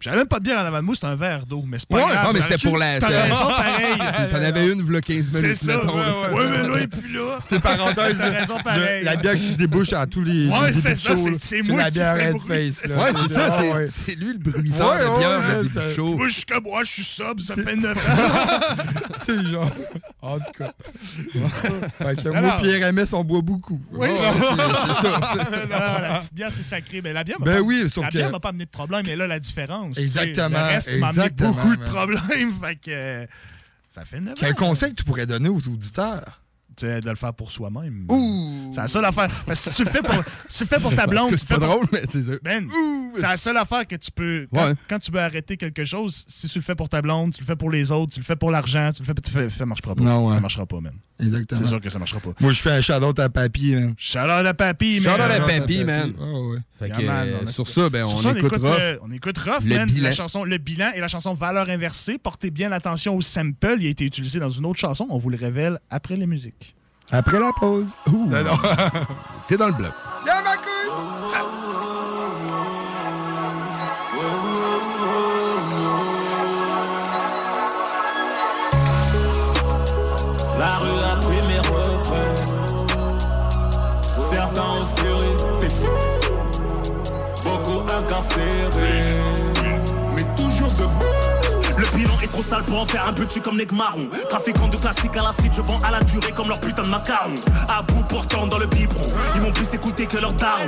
[0.01, 1.87] J'avais même pas de bière en avant de moi, c'était un verre d'eau, mais c'est
[1.87, 2.25] pas Ouais, grave.
[2.25, 2.99] non, mais c'était pour la.
[2.99, 4.29] T'as raison, pareil.
[4.31, 5.95] T'en avais une, v'là 15 C'est minutes, ça, mettons.
[5.95, 6.33] ouais, ouais.
[6.35, 7.39] Ouais, mais là, il est plus là.
[7.47, 9.03] Tes parenthèses, T'as raison, pareil.
[9.03, 10.47] la bière qui débouche à tous les.
[10.47, 12.97] Ouais, c'est ça, c'est- c'est moi la qui bière c'est là.
[12.97, 14.93] Ouais, c'est ça, c'est- c'est lui le bruiteur
[15.61, 16.15] le t'as- plus chaud.
[16.17, 18.01] Moi, je suis comme, moi, je suis sobre, ça fait 9 ans.
[19.25, 19.69] Tu sais, genre.
[20.23, 20.71] En tout cas.
[21.99, 23.79] fait que moi, Pierre MS, on boit beaucoup.
[23.91, 24.23] Oui, c'est-
[25.01, 25.99] c'est ça.
[26.01, 27.01] La petite bière, c'est sacré.
[27.03, 27.35] Mais la Ben
[28.11, 29.90] bière m'a pas amené de problème, mais là, la différence.
[29.93, 32.53] Tu sais, Exactement, Le reste m'a amené exactement, beaucoup de problèmes.
[32.61, 33.25] Fait que euh,
[33.89, 34.35] ça fait 9 ans.
[34.39, 36.41] Quel conseil que tu pourrais donner aux auditeurs?
[36.81, 38.05] De le faire pour soi-même.
[38.09, 38.71] Ouh!
[38.73, 39.29] C'est la seule affaire.
[39.45, 40.15] Parce que si tu le fais pour,
[40.49, 41.31] si tu fais pour ta blonde.
[41.35, 42.31] C'est pas pour- drôle, mais c'est ça.
[42.43, 42.67] Ben,
[43.15, 44.47] c'est la seule affaire que tu peux.
[44.53, 44.73] Quand, Ouais.
[44.89, 47.45] quand tu veux arrêter quelque chose, si tu le fais pour ta blonde, tu le
[47.45, 49.13] fais pour les autres, tu le fais pour l'argent, tu le fais.
[49.13, 50.03] Tu fais ça marchera pas.
[50.03, 50.35] Non, ouais.
[50.35, 50.93] Ça marchera pas, man.
[51.21, 51.61] Exactement.
[51.61, 52.31] C'est sûr que ça marchera pas.
[52.39, 53.93] Moi, je fais un shout-out à Papy, man.
[53.97, 55.13] Shout-out à Papy, man.
[55.13, 56.13] Shout-out à Papy, man.
[56.19, 56.57] Ah ouais.
[56.79, 58.65] Fait Yeah, que, man, euh, on sur ça, ben, Sur on ça, écoute Rough.
[58.79, 59.85] euh, on écoute Rough, man.
[59.87, 60.03] bilan.
[60.09, 62.17] La chanson, le bilan et la chanson Valeur inversée.
[62.17, 63.75] Portez bien attention au sample.
[63.79, 65.05] Il a été utilisé dans une autre chanson.
[65.11, 66.70] On vous le révèle après les musiques.
[67.11, 67.95] Après la pause.
[68.11, 68.25] Ouh.
[68.27, 68.57] Non, non.
[69.47, 69.91] T'es dans le bloc.
[70.25, 70.31] Ma!
[80.57, 82.35] La rue a pris mes refrains.
[84.31, 85.87] Certains ont serré, t'es fou.
[87.43, 89.01] Beaucoup incarcérés,
[92.01, 94.07] bilan est trop sale pour en faire un petit comme Marron.
[94.29, 97.35] Trafiquant de classique à l'acide, je vends à la durée comme leur putain de macaron.
[97.67, 99.01] À bout portant dans le biberon,
[99.35, 100.67] ils m'ont plus écouté que leur daron.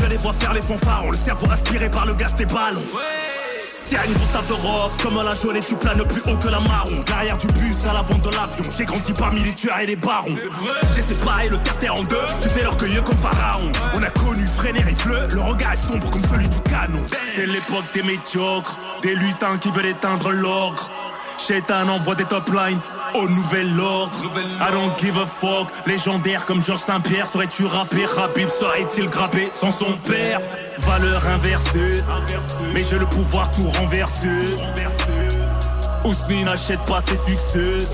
[0.00, 2.82] Je les vois faire les fanfarons, le cerveau aspiré par le gaz des ballons.
[3.88, 6.60] Tiens une grosse table de comme la jaune et tu planes plus haut que la
[6.60, 7.02] marron.
[7.06, 10.36] Derrière du bus à l'avant de l'avion, j'ai grandi parmi les tueurs et les barons.
[10.94, 13.72] J'ai séparé le carter en deux, tu fais l'orgueilleux comme pharaon.
[13.94, 17.00] On a connu Fréner et Fleu, le regard est sombre comme celui du canon.
[17.34, 20.90] C'est l'époque des médiocres, des lutins qui veulent éteindre l'ogre.
[21.38, 22.80] Shaitan envoie des top lines
[23.14, 24.18] au nouvel ordre.
[24.60, 25.68] I don't give a fuck.
[25.86, 27.26] Légendaire comme Georges Saint-Pierre.
[27.26, 30.40] Serais-tu rappé Rabib serait-il grappé sans son père?
[30.80, 32.02] Valeur inversée.
[32.72, 34.56] Mais j'ai le pouvoir tout renverser.
[36.04, 37.86] Ousmi n'achète pas ses succès.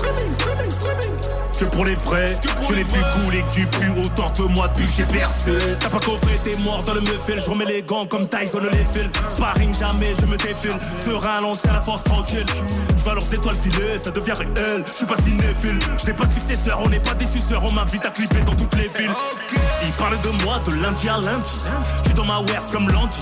[1.57, 2.37] Que pour les vrais,
[2.67, 5.53] je l'ai vu couler que du plus haut torte-moi depuis que j'ai percé.
[5.79, 7.39] T'as pas coffré, t'es mort dans le meufil.
[7.39, 9.09] Je remets les gants comme Tyson les fils.
[9.33, 10.77] Sparring jamais, je me défile.
[11.01, 12.45] Serein lancé à la force tranquille.
[12.97, 14.83] Je vois leurs étoiles filer, ça devient réel.
[14.85, 15.79] Je suis pas cinéphile.
[15.97, 17.63] Je n'ai pas de successeur, on n'est pas des suceurs.
[17.63, 19.15] On m'invite à clipper dans toutes les villes.
[19.87, 21.51] Ils parlent de moi de lundi à lundi.
[22.01, 23.19] Je suis dans ma wares comme lundi.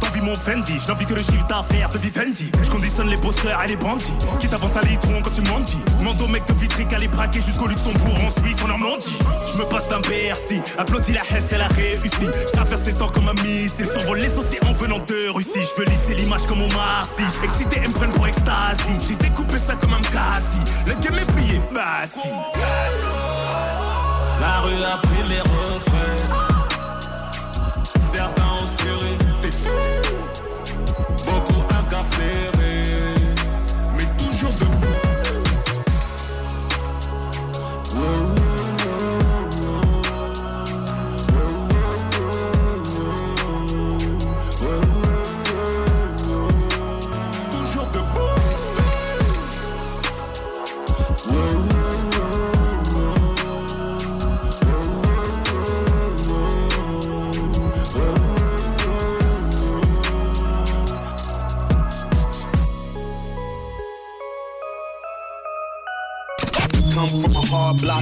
[0.00, 2.50] T'envis mon Fendi, je n'envie que le chiffre d'affaires de Vivendi.
[2.64, 4.12] Je conditionne les bosseurs et les bandits.
[4.40, 5.78] Qui t'avancent à litron quand tu m'en dis.
[6.20, 9.18] Au mec de Vitric à les braquer jusqu'au Luxembourg, en Suisse, en Normandie.
[9.52, 12.26] Je me passe d'un BRC, applaudis la Hesse, elle a réussi.
[12.48, 15.50] Je traverse les temps comme un missile, survole les océans venant de Russie.
[15.54, 16.56] Je veux lisser l'image comme.
[16.66, 19.06] Je fais exciter et me prennent pour extasie.
[19.08, 20.58] J'ai découpé ça comme un Mkasi.
[20.86, 22.28] Le game est plié, bah si.
[24.40, 25.85] La rue a pris mes refrains.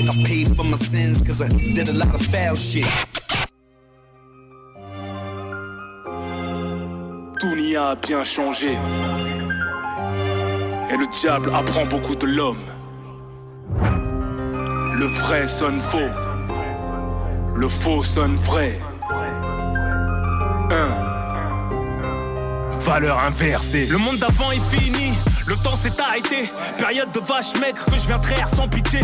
[0.05, 2.87] Block, I paid for my sins cause I did a lot of foul shit.
[7.41, 8.79] Tout n'y a bien changé.
[10.91, 12.65] Et le diable apprend beaucoup de l'homme.
[14.95, 16.11] Le vrai sonne faux.
[17.57, 18.79] Le faux sonne vrai.
[20.71, 20.91] Un.
[22.81, 23.87] Valeur inversée.
[23.87, 25.15] Le monde d'avant est fini.
[25.47, 26.51] Le temps s'est arrêté.
[26.79, 29.01] Période de vache maigre que je viens traire sans pitié.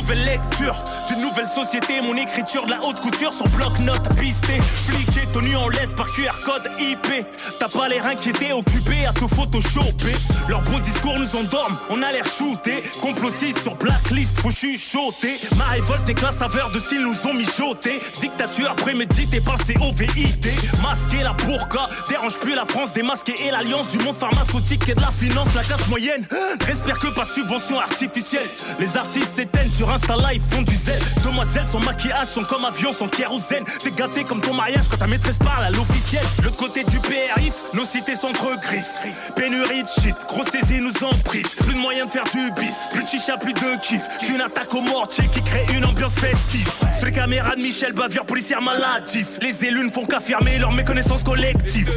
[0.00, 2.00] Nouvelle lecture d'une nouvelle société.
[2.00, 4.54] Mon écriture de la haute couture sur bloc-notes pisté.
[4.56, 7.26] Fliqué, tenu en laisse par QR code IP.
[7.58, 10.14] T'as pas l'air inquiété, occupé à te photoshopper.
[10.48, 12.82] Leurs beaux discours nous endorment, on a l'air shooté.
[13.00, 15.38] Complotiste sur blacklist, faut chuchoter.
[15.56, 18.00] Ma révolte n'est que la saveur de ce qu'ils nous ont mijoté.
[18.20, 20.46] Dictature préméditée par ces OVID.
[20.82, 25.00] Masquer la burqa, dérange plus la France démasquée et l'alliance du monde pharmaceutique et de
[25.00, 25.48] la finance.
[25.54, 26.26] La classe moyenne,
[26.66, 28.48] respire que par subvention artificielle.
[28.78, 31.02] Les artistes s'éteignent sur Insta Live font du zèle.
[31.24, 33.64] Demoiselles sans maquillage sont comme avions sans kérosène.
[33.78, 36.22] C'est gâté comme ton mariage quand ta maîtresse parle à l'officiel.
[36.42, 38.50] L'autre côté du périph, nos cités sont trop.
[39.36, 41.48] Pénurie de shit, grosse saisie nous en prive.
[41.56, 44.02] Plus de moyens de faire du bif, plus de chicha, plus de kiff.
[44.20, 46.70] Qu'une attaque au mortier qui crée une ambiance festive.
[46.96, 49.38] Sur les caméras de Michel Bavure, policière maladif.
[49.40, 51.90] Les élus ne font qu'affirmer leur méconnaissance collective.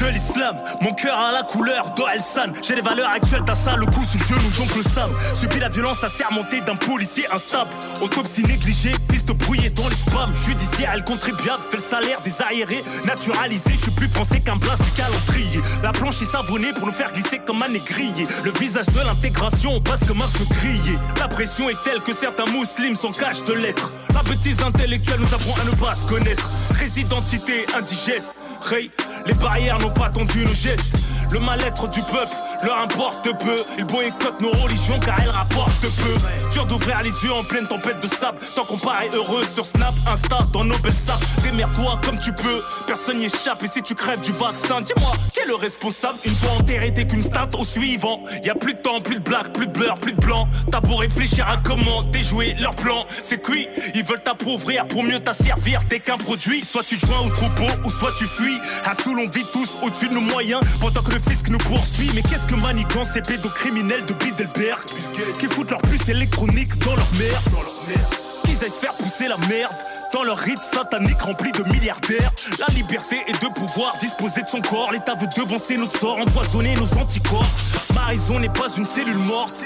[0.00, 2.54] De l'islam, mon cœur a la couleur d'Oelsan.
[2.62, 5.10] J'ai les valeurs actuelles d'un sale, le coup sous le genou, donc le sam.
[5.34, 7.68] Subit la violence assermentée d'un policier instable.
[8.00, 10.32] Autopsie négligée, piste brouillée dans les spams.
[10.46, 12.82] Judiciaire, elle contribuable, fait le salaire des aérés.
[13.04, 15.60] Naturalisé, je suis plus français qu'un blast du calendrier.
[15.82, 18.26] La planche est savonnée pour nous faire glisser comme un négrier.
[18.42, 20.98] Le visage de l'intégration, on passe comme un feu grillé.
[21.18, 23.92] La pression est telle que certains musulmans s'en cachent de l'être.
[24.14, 26.50] La bêtise intellectuelle nous apprend à ne pas se connaître.
[26.70, 28.32] Résidentité indigeste.
[28.62, 28.90] Ray,
[29.26, 30.96] les barrières n'ont pas tendu nos gestes.
[31.30, 32.34] Le mal-être du peuple
[32.64, 33.56] leur importe peu.
[33.78, 36.50] Ils boycottent nos religions car elles rapportent peu.
[36.52, 38.38] Dur d'ouvrir les yeux en pleine tempête de sable.
[38.54, 41.22] Tant qu'on paraît heureux sur Snap, Insta, dans nos belles sapes.
[41.42, 43.62] Démerde-toi comme tu peux, personne n'y échappe.
[43.62, 46.18] Et si tu crèves du vaccin, dis-moi, qui est le responsable?
[46.24, 48.22] Une fois enterré, t'es qu'une stat au suivant.
[48.44, 50.48] Y a plus de temps, plus de blagues, plus de beurre, plus de blanc.
[50.70, 53.06] T'as beau réfléchir à comment déjouer leur plan.
[53.22, 55.80] C'est cuit, ils veulent t'appauvrir pour mieux t'asservir.
[55.88, 58.58] T'es qu'un produit, soit tu joins au troupeau ou soit tu fuis.
[58.84, 62.10] À Soul, on vit tous au-dessus de nos moyens pendant que le fisc nous poursuit.
[62.14, 64.80] Mais qu'est-ce que manigance ces pédocriminels de Bidelberg
[65.38, 67.64] qui foutent leur puce électronique dans leur merde.
[68.44, 69.74] Qu'ils aillent se faire pousser la merde
[70.12, 72.32] dans leur rite satanique rempli de milliardaires.
[72.58, 74.90] La liberté est de pouvoir disposer de son corps.
[74.92, 77.46] L'État veut devancer notre sort, empoisonner nos anticorps.
[77.94, 79.56] Ma raison n'est pas une cellule morte.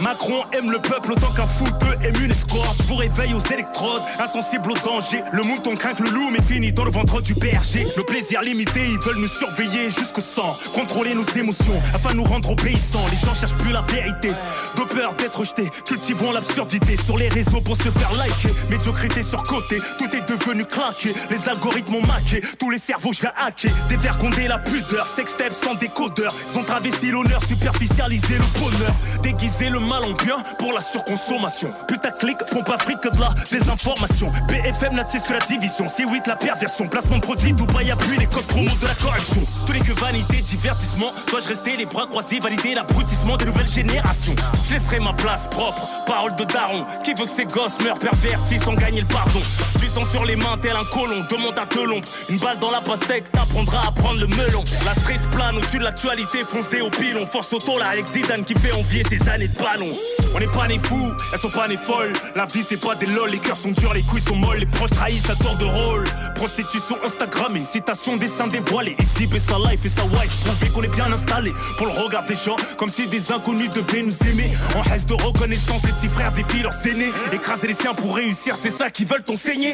[0.00, 2.76] Macron aime le peuple autant qu'un footeux aime une escorte.
[2.78, 5.22] Je vous réveille aux électrodes, insensible au danger.
[5.32, 7.86] Le mouton craint le loup, mais finit dans le ventre du berger.
[7.96, 10.56] Le plaisir limité, ils veulent nous surveiller jusqu'au sang.
[10.74, 13.04] Contrôler nos émotions afin de nous rendre obéissants.
[13.10, 14.30] Les gens cherchent plus la vérité,
[14.76, 15.70] de peur d'être jetés.
[15.84, 18.54] Cultivons l'absurdité sur les réseaux pour se faire liker.
[18.70, 21.14] Médiocrité sur côté, tout est devenu claqué.
[21.30, 23.70] Les algorithmes ont maqué, tous les cerveaux je vais hacker.
[23.88, 26.34] Dévergonder la pudeur, sextape sans décodeur.
[26.50, 28.94] Ils ont travesti l'honneur, superficialisé le bonheur.
[29.22, 31.72] Déguiser le mal en bien pour la surconsommation.
[31.86, 34.32] Putaclic, pompe afrique de la désinformation.
[34.48, 35.86] BFM n'attise que la division.
[35.86, 36.88] C8 la perversion.
[36.88, 39.42] Placement de produits, Dubaï appuie les codes promo de la corruption.
[39.66, 41.12] Tous les que vanité, divertissement.
[41.30, 44.34] Dois-je rester les bras croisés, valider l'abrutissement des nouvelles générations?
[44.68, 45.88] Je laisserai ma place propre.
[46.06, 46.86] Parole de daron.
[47.04, 49.40] Qui veut que ses gosses meurent pervertis sans gagner le pardon?
[49.88, 51.24] Sang sur les mains, tel un colon.
[51.30, 52.00] Demande à Telon.
[52.28, 54.62] Une balle dans la pastèque, t'apprendras à prendre le melon.
[54.84, 57.24] La street plane au-dessus de l'actualité, fonce des au pilon.
[57.26, 59.88] Force auto, là, avec Zidane qui fait envier ses années de ballon.
[60.34, 62.12] On n'est pas nés fous, elles sont pas nées folles.
[62.36, 64.66] La vie c'est pas des lol, les cœurs sont durs, les couilles sont molles, les
[64.66, 66.04] proches trahissent à tour de rôle.
[66.34, 71.10] Prostitution Instagrammée, citation, dessin dévoilé, exhiber sa life et sa wife, prouver qu'on est bien
[71.10, 71.52] installé.
[71.78, 74.50] Pour le regard des gens, comme si des inconnus devaient nous aimer.
[74.76, 77.12] En reste de reconnaissance, les petits frères défient leurs aînés.
[77.32, 79.72] Écraser les siens pour réussir, c'est ça qu'ils veulent signé.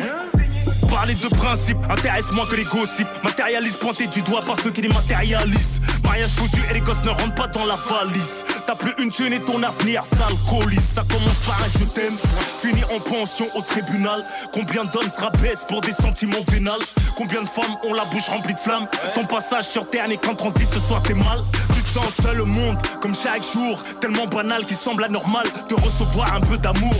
[0.88, 3.08] Parler de principe intéresse moins que les gossips.
[3.22, 5.80] Matérialiste pointé du doigt par ceux qui les matérialisent.
[6.02, 8.44] Mariage foutu et les gosses ne rentrent pas dans la valise.
[8.66, 10.80] T'as plus une thune et ton avenir, sale colis.
[10.80, 12.16] Ça commence par un je t'aime,
[12.62, 14.24] finit en pension au tribunal.
[14.52, 16.80] Combien d'hommes se rabaissent pour des sentiments vénales?
[17.16, 18.86] Combien de femmes ont la bouche remplie de flammes?
[19.14, 21.42] Ton passage sur terre n'est qu'en transit, ce soir t'es mal.
[21.74, 23.80] Tu te sens seul au monde, comme chaque jour.
[24.00, 26.94] Tellement banal qu'il semble anormal de recevoir un peu d'amour.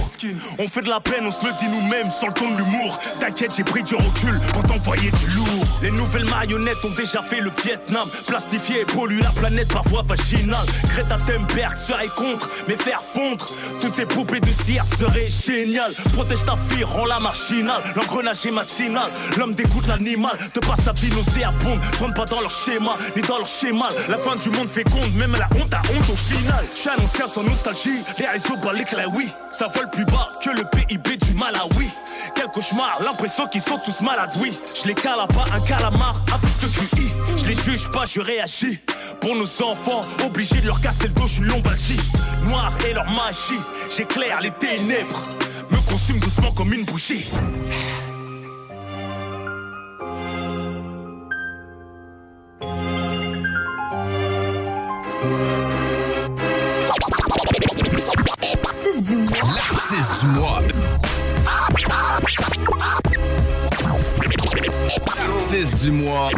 [0.58, 2.98] On fait de la peine, on se le dit nous-mêmes sur le ton de l'humour.
[3.20, 5.64] T'inquiète, j'ai pris du recul pour t'envoyer du lourd.
[5.82, 8.06] Les nouvelles marionnettes ont déjà fait le Vietnam.
[8.26, 10.66] Plastifié et pollué la planète par voie vaginale.
[10.88, 13.46] Greta Thunberg serait contre, mais faire fondre
[13.80, 15.92] toutes ces poupées de cire serait génial.
[16.14, 17.82] Protège ta fille, rends-la marginale.
[17.94, 20.36] L'engrenage est matinal, l'homme dégoûte l'animal.
[20.54, 23.88] De par sa vie nauséabonde, rentre pas dans leur schéma, ni dans leur schéma.
[24.08, 26.64] La fin du monde féconde, même la honte a honte au final.
[26.74, 29.28] Je suis un ancien sans nostalgie, les réseaux balèquent la oui.
[29.52, 31.88] Ça vole plus bas que le PIB du Malawi.
[32.34, 34.52] Quel cauchemar, l'impression qu'ils sont tous malades, oui.
[34.80, 37.12] Je les cala pas un calamar, à plus de QI.
[37.38, 38.78] Je les juge pas, je réagis.
[39.20, 42.00] Pour nos enfants, obligés de leur casser le dos, je une lombalgie.
[42.48, 43.60] Noir et leur magie,
[43.96, 45.22] j'éclaire les ténèbres.
[45.70, 47.26] Me consume doucement comme une bougie.
[59.54, 60.60] L'artiste du mois.
[65.02, 66.30] L'artiste du mois.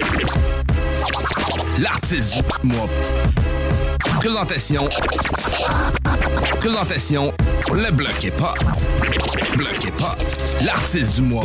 [1.78, 2.88] L'artiste du mois.
[4.18, 4.88] Présentation.
[6.60, 7.34] Présentation.
[7.72, 7.90] Le
[8.24, 8.54] est pas.
[9.84, 10.16] Est pas.
[10.62, 11.44] L'artiste du mois.